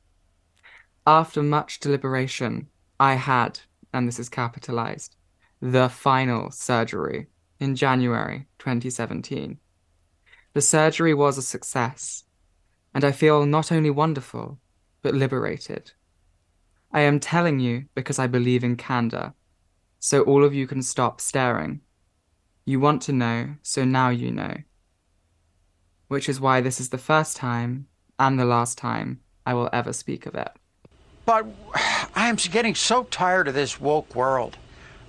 [1.07, 3.61] After much deliberation, I had,
[3.93, 5.17] and this is capitalized,
[5.61, 7.29] the final surgery
[7.61, 9.59] in January 2017.
[10.53, 12.25] The surgery was a success,
[12.95, 14.59] and I feel not only wonderful,
[15.03, 15.93] but liberated.
[16.93, 19.35] I am telling you because I believe in candor,
[19.99, 21.81] so all of you can stop staring.
[22.69, 24.57] You want to know, so now you know.
[26.09, 27.87] Which is why this is the first time
[28.19, 30.51] and the last time I will ever speak of it.
[31.25, 31.47] But
[32.17, 34.59] I am getting so tired of this woke world.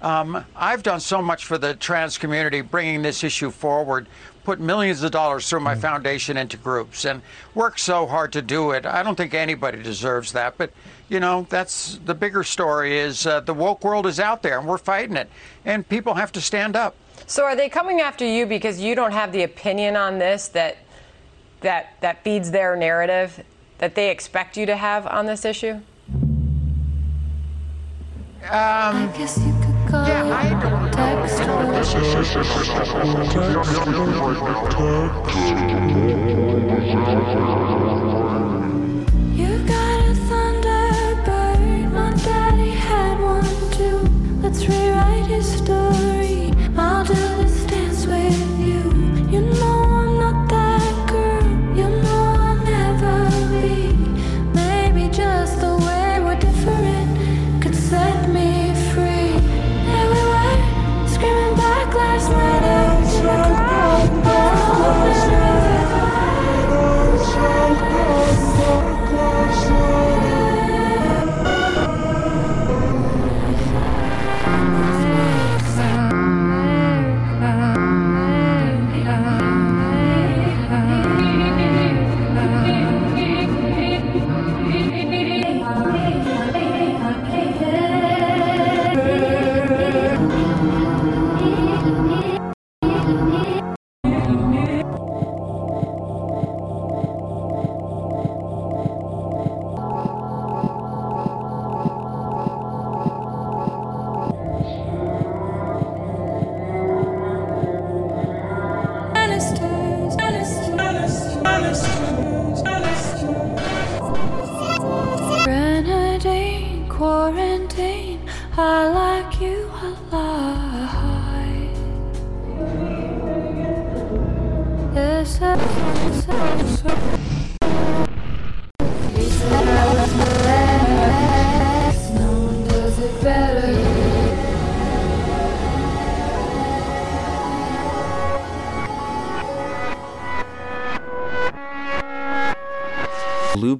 [0.04, 4.06] Um, I've done so much for the trans community, bringing this issue forward,
[4.44, 7.24] put millions of dollars through my foundation into groups, and
[7.56, 8.86] worked so hard to do it.
[8.86, 10.60] I don't think anybody deserves that.
[10.60, 10.72] But,
[11.10, 14.68] you know, that's the bigger story is uh, the woke world is out there, and
[14.68, 15.32] we're fighting it.
[15.66, 16.96] And people have to stand up.
[17.26, 20.78] So are they coming after you because you don't have the opinion on this that
[21.62, 23.44] that that feeds their narrative
[23.80, 25.80] that they expect you to have on this issue?
[28.50, 30.88] um, Guess you could call yeah, I don't
[37.48, 37.57] You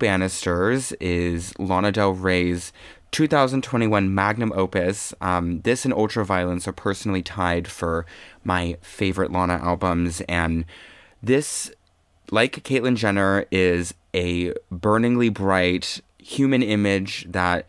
[0.08, 2.72] Banisters is Lana Del Rey's
[3.12, 5.14] 2021 magnum opus.
[5.20, 8.06] Um, this and Ultraviolence are personally tied for
[8.46, 10.64] my favorite Lana albums, and
[11.22, 11.70] this,
[12.32, 17.66] like Caitlyn Jenner, is a burningly bright human image that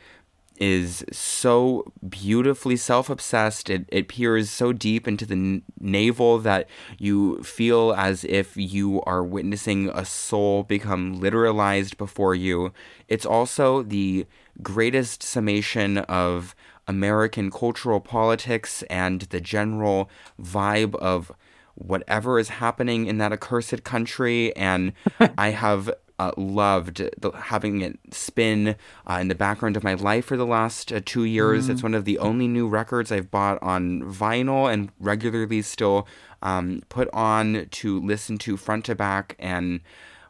[0.61, 3.71] is so beautifully self-obsessed.
[3.71, 9.01] It, it peers so deep into the n- navel that you feel as if you
[9.03, 12.73] are witnessing a soul become literalized before you.
[13.09, 14.27] It's also the
[14.63, 16.55] greatest summation of
[16.89, 20.11] american cultural politics and the general
[20.43, 21.31] vibe of
[21.75, 24.55] whatever is happening in that accursed country.
[24.57, 24.93] And
[25.39, 28.75] i have uh, loved the, having it spin
[29.09, 31.69] uh, in the background of my life for the last uh, two years.
[31.69, 36.09] It's one of the only new records I've bought on vinyl and regularly still
[36.43, 39.37] um, put on to listen to front to back.
[39.39, 39.81] And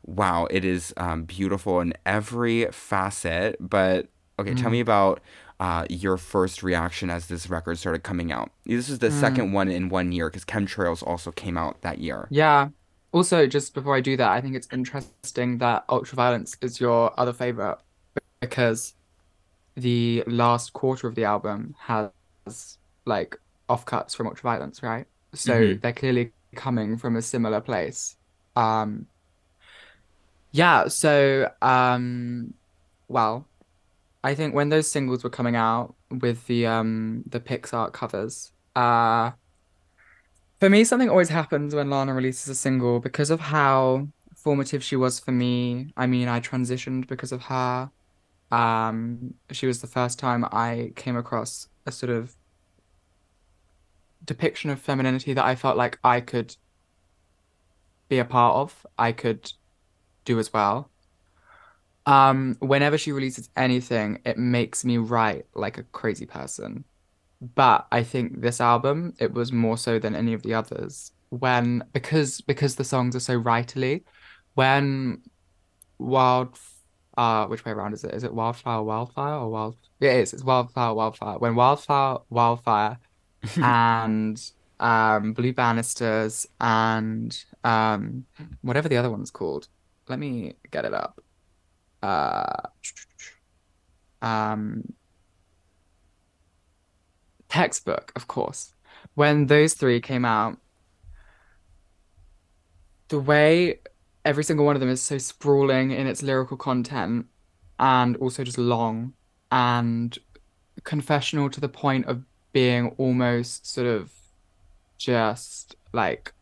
[0.05, 3.57] wow, it is um, beautiful in every facet.
[3.59, 4.09] But
[4.39, 5.21] okay, tell me about.
[5.61, 8.53] Uh, your first reaction as this record started coming out.
[8.65, 12.29] This is the second one in one year because Chemtrails also came out that year.
[12.31, 12.69] Yeah.
[13.19, 17.33] Also, just before I do that, I think it's interesting that Ultraviolence is your other
[17.33, 17.79] favorite
[18.41, 18.95] because
[19.77, 22.13] the last quarter of the album has
[23.07, 23.37] like
[23.69, 25.07] offcuts from Ultraviolence, right?
[25.35, 25.81] So Mhm.
[25.81, 28.17] they're clearly coming from a similar place.
[28.57, 29.09] Um,
[30.53, 32.55] yeah, so um,
[33.09, 33.49] well,
[34.25, 39.33] I think when those singles were coming out with the um the Pixar covers, uh
[40.61, 44.97] for me, something always happens when Lana releases a single because of how formative she
[44.97, 45.93] was for me.
[45.97, 47.91] I mean, I transitioned because of her.
[48.51, 52.35] Um, she was the first time I came across a sort of
[54.25, 56.57] depiction of femininity that I felt like I could
[58.09, 59.53] be a part of, I could
[60.25, 60.91] do as well.
[62.07, 66.85] Um, whenever she releases anything, it makes me write like a crazy person.
[67.41, 71.13] But I think this album, it was more so than any of the others.
[71.31, 74.05] When because because the songs are so writerly,
[74.55, 75.23] when
[75.99, 76.59] Wild
[77.17, 78.15] uh which way around is it?
[78.15, 81.39] Is it Wildflower Wildfire or Wild yeah, it is, it's Wildflower Wildfire.
[81.39, 82.99] When Wildflower Wildfire
[83.57, 84.41] and
[84.81, 88.25] um Blue Banisters and um
[88.63, 89.69] whatever the other one's called.
[90.09, 91.21] Let me get it up.
[92.03, 92.69] Uh
[94.23, 94.83] um
[97.49, 98.75] textbook, of course.
[99.15, 100.59] When those three came out,
[103.09, 103.81] the way
[104.25, 107.27] every single one of them is so sprawling in its lyrical content
[107.79, 109.15] and also just long
[109.51, 110.19] and
[110.85, 112.23] confessional to the point of
[112.53, 114.13] being almost sort of
[114.99, 116.33] just like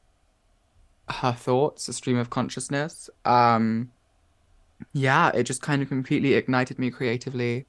[1.09, 3.09] her thoughts, a stream of consciousness.
[3.25, 3.93] Um,
[4.93, 7.67] yeah, it just kind of completely ignited me creatively.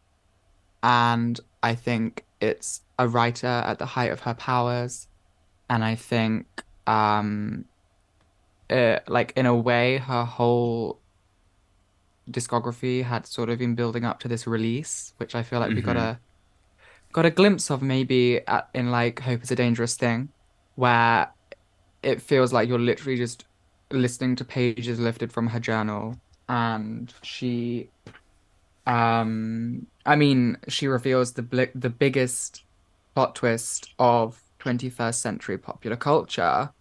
[0.82, 5.08] And I think it's a writer at the height of her powers,
[5.70, 7.66] and I think um,
[8.70, 11.00] it, like in a way, her whole
[12.30, 15.82] discography had sort of been building up to this release, which I feel like we
[15.82, 16.20] got a
[17.14, 20.30] got a glimpse of maybe at, in like Hope is a Dangerous Thing,
[20.76, 21.30] where
[22.04, 23.46] it feels like you're literally just
[23.92, 26.20] listening to pages lifted from her journal,
[26.50, 27.90] and she,
[28.86, 32.66] um, I mean, she reveals the bli- the biggest
[33.16, 36.74] plot twist of 21st century popular culture,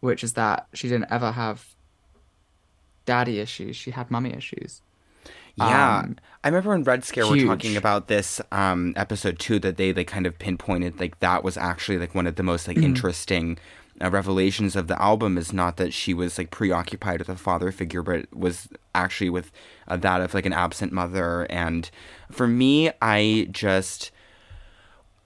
[0.00, 1.76] which is that she didn't ever have
[3.06, 4.82] daddy issues; she had mummy issues.
[5.56, 9.58] Yeah, Um, I remember when Red Scare were talking about this um, episode too.
[9.60, 12.66] That they they kind of pinpointed like that was actually like one of the most
[12.76, 12.76] Mm-hmm.
[12.76, 13.58] like interesting
[14.02, 15.36] uh, revelations of the album.
[15.38, 19.50] Is not that she was like preoccupied with a father figure, but was actually with
[19.88, 21.46] uh, that of like an absent mother.
[21.50, 21.90] And
[22.30, 24.10] for me, I just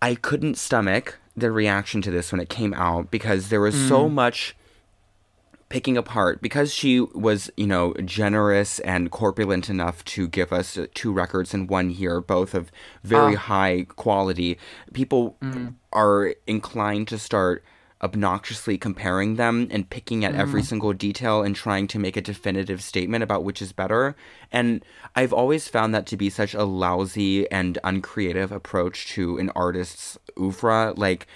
[0.02, 3.88] I couldn't stomach the reaction to this when it came out because there was Mm.
[3.88, 4.56] so much
[5.68, 10.86] picking apart because she was you know generous and corpulent enough to give us uh,
[10.94, 12.70] two records in one year both of
[13.04, 13.38] very Ah.
[13.38, 14.56] high quality
[14.94, 15.36] people
[15.92, 17.62] are inclined to start
[18.02, 20.66] obnoxiously comparing them and picking at every mm.
[20.66, 24.14] single detail and trying to make a definitive statement about which is better.
[24.52, 24.84] And
[25.16, 30.18] i've always found that to be such a lousy and uncreative approach to an artist's
[30.38, 30.94] oeuvre.
[30.96, 31.26] Like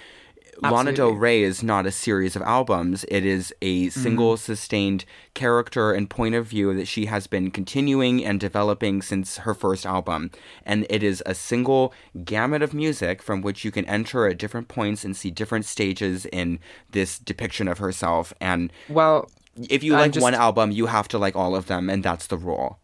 [0.61, 3.05] Lana Del Rey is not a series of albums.
[3.07, 8.23] It is a single sustained character and point of view that she has been continuing
[8.23, 10.31] and developing since her first album.
[10.65, 11.93] And it is a single
[12.23, 16.25] gamut of music from which you can enter at different points and see different stages
[16.27, 16.59] in
[16.91, 18.33] this depiction of herself.
[18.39, 19.29] And Well,
[19.69, 22.27] if you I'm like one album, you have to like all of them, and that's
[22.27, 22.79] the rule.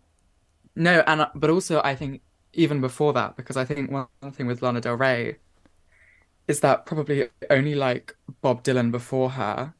[0.75, 2.21] No, and uh, but also I think
[2.53, 5.37] even before that, because I think one thing with Lana Del Rey
[6.49, 9.75] is that probably only like Bob Dylan before her,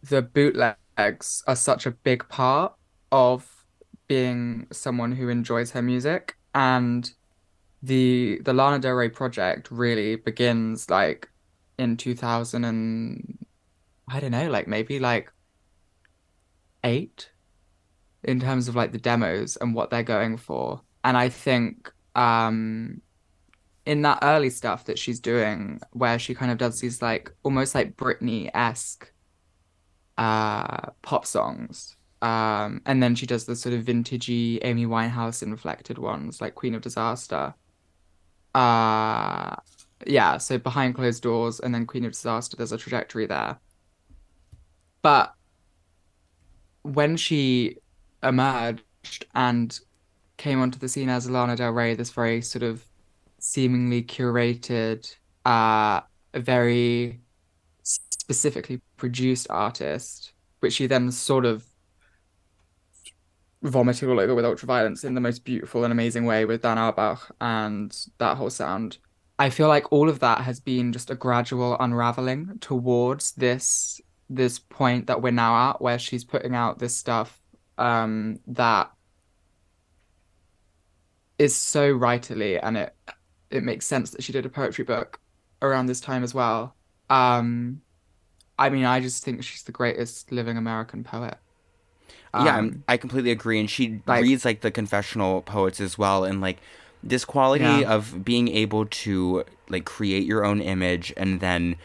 [0.00, 2.72] the bootlegs are such a big part
[3.10, 3.66] of
[4.06, 7.10] being someone who enjoys her music, and
[7.82, 11.28] the the Lana Del Rey project really begins like
[11.78, 13.38] in 2000 and
[14.08, 15.32] I don't know, like maybe like
[16.84, 17.30] eight
[18.22, 20.80] in terms of like the demos and what they're going for.
[21.02, 23.02] And I think um
[23.86, 27.74] in that early stuff that she's doing where she kind of does these like almost
[27.74, 29.12] like Britney-esque
[30.16, 31.96] uh pop songs.
[32.22, 36.74] Um and then she does the sort of vintagey Amy Winehouse inflected ones like Queen
[36.74, 37.54] of Disaster.
[38.54, 39.56] Uh
[40.06, 43.58] yeah, so behind closed doors and then Queen of Disaster, there's a trajectory there.
[45.02, 45.34] But
[46.82, 47.78] when she
[48.22, 48.82] emerged
[49.34, 49.78] and
[50.36, 52.84] came onto the scene as Lana Del Rey, this very sort of
[53.44, 55.14] seemingly curated,
[55.44, 56.00] uh,
[56.34, 57.20] very
[57.82, 61.62] specifically produced artist, which she then sort of
[63.62, 67.34] vomited all over with ultraviolence in the most beautiful and amazing way with Dan Auerbach
[67.40, 68.96] and that whole sound.
[69.38, 74.00] I feel like all of that has been just a gradual unraveling towards this
[74.30, 77.38] this point that we're now at where she's putting out this stuff
[77.76, 78.90] um that
[81.38, 82.94] is so rightly and it
[83.56, 85.18] it makes sense that she did a poetry book
[85.62, 86.74] around this time as well.
[87.10, 87.80] Um
[88.58, 91.36] I mean I just think she's the greatest living American poet.
[92.34, 93.58] yeah, Um, I'm, I completely agree.
[93.60, 96.58] And she like- reads like the confessional poets as well, and like
[97.02, 97.92] this quality Yeah.
[97.94, 101.76] of being able to like create your own image and then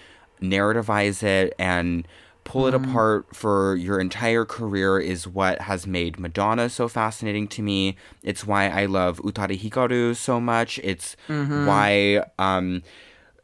[0.41, 2.07] narrativize it and
[2.51, 2.83] pull it Mm-hmm.
[2.89, 7.95] apart for your entire career is what has made Madonna so fascinating to me.
[8.23, 10.79] It's why I love Utada Hikaru so much.
[10.91, 11.65] It's Mm-hmm.
[11.65, 12.81] why um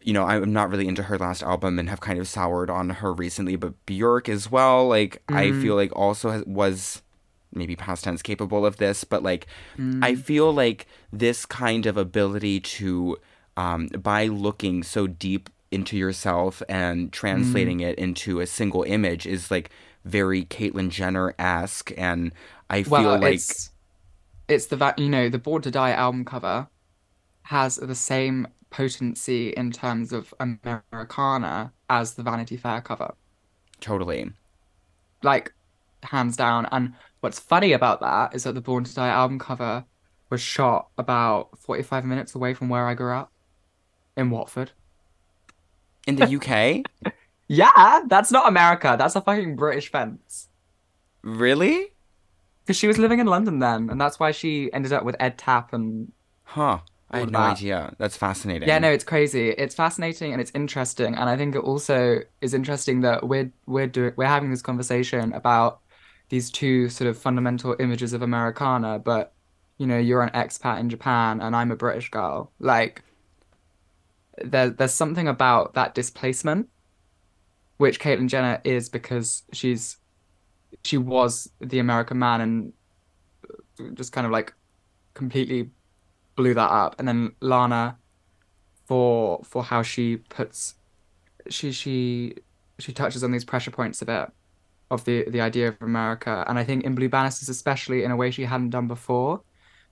[0.01, 2.89] you know, I'm not really into her last album and have kind of soured on
[3.01, 5.61] her recently, but Björk as well, like I Mm-hmm.
[5.61, 7.01] feel like also has, was
[7.53, 9.47] maybe past tense capable of this, but like
[9.79, 10.03] Mm.
[10.03, 13.17] I feel like this kind of ability to
[13.57, 17.89] um by looking so deep into yourself and translating Mm.
[17.89, 19.69] it into a single image is like
[20.05, 22.33] very Caitlyn Jenner esque and
[22.69, 23.71] I feel Well, like it's
[24.47, 26.69] it's the you know the Born to Die album cover
[27.43, 33.15] has the same potency in terms of Americana as the Vanity Fair cover,
[33.79, 34.31] totally.
[35.23, 35.53] like
[36.03, 36.67] hands down.
[36.71, 39.85] And what's funny about that is that the Born to Die album cover
[40.29, 43.31] was shot about 45 minutes away from where I grew up
[44.17, 44.71] in Watford.
[46.05, 47.13] In the UK?
[47.47, 48.95] Yeah, that's not America.
[48.97, 50.47] That's a fucking British fence.
[51.23, 51.91] really?
[52.63, 55.37] Because she was living in London then, and that's why she ended up with Ed
[55.37, 56.11] Tapp and
[56.45, 56.79] Huh.
[57.11, 57.51] I had no that.
[57.57, 57.93] idea.
[57.99, 58.67] That's fascinating.
[58.67, 59.49] Yeah, no, it's crazy.
[59.51, 63.85] It's fascinating and it's interesting, and I think it also is interesting that we're we're
[63.87, 65.81] doing we're having this conversation about
[66.29, 69.33] these two sort of fundamental images of Americana, but
[69.77, 72.51] you know, you're an expat in Japan and I'm a British girl.
[72.59, 73.03] Like,
[74.43, 76.69] there there's something about that displacement,
[77.77, 79.97] which Caitlyn Jenner is because she's
[80.83, 82.73] she was the American man and
[83.95, 84.53] just kind of like
[85.13, 85.69] completely
[86.35, 87.97] blew that up, and then Lana
[88.85, 90.75] for for how she puts
[91.49, 92.35] she she
[92.79, 94.29] she touches on these pressure points a bit
[94.91, 98.15] of the the idea of America, and I think in Blue Banisters especially in a
[98.15, 99.41] way she hadn't done before,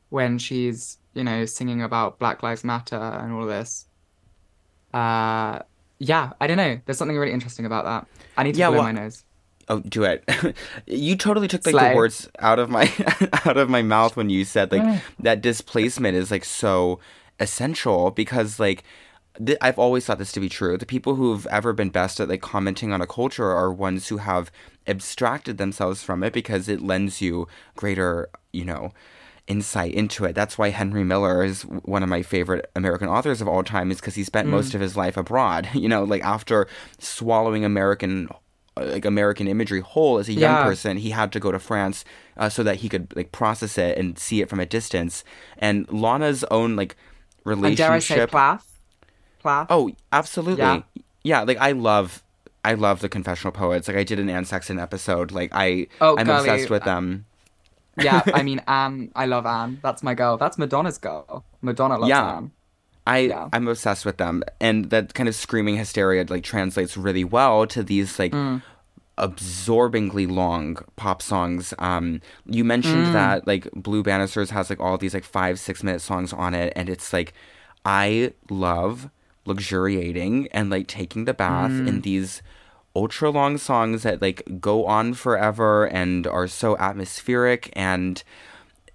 [0.09, 3.87] when she's you know singing about Black Lives Matter and all this.
[4.93, 5.59] Uh,
[5.99, 6.79] yeah, I don't know.
[6.85, 8.07] There's something really interesting about that.
[8.37, 9.23] I need to Yeah, blow well- my nose.
[9.69, 10.27] Oh, do it.
[10.87, 11.89] you totally took like Slay.
[11.91, 12.91] the words out of my
[13.45, 16.99] out of my mouth when you said like that displacement is like so
[17.39, 18.83] essential because like
[19.43, 20.77] th- I've always thought this to be true.
[20.77, 24.17] The people who've ever been best at like commenting on a culture are ones who
[24.17, 24.51] have
[24.85, 27.47] abstracted themselves from it because it lends you
[27.77, 28.91] greater, you know,
[29.47, 30.33] insight into it.
[30.35, 33.97] That's why Henry Miller is one of my favorite American authors of all time is
[33.99, 35.69] because he spent most of his life abroad.
[35.73, 36.67] You know, like after
[36.99, 38.29] swallowing American
[38.77, 40.63] uh, like American imagery whole as a young Yeah.
[40.63, 42.05] person, he had to go to France
[42.37, 45.23] uh, so that he could like process it and see it from a distance.
[45.57, 46.95] And Lana's own like
[47.45, 48.31] And dare I say relationship.
[48.31, 48.79] Plath?
[49.39, 49.67] Plath?
[49.69, 50.63] Oh, absolutely.
[50.63, 50.81] Yeah.
[51.23, 51.41] Yeah.
[51.43, 52.23] like I love
[52.65, 53.89] I love the confessional poets.
[53.89, 55.31] Like I did an Anne Sexton episode.
[55.33, 57.25] Like I Oh, I'm obsessed with them.
[57.97, 59.11] Yeah, I mean Anne.
[59.15, 59.79] I love Anne.
[59.83, 60.37] That's my girl.
[60.37, 61.43] That's Madonna's girl.
[61.61, 62.37] Madonna loves Yeah.
[62.37, 62.51] Anne.
[63.05, 63.49] I Yeah.
[63.51, 67.83] I'm obsessed with them, and that kind of screaming hysteria like translates really well to
[67.83, 68.61] these like Mm.
[69.17, 71.73] absorbingly long pop songs.
[71.79, 73.13] Um, you mentioned Mm.
[73.13, 76.73] that like Blue Banisters has like all these like five six minute songs on it,
[76.75, 77.33] and it's like
[77.85, 79.09] I love
[79.45, 81.87] luxuriating and like taking the bath Mm.
[81.87, 82.41] in these
[82.95, 88.23] ultra long songs that like go on forever and are so atmospheric and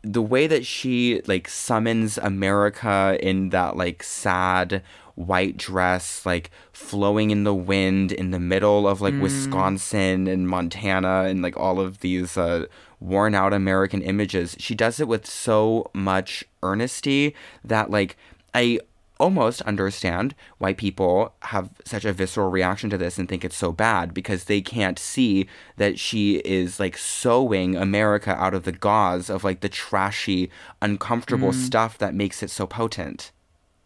[0.03, 4.83] the way that she like summons America in that like sad
[5.19, 11.25] white dress, like flowing in the wind in the middle of like Wisconsin and Montana
[11.25, 12.67] and like all of these uh,
[13.01, 14.55] worn out American images.
[14.61, 17.35] She does it with so much earnesty
[17.65, 18.17] that like
[18.55, 18.79] I
[19.19, 23.73] almost understand why people have such a visceral reaction to this and think it's so
[23.73, 25.47] bad because they can't see
[25.77, 30.51] that she is like sewing America out of the gauze of like the trashy,
[30.81, 33.33] uncomfortable stuff that makes it so potent.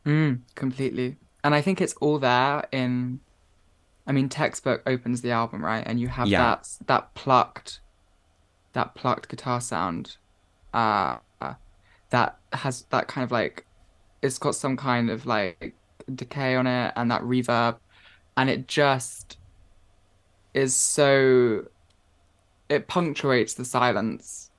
[0.04, 1.16] Mm, completely.
[1.44, 3.20] And I think it's all there in.
[4.06, 6.38] I mean, textbook opens the album right, and you have Yeah.
[6.40, 7.80] that that plucked,
[8.72, 10.16] that plucked guitar sound,
[10.74, 11.18] uh,
[12.10, 13.64] that has that kind of like,
[14.22, 15.74] it's got some kind of like
[16.14, 17.78] decay on it and that reverb,
[18.36, 19.38] and it just
[20.54, 21.64] is so.
[22.68, 24.50] It punctuates the silence,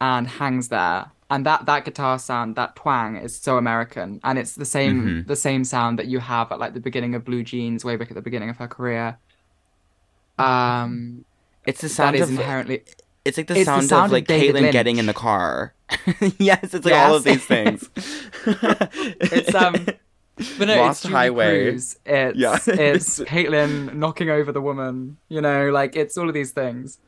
[0.00, 1.12] and hangs there.
[1.30, 5.26] And that that guitar sound, that twang, is so American, and it's the same Mhm.
[5.26, 8.10] the same sound that you have at like the beginning of Blue Jeans, way back
[8.10, 9.18] at the beginning of her career.
[10.38, 11.24] Um,
[11.66, 12.84] It's the sound is of inherently
[13.24, 15.74] it's like the it's the sound, sound of like Caitlyn getting in the car.
[16.38, 17.88] yes, it's like all of these things.
[18.46, 19.86] it's um,
[20.58, 21.74] but no, Lost it's Highway.
[21.74, 22.58] It's Yeah.
[22.66, 25.18] it's Caitlyn knocking over the woman.
[25.28, 26.98] You know, like it's all of these things.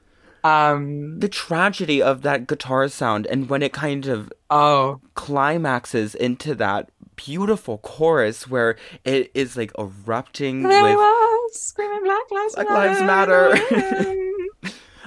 [0.44, 6.54] Um, the tragedy of that guitar sound and when it kind of oh, climaxes into
[6.56, 12.68] that beautiful chorus where it is like erupting there with was screaming Black Lives Black.
[12.68, 14.28] Lives Matter.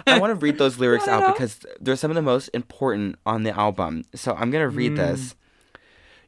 [0.08, 3.44] I want to read those lyrics out because they're some of the most important on
[3.44, 4.04] the album.
[4.14, 4.98] So I'm gonna read hmm.
[4.98, 5.36] this.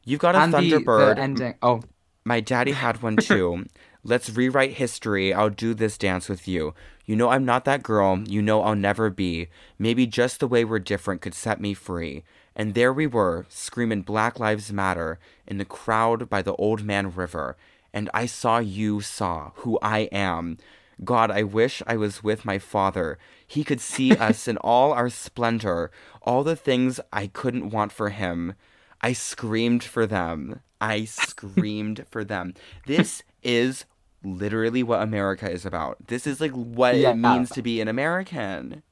[0.04, 1.16] You've got a and the, Thunderbird.
[1.16, 1.54] the ending.
[1.62, 1.82] Oh,
[2.24, 3.66] My daddy had one too.
[4.04, 5.34] Let's rewrite history.
[5.34, 6.72] I'll do this dance with you.
[7.04, 8.18] You know I'm not that girl.
[8.26, 9.48] You know I'll never be.
[9.78, 12.22] Maybe just the way we're different could set me free.
[12.56, 17.14] And there we were, screaming Black Lives Matter in the crowd by the Old Man
[17.14, 17.56] River.
[17.92, 20.58] And I saw you saw who I am.
[21.04, 23.18] God, I wish I was with my father.
[23.46, 25.90] He could see us in all our splendor,
[26.22, 28.54] all the things I couldn't want for him.
[29.00, 30.60] I screamed for them.
[30.80, 32.54] I screamed for them.
[32.86, 33.84] This is
[34.24, 36.06] literally what America is about.
[36.08, 37.10] This is like what Yeah.
[37.10, 38.82] it means to be an American.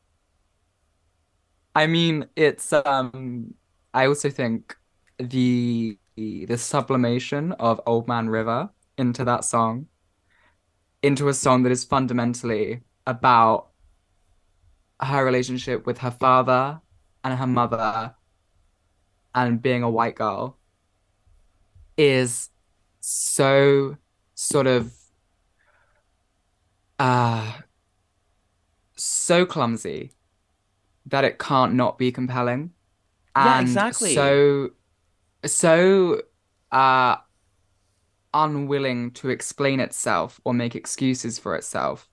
[1.74, 3.54] I mean, it's um.
[3.94, 4.76] I also think
[5.18, 9.88] the the sublimation of Old Man River into that song,
[11.06, 13.68] into a song that is fundamentally about
[15.00, 16.80] her relationship with her father
[17.22, 18.14] and her mother,
[19.32, 20.58] and being a white girl,
[21.96, 22.50] is
[23.00, 23.96] so
[24.34, 24.92] sort of
[26.98, 27.52] uh
[28.96, 30.12] so clumsy
[31.06, 32.72] that it can't not be compelling.
[33.36, 34.14] Yeah, exactly.
[34.14, 34.70] so
[35.44, 36.22] so
[36.72, 37.16] uh
[38.44, 42.08] unwilling to explain itself or make excuses for itself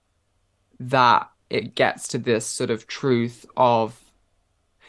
[0.80, 4.00] that it gets to this sort of truth of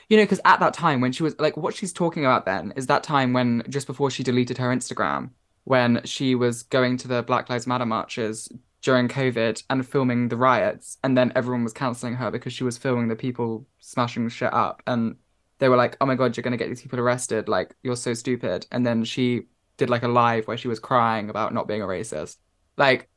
[0.09, 2.73] you know because at that time when she was like what she's talking about then
[2.75, 5.29] is that time when just before she deleted her Instagram
[5.65, 8.49] when she was going to the Black Lives Matter marches
[8.81, 12.77] during COVID and filming the riots and then everyone was canceling her because she was
[12.77, 14.81] filming the people smashing shit up.
[14.87, 15.15] And
[15.57, 17.49] they were like oh my god you're going to get these people arrested.
[17.49, 18.67] Like you're so stupid.
[18.71, 19.47] And then she
[19.77, 22.37] did like a live where she was crying about not being a racist
[22.77, 23.09] like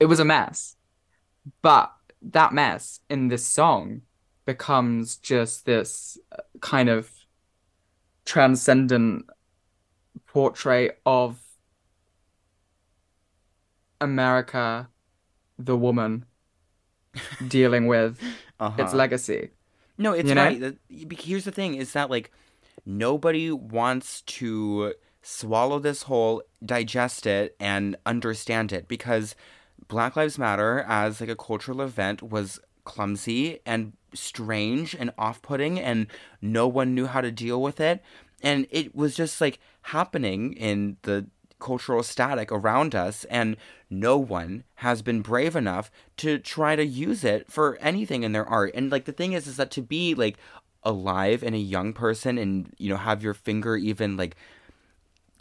[0.00, 0.76] it was a mess
[1.62, 1.92] but
[2.22, 4.02] that mess in this song
[4.44, 7.10] becomes just this uh, kind of
[8.24, 9.26] transcendent
[10.26, 11.38] portrait of
[14.00, 14.88] America,
[15.58, 16.26] the woman,
[17.48, 18.20] dealing with
[18.60, 18.80] Uh-huh.
[18.80, 19.50] its legacy.
[19.98, 20.44] No, it's You know?
[20.44, 20.76] right.
[21.18, 22.30] Here's the thing: is that like
[22.84, 29.34] nobody wants to swallow this whole, digest it, and understand it because
[29.88, 36.06] Black Lives Matter as like a cultural event was clumsy and strange and off-putting, and
[36.40, 38.02] no one knew how to deal with it,
[38.42, 41.26] and it was just like happening in the
[41.62, 43.56] cultural static around us and
[43.88, 48.44] no one has been brave enough to try to use it for anything in their
[48.44, 48.72] art.
[48.74, 50.36] And like the thing is is that to be like
[50.84, 54.36] alive and a young person and you know have your finger even like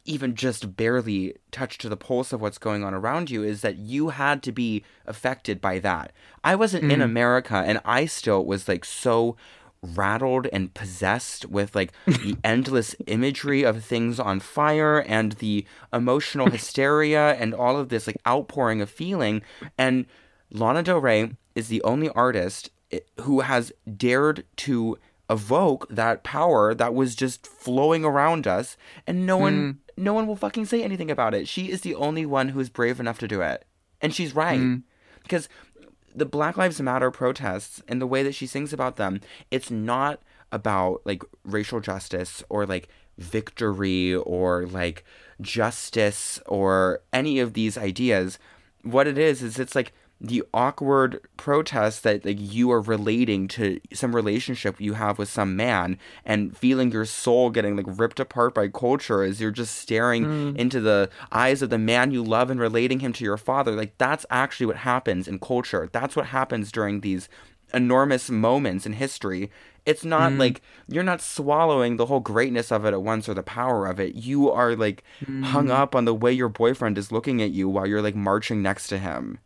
[0.05, 3.77] even just barely touch to the pulse of what's going on around you is that
[3.77, 6.11] you had to be affected by that.
[6.43, 7.03] I wasn't in mm.
[7.03, 9.35] America and I still was like so
[9.81, 16.49] rattled and possessed with like the endless imagery of things on fire and the emotional
[16.51, 19.41] hysteria and all of this like outpouring of feeling
[19.77, 20.05] and
[20.51, 24.97] Lana Del Rey is the only artist eh, who has dared to
[25.31, 28.75] evoke that power that was just flowing around us
[29.07, 29.77] and no one mm.
[29.95, 31.47] no one will fucking say anything about it.
[31.47, 33.65] She is the only one who's brave enough to do it.
[34.01, 34.59] And she's right.
[34.59, 34.83] Mm.
[35.23, 35.47] Because
[36.13, 40.21] the Black Lives Matter protests and the way that she sings about them, it's not
[40.51, 45.05] about like racial justice or like victory or like
[45.39, 48.37] justice or any of these ideas.
[48.83, 53.81] What it is is it's like the awkward protest that like you are relating to
[53.91, 58.53] some relationship you have with some man and feeling your soul getting like ripped apart
[58.53, 60.55] by culture as you're just staring mm.
[60.57, 63.97] into the eyes of the man you love and relating him to your father like
[63.97, 65.89] that's actually what happens in culture.
[65.91, 67.27] That's what happens during these
[67.73, 69.49] enormous moments in history.
[69.85, 70.39] It's not mm.
[70.39, 73.99] like you're not swallowing the whole greatness of it at once or the power of
[73.99, 74.15] it.
[74.15, 75.71] You are like hung mm.
[75.71, 78.87] up on the way your boyfriend is looking at you while you're like marching next
[78.87, 79.39] to him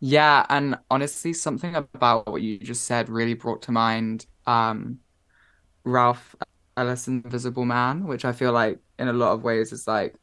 [0.00, 5.00] Yeah, and honestly, something about what you just said really brought to mind um
[5.84, 6.36] Ralph
[6.76, 10.16] Ellis' Invisible Man, which I feel like in a lot of ways is like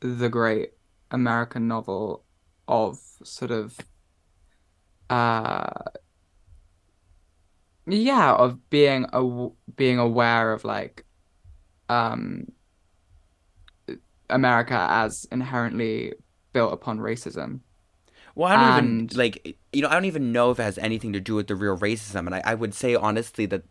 [0.00, 0.72] the great
[1.10, 2.24] American novel
[2.68, 3.78] of sort of
[5.10, 5.64] uh
[7.86, 11.04] yeah, of being a being aware of like
[11.88, 12.46] um
[14.28, 16.14] America as inherently
[16.52, 17.60] built upon racism.
[18.36, 20.78] Well, I don't And- even like you know I don't even know if it has
[20.78, 23.62] anything to do with the real racism, and I, I would say honestly that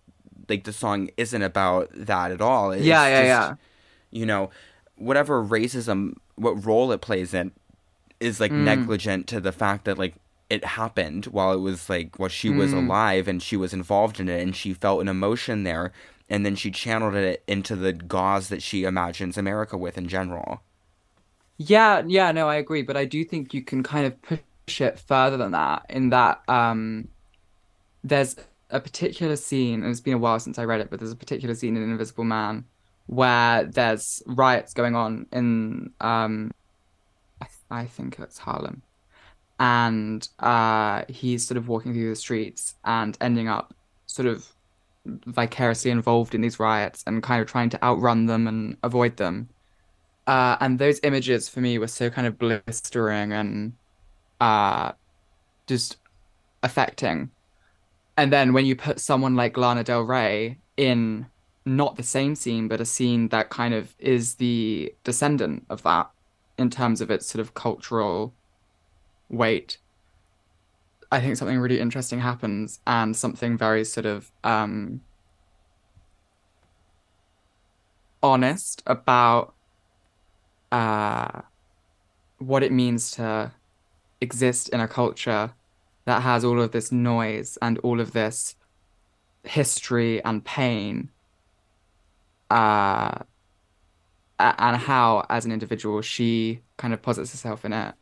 [0.49, 2.71] like the song isn't about that at all.
[2.71, 3.55] It's Yeah, yeah, just, yeah.
[4.11, 4.49] You know,
[4.97, 7.51] whatever racism, what role it plays in,
[8.19, 8.63] is like Mm.
[8.63, 10.15] negligent to the fact that like
[10.49, 12.85] it happened while it was like while she was Mm.
[12.85, 15.91] alive and she was involved in it and she felt an emotion there,
[16.29, 20.61] and then she channeled it into the gauze that she imagines America with in general.
[21.57, 24.99] Yeah, yeah, no, I agree, but I do think you can kind of push it
[24.99, 27.07] further than that in that um
[28.03, 28.35] there's
[28.69, 31.15] a particular scene, and it's been a while since I read it, but there's a
[31.15, 32.65] particular scene in Invisible Man
[33.07, 36.51] where there's riots going on in um
[37.41, 38.83] I, th- I think it's Harlem.
[39.59, 43.73] And uh he's sort of walking through the streets and ending up
[44.07, 44.47] sort of
[45.05, 49.49] vicariously involved in these riots and kind of trying to outrun them and avoid them.
[50.27, 53.73] Uh, and those images for me were so kind of blistering and
[54.39, 54.91] uh,
[55.67, 55.97] just
[56.63, 57.31] affecting.
[58.17, 61.27] And then when you put someone like Lana Del Rey in
[61.65, 66.09] not the same scene, but a scene that kind of is the descendant of that
[66.57, 68.33] in terms of its sort of cultural
[69.29, 69.77] weight,
[71.11, 75.01] I think something really interesting happens and something very sort of um,
[78.21, 79.53] honest about
[80.71, 81.41] uh,
[82.39, 83.51] what it means to
[84.27, 85.45] exist in a culture
[86.05, 88.55] that has all of this noise and all of this
[89.43, 91.09] history and pain
[92.49, 93.19] uh,
[94.39, 97.93] and how as an individual she kind of posits herself in it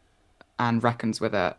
[0.59, 1.55] and reckons with it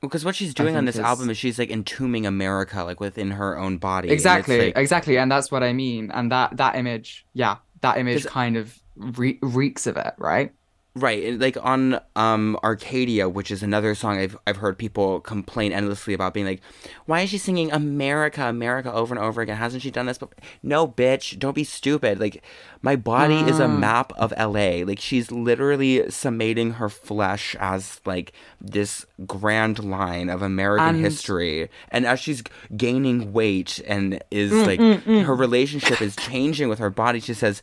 [0.00, 3.32] Because what she's doing on this is- album is she's like entombing America, like within
[3.32, 4.08] her own body.
[4.08, 7.96] and exactly like- exactly and that's what i mean and that that image yeah that
[7.98, 10.52] image kind of re- reeks of it right
[10.96, 16.14] Right, like on um Arcadia, which is another song I've I've heard people complain endlessly
[16.14, 16.60] about being like,
[17.06, 19.56] why is she singing America, America over and over again?
[19.56, 20.34] Hasn't she done this before?
[20.64, 22.18] No, bitch, don't be stupid.
[22.18, 22.42] Like,
[22.82, 23.78] my body is a Mm.
[23.78, 24.82] map of LA.
[24.84, 31.68] Like, she's literally summating her flesh as like this grand line of American And- history.
[31.92, 32.42] And as she's
[32.76, 37.62] gaining weight and is Mm, like her relationship is changing with her body, she says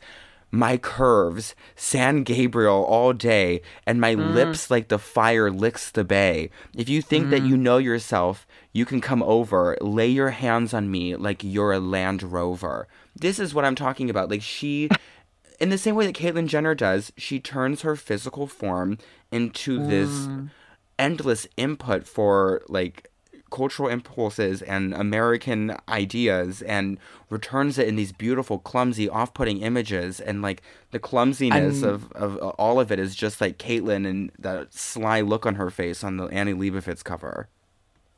[0.51, 4.33] my curves, San Gabriel all day, and my Mm.
[4.33, 6.49] lips like the fire licks the bay.
[6.75, 7.47] If you think that Mm.
[7.49, 11.79] you know yourself, you can come over, lay your hands on me like you're a
[11.79, 12.87] Land Rover.
[13.15, 14.29] This is what I'm talking about.
[14.29, 14.89] Like she,
[15.59, 18.97] in the same way that Caitlyn Jenner does, she turns her physical form
[19.31, 20.49] into this Mm.
[20.97, 23.09] endless input for like
[23.49, 26.97] cultural impulses and American ideas and
[27.29, 30.19] returns it in these beautiful, clumsy, off putting images.
[30.19, 30.61] And like
[30.91, 35.21] the clumsiness And- of, of all of it is just like Caitlyn and that sly
[35.21, 37.49] look on her face on the Annie Leibovitz cover.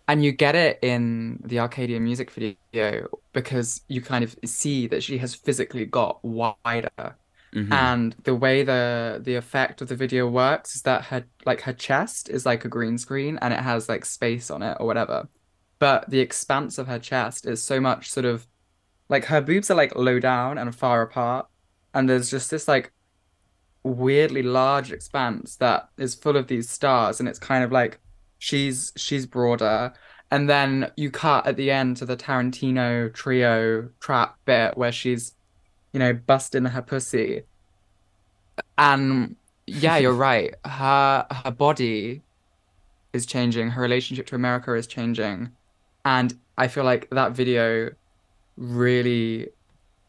[0.07, 5.03] and you get it in the Arcadia music video because you kind of see that
[5.03, 7.15] she has physically got wider
[7.53, 7.71] Mhm.
[7.71, 11.73] and the way the the effect of the video works is that her like her
[11.73, 15.27] chest is like a green screen and it has like space on it or whatever.
[15.79, 18.47] But the expanse of her chest is so much sort of
[19.07, 21.47] like her boobs are like low down and far apart.
[21.93, 22.91] And there's just this like
[23.83, 27.99] weirdly large expanse that is full of these stars and it's kind of like
[28.37, 29.93] she's she's broader.
[30.31, 35.33] And then you cut at the end to the Tarantino trio trap bit where she's
[35.93, 37.43] you know busting her pussy.
[38.77, 39.35] And
[39.67, 40.55] yeah you're right.
[40.65, 42.21] Her her body
[43.13, 43.71] is changing.
[43.71, 45.51] Her relationship to America is changing.
[46.05, 47.91] And I feel like that video
[48.57, 49.49] really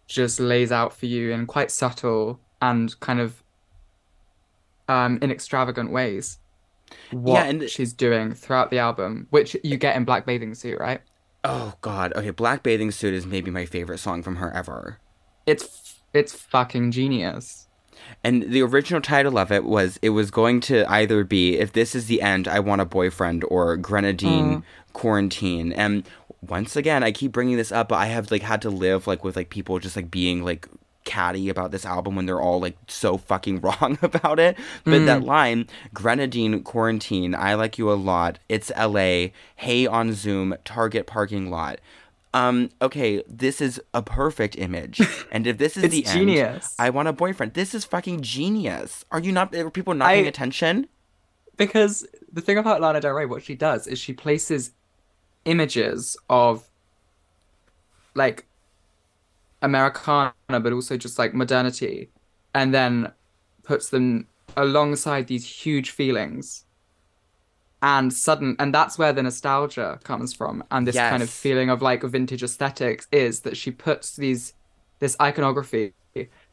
[0.06, 3.42] just lays out for you in quite subtle and kind of
[4.88, 6.38] um in extravagant ways
[7.12, 11.00] what and- she's doing throughout the album which you get in Black Bathing Suit right?
[11.44, 12.12] Oh God.
[12.16, 14.98] Okay, Black Bathing Suit is maybe my favorite song from her ever.
[15.50, 17.66] It's it's fucking genius
[18.24, 21.94] And the original title of it was it was going to either be if this
[21.94, 24.62] is the end, I want a boyfriend or Grenadine mm.
[24.92, 25.72] quarantine.
[25.72, 26.04] And
[26.42, 29.24] once again, I keep bringing this up, but I have like had to live like
[29.24, 30.68] with like people just like being like
[31.04, 34.56] catty about this album when they're all like so fucking wrong about it.
[34.84, 35.26] But that mm.
[35.26, 38.38] line, Grenadine quarantine, I like you a lot.
[38.48, 39.28] It's LA.
[39.56, 41.80] Hey on Zoom, Target parking lot.
[42.32, 45.00] Um, okay, this is a perfect image.
[45.32, 46.74] And if this is the end, genius.
[46.78, 47.54] I want a boyfriend.
[47.54, 49.04] This is fucking genius.
[49.10, 49.54] Are you not?
[49.54, 50.88] Are people not paying attention?
[51.60, 54.72] because the thing about Lana Del Rey, what she does is she places
[55.44, 56.66] images of
[58.14, 58.46] like
[59.60, 62.08] Americana, but also just like modernity,
[62.54, 63.12] and then
[63.62, 64.26] puts them
[64.56, 66.64] alongside these huge feelings.
[67.82, 71.80] And sudden, and that's where the nostalgia comes from, and this kind of feeling of
[71.80, 74.52] like vintage aesthetics is that she puts these
[74.98, 75.94] this iconography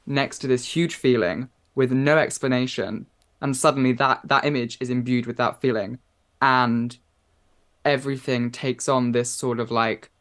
[0.06, 3.08] next to this huge feeling with no explanation.
[3.42, 6.00] And suddenly that that image is imbued with that feeling.
[6.42, 6.98] And
[7.86, 10.12] everything takes on this sort of like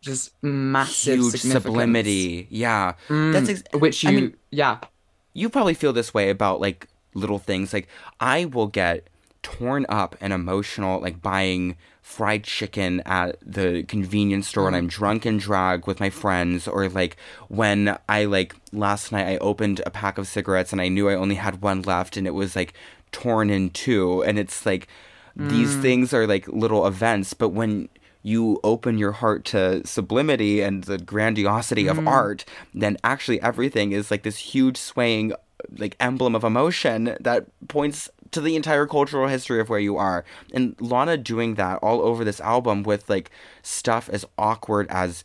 [0.00, 2.46] just massive Huge sublimity.
[2.50, 4.78] Yeah, Mm, that's ex- which you I mean, yeah.
[5.32, 7.72] you probably feel this way about like little things.
[7.72, 7.88] Like
[8.20, 9.08] I will get
[9.44, 14.98] torn up and emotional, like buying fried chicken at the convenience store when I'm mm-hmm.
[14.98, 17.16] drunk and drag with my friends, or like
[17.48, 21.14] when I like last night I opened a pack of cigarettes and I knew I
[21.14, 22.74] only had one left and it was like
[23.12, 24.88] torn in two, and it's like
[25.36, 25.82] these mm.
[25.82, 27.88] things are like little events, but when
[28.22, 32.08] you open your heart to sublimity and the grandiosity of mm-hmm.
[32.08, 35.32] art, then actually everything is like this huge swaying
[35.78, 40.24] like emblem of emotion that points to the entire cultural history of where you are.
[40.52, 43.30] And Lana doing that all over this album with like
[43.62, 45.24] stuff as awkward as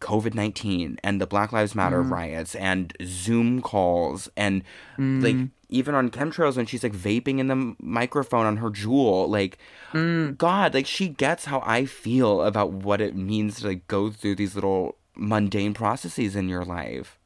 [0.00, 2.12] COVID 19 and the Black Lives Matter mm-hmm.
[2.12, 4.62] riots and Zoom calls and
[4.96, 5.50] like mm.
[5.68, 9.28] even on chemtrails when she's like vaping in the microphone on her Juul.
[9.28, 9.58] Like,
[9.92, 10.36] mm.
[10.38, 14.36] God, like she gets how I feel about what it means to like go through
[14.36, 17.18] these little mundane processes in your life.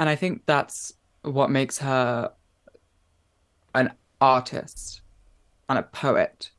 [0.00, 2.32] and i think that's what makes her
[3.74, 5.00] an artist
[5.68, 6.50] and a poet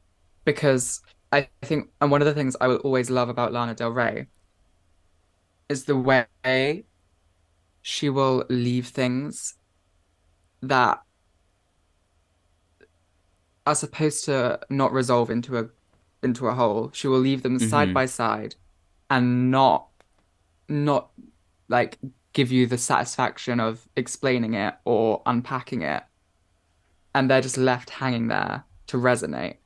[0.46, 1.02] because
[1.32, 4.28] I think and one of the things I will always love about Lana Del Rey
[5.70, 6.84] is the way
[7.82, 9.56] she will leave things
[10.62, 11.02] that
[13.66, 15.70] are supposed to not resolve into a
[16.24, 16.92] into a whole.
[16.94, 17.94] She will leave them side Mhm.
[17.94, 18.56] by side
[19.10, 19.88] and not
[20.68, 21.12] not
[21.68, 21.98] like
[22.34, 26.04] give you the satisfaction of explaining it or unpacking it.
[27.14, 29.58] And they're just left hanging there to resonate.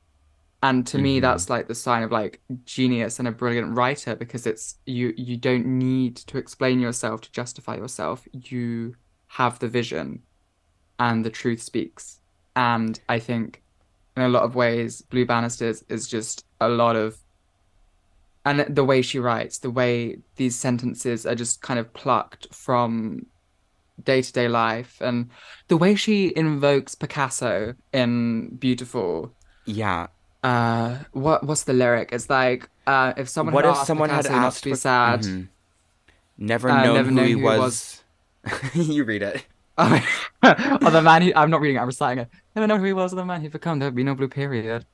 [0.63, 1.21] And to me Mhm.
[1.21, 5.37] that's like the sign of like genius and a brilliant writer because it's you you
[5.37, 8.27] don't need to explain yourself to justify yourself.
[8.31, 8.95] You
[9.27, 10.23] have the vision
[10.97, 12.19] and the truth speaks.
[12.55, 13.61] And I think
[14.17, 17.17] in a lot of ways, Blue Banisters is just a lot of,
[18.45, 23.25] and the way she writes, the way these sentences are just kind of plucked from
[24.03, 25.29] day to day life, and
[25.67, 29.31] the way she invokes Picasso in Beautiful.
[29.65, 30.07] Yeah.
[30.43, 32.09] Uh, what what's the lyric?
[32.11, 34.69] It's like, uh, if someone what had if asked someone had Picasso not asked to
[34.69, 35.47] be sad, Mhm.
[36.37, 38.03] Never Uh, known never who known he who he was.
[38.73, 39.45] you read it.
[39.77, 39.91] Oh,
[40.81, 42.29] or the man who I'm not reading it, I'm reciting it.
[42.55, 43.79] Never know who he was or the man he'd become.
[43.79, 44.85] There'd be no blue period.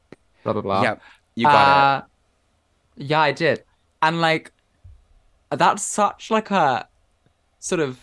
[0.44, 0.82] Blah blah blah.
[0.82, 0.96] Yeah,
[1.36, 2.06] you got Uh,
[2.96, 3.64] Yeah, I did.
[4.02, 4.52] And like
[5.52, 6.88] that's such like a
[7.60, 8.00] sort of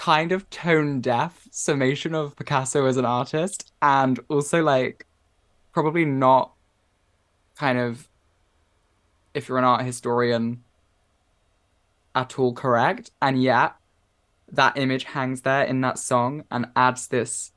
[0.00, 5.06] kind of tone deaf summation of Picasso as an artist and also like
[5.72, 6.52] probably not
[7.54, 8.08] kind of
[9.34, 10.64] if you're an art historian
[12.14, 13.74] at all correct and yet
[14.50, 17.52] that image hangs there in that song and adds this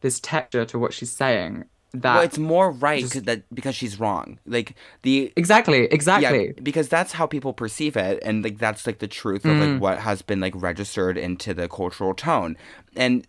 [0.00, 1.66] this texture to what she's saying.
[2.02, 4.38] That Well, it's more right just- that because she's wrong.
[4.46, 8.98] Like the exactly exactly Yeah, because that's how people perceive it, and like that's like
[8.98, 9.72] the truth of Mm.
[9.74, 12.56] like what has been like registered into the cultural tone,
[12.96, 13.26] and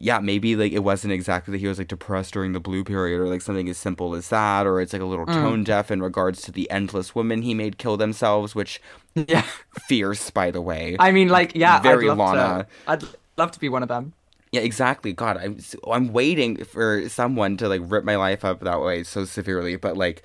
[0.00, 3.18] yeah, maybe like it wasn't exactly that he was like depressed during the blue period
[3.20, 5.32] or like something as simple as that, or it's like a little Mm.
[5.34, 8.80] tone deaf in regards to the endless women he made kill themselves, which
[9.16, 9.42] yeah
[9.88, 10.96] fierce by the way.
[11.00, 12.64] I mean, like, yeah, Very I'd love Lana.
[12.64, 12.90] to.
[12.92, 13.04] I'd
[13.36, 14.12] love to be one of them.
[14.52, 15.12] Yeah, exactly.
[15.12, 15.58] God, I'm
[15.90, 19.96] I'm waiting for someone to like rip my life up that way so severely, but
[19.96, 20.22] like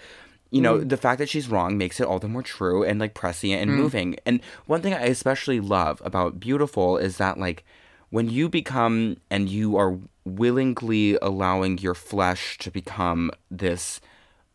[0.52, 0.90] you know, Mm.
[0.90, 3.72] the fact that she's wrong makes it all the more true and like prescient and
[3.72, 3.76] Mm.
[3.76, 4.16] moving.
[4.26, 7.64] And one thing I especially love about Beautiful is that like
[8.12, 14.00] when you become and you are willingly allowing your flesh to become this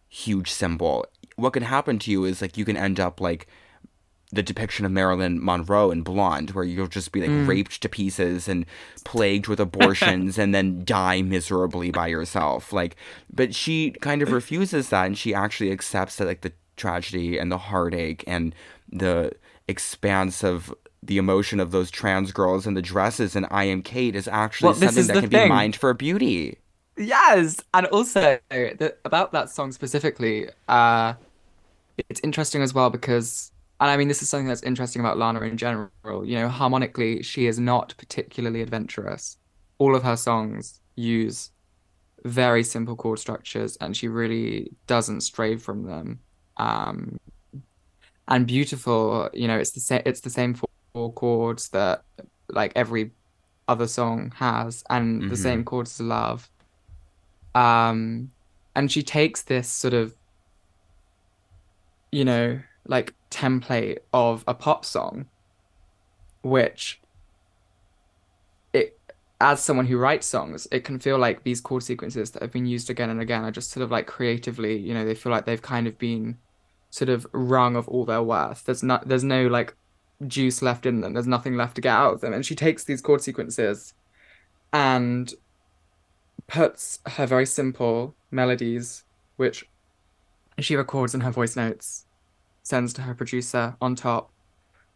[0.08, 1.04] huge symbol,
[1.36, 3.48] what can happen to you is like you can end up like
[4.30, 7.48] the depiction of Marilyn Monroe in Blonde, where you'll just be like Mm.
[7.48, 8.66] raped to pieces and
[9.04, 12.72] plagued with abortions and then die miserably by yourself.
[12.72, 12.96] Like,
[13.32, 17.50] but she kind of refuses that and she actually accepts that like the tragedy and
[17.50, 18.54] the heartache and
[18.90, 19.32] the
[19.66, 24.14] expanse of the emotion of those trans girls in the dresses and I Am Cait
[24.14, 25.44] is actually Well, something is that can thing.
[25.44, 26.58] be mined for beauty.
[26.96, 31.14] Yes, and also the, about that song specifically, uh,
[32.08, 35.40] it's interesting as well because, and I mean, this is something that's interesting about Lana
[35.42, 35.90] in general.
[36.24, 39.36] You know, harmonically, she is not particularly adventurous.
[39.78, 41.50] All of her songs use
[42.24, 46.20] very simple chord structures, and she really doesn't stray from them.
[46.56, 47.18] Um,
[48.26, 50.02] and beautiful, you know, it's the same.
[50.04, 52.02] It's the same four, chords that
[52.48, 53.12] like every
[53.68, 55.38] other song has, and the Mhm.
[55.38, 56.50] same chords as love.
[57.54, 58.30] Um,
[58.74, 60.14] and she takes this sort of,
[62.10, 65.26] you know, like template of a pop song,
[66.42, 67.00] which
[68.72, 68.98] it,
[69.40, 72.66] as someone who writes songs, it can feel like these chord sequences that have been
[72.66, 75.44] used again and again are just sort of like creatively, you know, they feel like
[75.44, 76.38] they've kind of been
[76.90, 78.64] sort of wrung of all their worth.
[78.64, 79.74] There's not, there's no like
[80.26, 81.12] juice left in them.
[81.12, 82.32] There's nothing left to get out of them.
[82.32, 83.94] And she takes these chord sequences
[84.72, 85.32] and
[86.46, 89.04] puts her very simple melodies,
[89.36, 89.68] which
[90.58, 92.06] she records in her voice notes,
[92.68, 94.30] sends to her producer on top.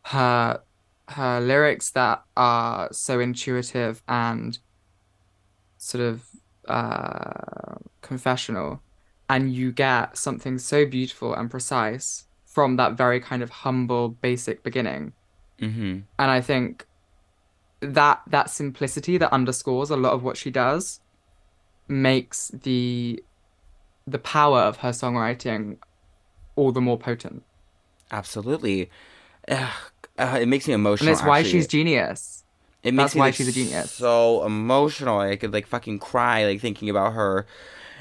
[0.05, 0.61] Her
[1.09, 4.59] her lyrics that are so intuitive and
[5.79, 6.29] sort of
[6.69, 8.81] uh, confessional,
[9.29, 14.63] and you get something so beautiful and precise from that very kind of humble, basic
[14.63, 15.13] beginning.
[15.61, 16.01] Mm-hmm.
[16.19, 16.87] And I think
[17.81, 21.01] that that simplicity that underscores a lot of what she does
[21.89, 23.23] makes the
[24.07, 25.79] the power of her songwriting
[26.57, 27.43] all the more potent.
[28.13, 28.91] Absolutely.
[29.49, 29.69] Ugh,
[30.19, 31.09] uh, it makes me emotional.
[31.09, 31.53] And it's why actually.
[31.53, 32.45] she's genius.
[32.85, 33.91] It makes That's me why like, she's a genius.
[33.91, 35.19] So emotional.
[35.21, 37.47] I could like fucking cry like thinking about her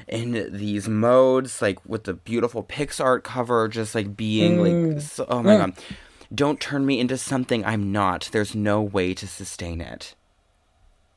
[0.08, 4.92] in these modes, like with the beautiful Pixar cover, just like being Mm.
[4.94, 5.72] like, so, oh my god,
[6.34, 8.28] don't turn me into something I'm not.
[8.32, 10.14] There's no way to sustain it.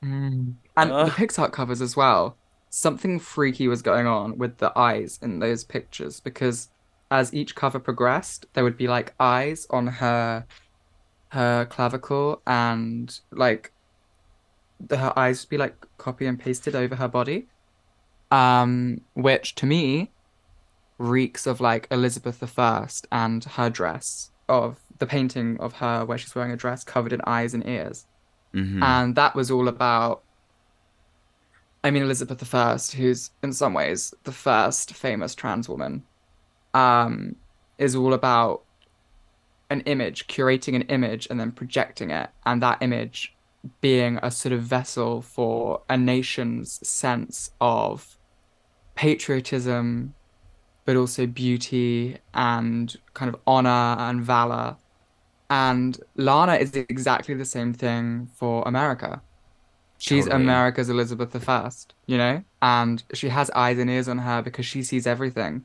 [0.02, 1.08] And Ugh.
[1.08, 2.38] the Pixar covers as well.
[2.70, 6.70] something freaky was going on with the eyes in those pictures because
[7.11, 10.45] as each cover progressed, there would be like eyes on her
[11.30, 13.72] her clavicle and like
[14.80, 17.48] the, her eyes would be like copy and pasted over her body.
[18.32, 20.11] Um, which to me
[20.98, 26.34] reeks of like Elizabeth I and her dress of the painting of her where she's
[26.36, 28.06] wearing a dress covered in eyes and ears.
[28.53, 28.82] Mhm.
[28.82, 30.23] And that was all about
[31.84, 36.03] I mean Elizabeth I, who's in some ways the first famous trans woman,
[36.76, 37.35] um,
[37.77, 38.64] is all about
[39.69, 43.34] an image, curating an image and then projecting it, and that image
[43.81, 48.18] being a sort of vessel for a nation's sense of
[48.93, 50.14] patriotism,
[50.85, 54.76] but also beauty and kind of honor and valor.
[55.49, 59.22] And Lana is exactly the same thing for America.
[59.97, 60.43] She's Totally.
[60.43, 61.72] America's Elizabeth I,
[62.06, 62.43] you know?
[62.61, 65.64] And she has eyes and ears on her because she sees everything.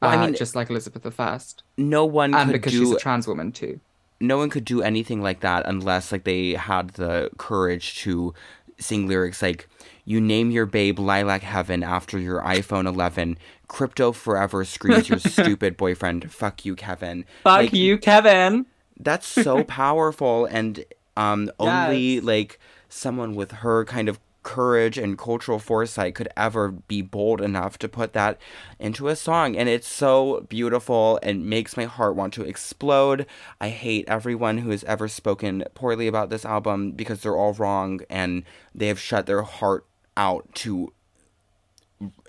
[0.00, 1.38] Well, I uh, mean- just like Elizabeth I.
[1.76, 3.80] no one And could because do she's a trans woman too.
[4.20, 8.34] no one could do anything like that unless like they had the courage to
[8.78, 9.68] sing lyrics like
[10.06, 13.36] you name your babe lilac heaven after your iphone 11
[13.68, 18.64] crypto forever screams your stupid boyfriend fuck you kevin Fuck Like, you, Kevin.
[18.98, 20.84] that's so powerful and
[21.16, 22.24] um only Yes.
[22.24, 22.58] like
[22.88, 27.88] someone with her kind of courage and cultural foresight could ever be bold enough to
[27.88, 28.38] put that
[28.78, 33.26] into a song and it's so beautiful and makes my heart want to explode
[33.60, 38.00] i hate everyone who has ever spoken poorly about this album because they're all wrong
[38.08, 38.42] and
[38.74, 39.84] they have shut their heart
[40.16, 40.92] out to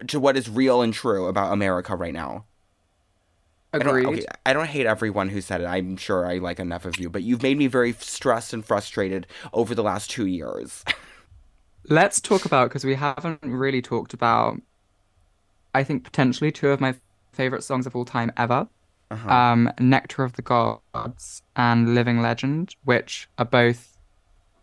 [0.05, 2.43] to what is real and true about america right now
[3.73, 4.07] I don't, Agreed.
[4.07, 5.65] okay, I don't hate everyone who said it.
[5.65, 9.27] I'm sure I like enough of you, but you've made me very stressed and frustrated
[9.53, 10.83] over the last two years.
[11.89, 14.57] Let's talk about because we haven't really talked about.
[15.73, 16.95] I think potentially two of my
[17.33, 18.67] favorite songs of all time ever,
[19.09, 19.29] Uh-huh.
[19.29, 23.97] um, "Nectar of the Gods" and "Living Legend," which are both,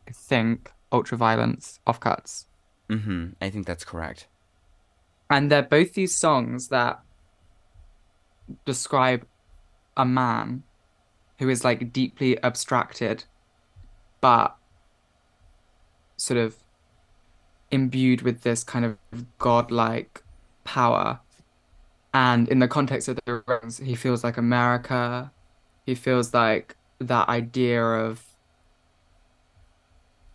[0.06, 2.46] I think, ultraviolence offcuts,
[2.88, 4.28] hmm I think that's correct.
[5.30, 7.00] and they're both these songs that
[8.64, 9.26] describe
[9.96, 10.62] a man
[11.38, 13.24] who is like deeply abstracted,
[14.22, 14.56] but
[16.16, 16.56] sort of
[17.70, 18.96] imbued with this kind of
[19.38, 20.22] godlike
[20.64, 21.20] power.
[22.14, 25.30] And in the context of the rings, he feels like America.
[25.84, 28.22] He feels like that idea of,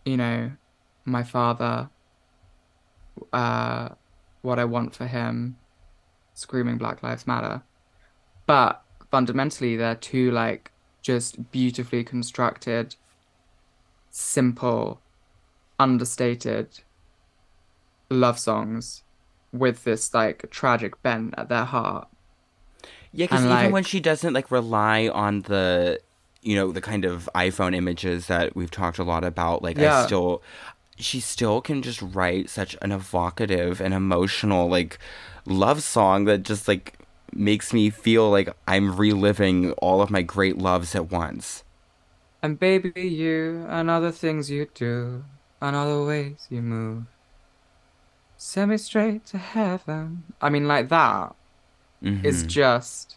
[0.04, 0.52] you know,
[1.04, 1.90] my father,
[3.32, 3.90] uh,
[4.42, 5.56] what I want for him,
[6.34, 7.62] screaming Black Lives Matter.
[8.46, 10.70] But fundamentally, they're two like
[11.02, 12.96] just beautifully constructed,
[14.10, 15.00] simple,
[15.78, 16.80] understated
[18.10, 19.02] love songs
[19.52, 22.08] with this like tragic bent at their heart.
[23.12, 26.00] Yeah, because even like- when she doesn't like rely on the,
[26.42, 30.04] you know, the kind of iPhone images that we've talked a lot about, like I
[30.04, 30.42] still,
[30.96, 34.98] she still can just write such an evocative and emotional like
[35.46, 36.98] love song that just like
[37.32, 41.62] makes me feel like I'm reliving all of my great loves at once.
[42.42, 45.24] And baby, you and other things you do,
[45.62, 47.04] and other ways you move.
[48.46, 50.24] Send me straight to heaven.
[50.42, 51.34] I mean, like that
[52.02, 52.46] is Mhm.
[52.46, 53.16] just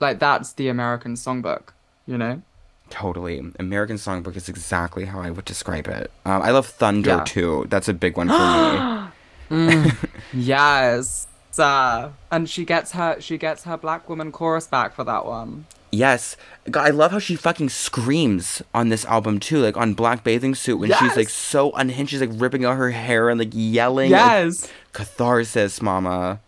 [0.00, 1.74] like that's the American songbook,
[2.06, 2.40] you know?
[2.88, 3.38] Totally.
[3.58, 6.10] American Songbook is exactly how I would describe it.
[6.24, 7.24] Um, I love Thunder Yeah.
[7.24, 7.66] too.
[7.68, 9.10] That's a big one for
[9.50, 9.92] me.
[10.32, 11.26] Yes.
[11.58, 15.66] Uh, and she gets her she gets her black woman chorus back for that one.
[15.92, 16.36] Yes.
[16.70, 20.54] God, I love how she fucking screams on this album too, like on Black Bathing
[20.54, 24.10] Suit when she's like so unhinged, she's like ripping out her hair and like yelling.
[24.12, 24.68] like, Yes.
[24.92, 26.40] catharsis, mama.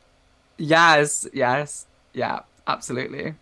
[0.58, 1.26] Yes.
[1.32, 1.86] Yes.
[2.12, 2.40] Yeah.
[2.66, 3.34] Absolutely.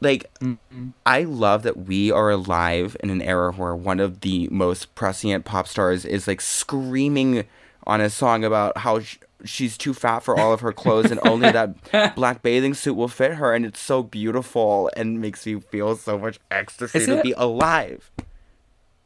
[0.00, 0.88] Like, Mm-hmm.
[1.06, 5.44] I love that we are alive in an era where one of the most prescient
[5.44, 7.44] pop stars is like screaming
[7.86, 11.20] on a song about how sh- she's too fat for all of her clothes and
[11.26, 13.54] only that black bathing suit will fit her.
[13.54, 17.22] And it's so beautiful and makes me feel so much ecstasy Is to it?
[17.22, 18.10] be alive.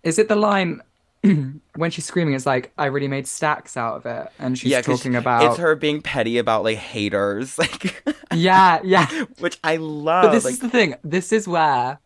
[0.02, 0.80] Is it the line
[1.22, 2.34] when she's screaming?
[2.34, 5.56] It's like I really made stacks out of it, and she's 'cause talking about it's
[5.58, 8.02] her being petty about like haters, like
[8.32, 9.06] Yeah, yeah.
[9.40, 10.24] which I love.
[10.26, 10.94] But this like, is the thing.
[11.02, 11.98] This is where,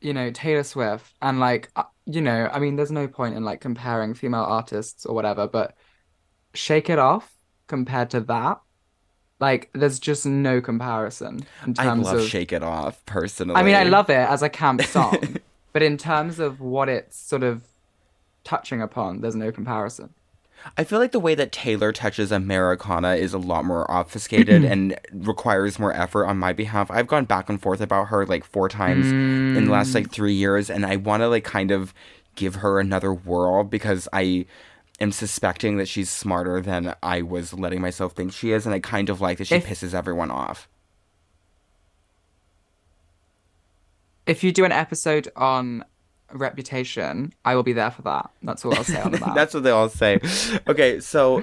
[0.00, 3.44] you know, Taylor Swift and like, uh, you know, I mean, there's no point in
[3.44, 5.74] like comparing female artists or whatever, but
[6.54, 7.32] Shake It Off
[7.66, 8.60] compared to that,
[9.38, 12.28] like, there's just no comparison in I love of.
[12.28, 13.54] Shake It Off personally.
[13.54, 15.38] I mean, I love it as a camp song,
[15.72, 17.62] but in terms of what it's sort of
[18.44, 20.12] touching upon, there's no comparison.
[20.76, 24.98] I feel like the way that Taylor touches Americana is a lot more obfuscated and
[25.12, 26.90] requires more effort on my behalf.
[26.90, 30.12] I've gone back and forth about her like four times in the last like mm.
[30.12, 31.94] three years, and I want to like kind of
[32.36, 34.46] give her another whirl because I
[35.00, 38.80] am suspecting that she's smarter than I was letting myself think she is, and I
[38.80, 40.68] kind of like that she If- pisses everyone off.
[44.26, 45.84] If you do an episode on
[46.32, 48.30] reputation, I will be there for that.
[48.42, 49.34] That's all I'll say on that.
[49.34, 50.20] That's what they all say.
[50.68, 51.42] Okay, so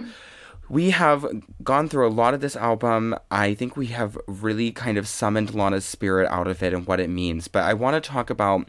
[0.69, 1.25] we have
[1.63, 3.15] gone through a lot of this album.
[3.29, 6.99] I think we have really kind of summoned Lana's spirit out of it and what
[7.01, 7.47] it means.
[7.49, 8.67] But I want to talk about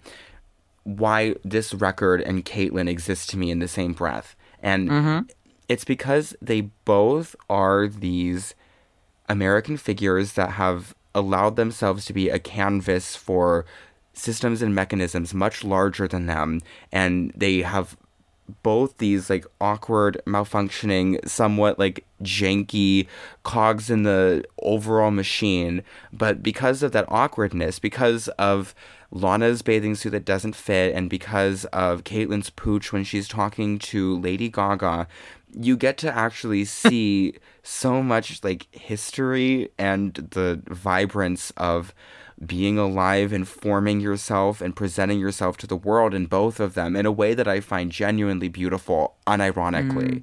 [0.83, 4.35] why this record and Caitlyn exist to me in the same breath.
[4.63, 5.19] And mm-hmm.
[5.69, 8.55] it's because they both are these
[9.29, 13.65] American figures that have allowed themselves to be a canvas for
[14.13, 16.61] systems and mechanisms much larger than them.
[16.93, 17.97] And they have
[18.63, 23.07] both these like awkward, malfunctioning, somewhat like janky
[23.43, 25.83] cogs in the overall machine.
[26.13, 28.75] But because of that awkwardness, because of
[29.11, 34.19] Lana's bathing suit that doesn't fit, and because of Caitlyn's pooch when she's talking to
[34.21, 35.09] Lady Gaga,
[35.59, 41.95] you get to actually see so much like history and the vibrance of
[42.45, 46.95] being alive and forming yourself and presenting yourself to the world in both of them
[46.95, 50.09] in a way that I find genuinely beautiful, unironically.
[50.11, 50.23] Mm.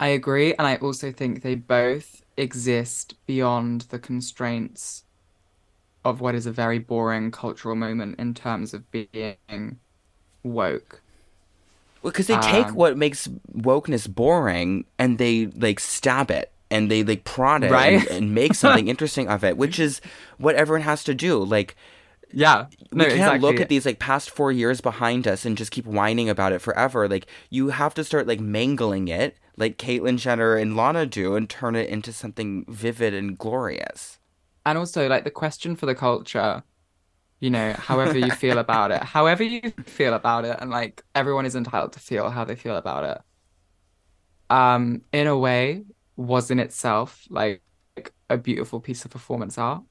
[0.00, 5.04] I agree, and I also think they both exist beyond the constraints
[6.08, 9.78] of what is a very boring cultural moment in terms of being
[10.42, 11.02] woke.
[12.02, 17.02] Because they take Um, what makes wokeness boring and they like stab it and they
[17.02, 18.00] like prod it Right?
[18.00, 20.00] and, and make something interesting of it, which is
[20.38, 21.42] what everyone has to do.
[21.42, 21.74] Like
[22.32, 23.40] Yeah, we can't exactly.
[23.40, 26.60] look at these like past four years behind us and just keep whining about it
[26.60, 27.08] forever.
[27.08, 31.48] Like you have to start like mangling it, like Caitlyn Jenner and Lana do, and
[31.50, 34.18] turn it into something vivid and glorious.
[34.66, 36.62] And also, like the question for the culture,
[37.40, 41.46] you know, however you feel about it, however you feel about it, and like everyone
[41.46, 43.22] is entitled to feel how they feel about it.
[44.50, 45.84] Um, in a way,
[46.16, 47.62] was in itself like,
[48.28, 49.82] a beautiful piece of performance art,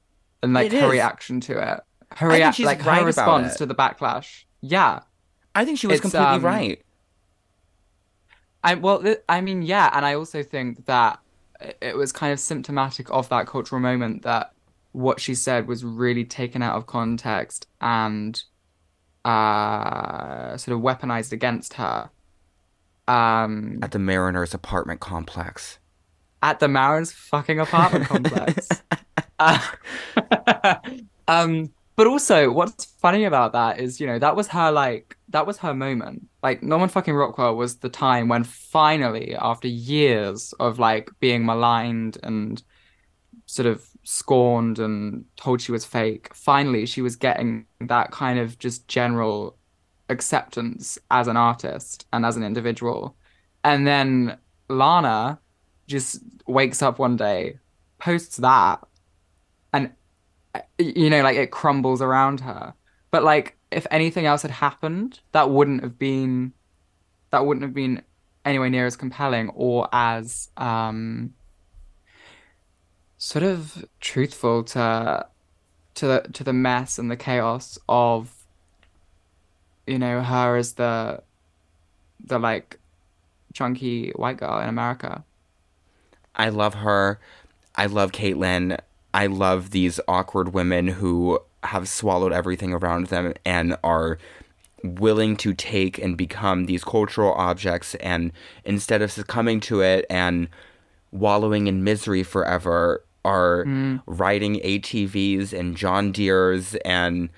[0.42, 0.92] and like It her is.
[0.92, 1.80] reaction to it,
[2.18, 4.44] her I think react, like right her response to the backlash.
[4.60, 5.00] Yeah,
[5.54, 6.82] I think she was It's, completely um, right.
[8.62, 11.20] I well, th- I mean, yeah, and I also think that
[11.80, 14.52] it was kind of symptomatic of that cultural moment that
[14.96, 18.42] what she said was really taken out of context and
[19.24, 22.10] uh sort of weaponized against her.
[23.08, 25.78] Um, At the Mariners apartment complex.
[26.42, 28.68] at the Mariners fucking apartment complex.
[29.38, 29.58] Uh,
[31.28, 35.46] um, but also, what's funny about that is, you know, that was her like that
[35.46, 36.28] was her moment.
[36.42, 42.18] Like Norman fucking Rockwell was the time when finally, after years of like being maligned
[42.22, 42.62] and
[43.46, 48.56] sort of scorned and told she was fake, finally she was getting that kind of
[48.58, 49.56] just general
[50.08, 53.16] acceptance as an artist and as an individual.
[53.64, 54.38] And then
[54.68, 55.40] Lana
[55.88, 57.58] just wakes up one day,
[57.98, 58.86] posts that,
[59.72, 59.92] and
[60.78, 62.74] you know, like it crumbles around her.
[63.10, 66.52] But like, if anything else had happened, that wouldn't have been,
[67.30, 68.02] that wouldn't have been
[68.44, 71.34] anywhere near as compelling or as um
[73.26, 75.26] sort of truthful to
[75.96, 78.46] to the to the mess and the chaos of
[79.84, 81.20] you know her as the
[82.24, 82.78] the like
[83.52, 85.24] chunky white girl in America.
[86.36, 87.18] I love her.
[87.74, 88.78] I love Caitlyn.
[89.12, 94.18] I love these awkward women who have swallowed everything around them and are
[94.84, 98.30] willing to take and become these cultural objects and
[98.64, 100.48] instead of succumbing to it and
[101.10, 104.00] wallowing in misery forever are mm.
[104.06, 107.28] riding ATVs and John Deere's and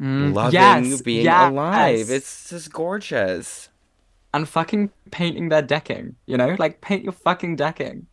[0.00, 0.34] mm.
[0.34, 0.52] loving
[0.90, 1.50] Yes, being yes.
[1.50, 2.10] alive.
[2.10, 3.68] It's just gorgeous.
[4.34, 6.56] and fucking painting their decking, you know?
[6.58, 8.06] Like paint your fucking decking.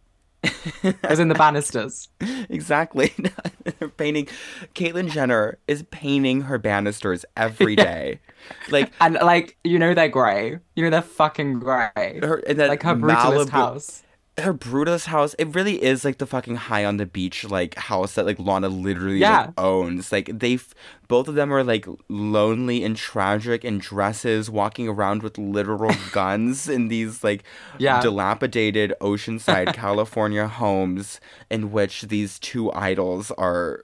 [1.04, 2.10] As in the banisters.
[2.50, 3.14] Exactly.
[3.98, 4.28] Painting.
[4.76, 8.20] Caitlyn Jenner is painting her banisters every day.
[8.70, 10.60] Like And like, you know they're grey.
[10.76, 12.20] You know they're fucking grey.
[12.22, 14.03] her in that Like her brutalist Malibu- house.
[14.40, 15.36] Her brutalist house.
[15.38, 18.68] It really is like the fucking high on the beach like house that like Lana
[18.68, 19.42] literally Yeah.
[19.42, 20.12] like, owns.
[20.12, 20.58] Like they,
[21.08, 26.68] both of them are like lonely and tragic in dresses, walking around with literal guns
[26.68, 27.44] in these like
[27.78, 28.02] Yeah.
[28.02, 31.20] dilapidated oceanside California homes
[31.52, 33.84] in which these two idols are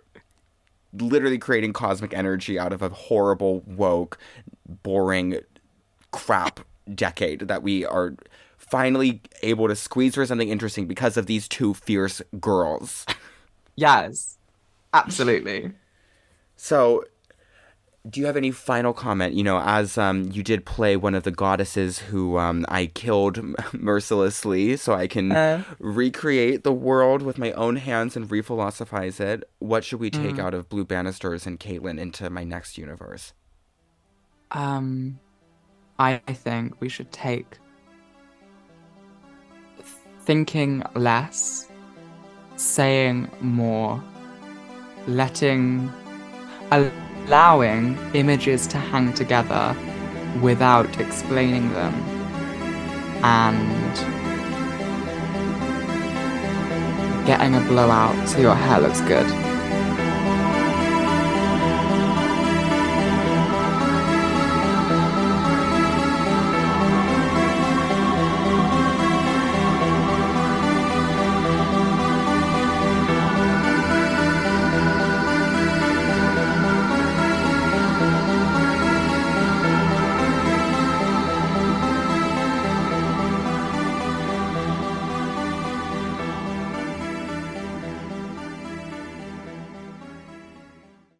[0.93, 4.17] literally creating cosmic energy out of a horrible, woke,
[4.81, 5.39] boring
[6.11, 6.61] crap
[6.95, 8.15] decade that we are
[8.71, 13.05] finally able to squeeze for something interesting because of these two fierce girls.
[13.75, 14.37] Yes,
[14.93, 15.71] absolutely.
[16.57, 17.05] So,
[18.09, 19.35] do you have any final comment?
[19.35, 23.39] You know, as um, you did play one of the goddesses who um, I killed
[23.73, 25.63] mercilessly, so I can Uh.
[25.79, 29.49] recreate the world with my own hands and re-philosophize it.
[29.59, 33.31] What should we take out of Blue Banisters and Caitlyn into my next universe?
[34.51, 35.19] Um,
[35.97, 37.59] I think we should take
[40.29, 41.67] thinking less,
[42.55, 43.99] saying more,
[45.07, 45.91] letting,
[46.69, 49.75] allowing images to hang together
[50.39, 51.95] without explaining them,
[53.23, 53.95] and
[57.25, 59.48] getting a blowout so your hair looks good.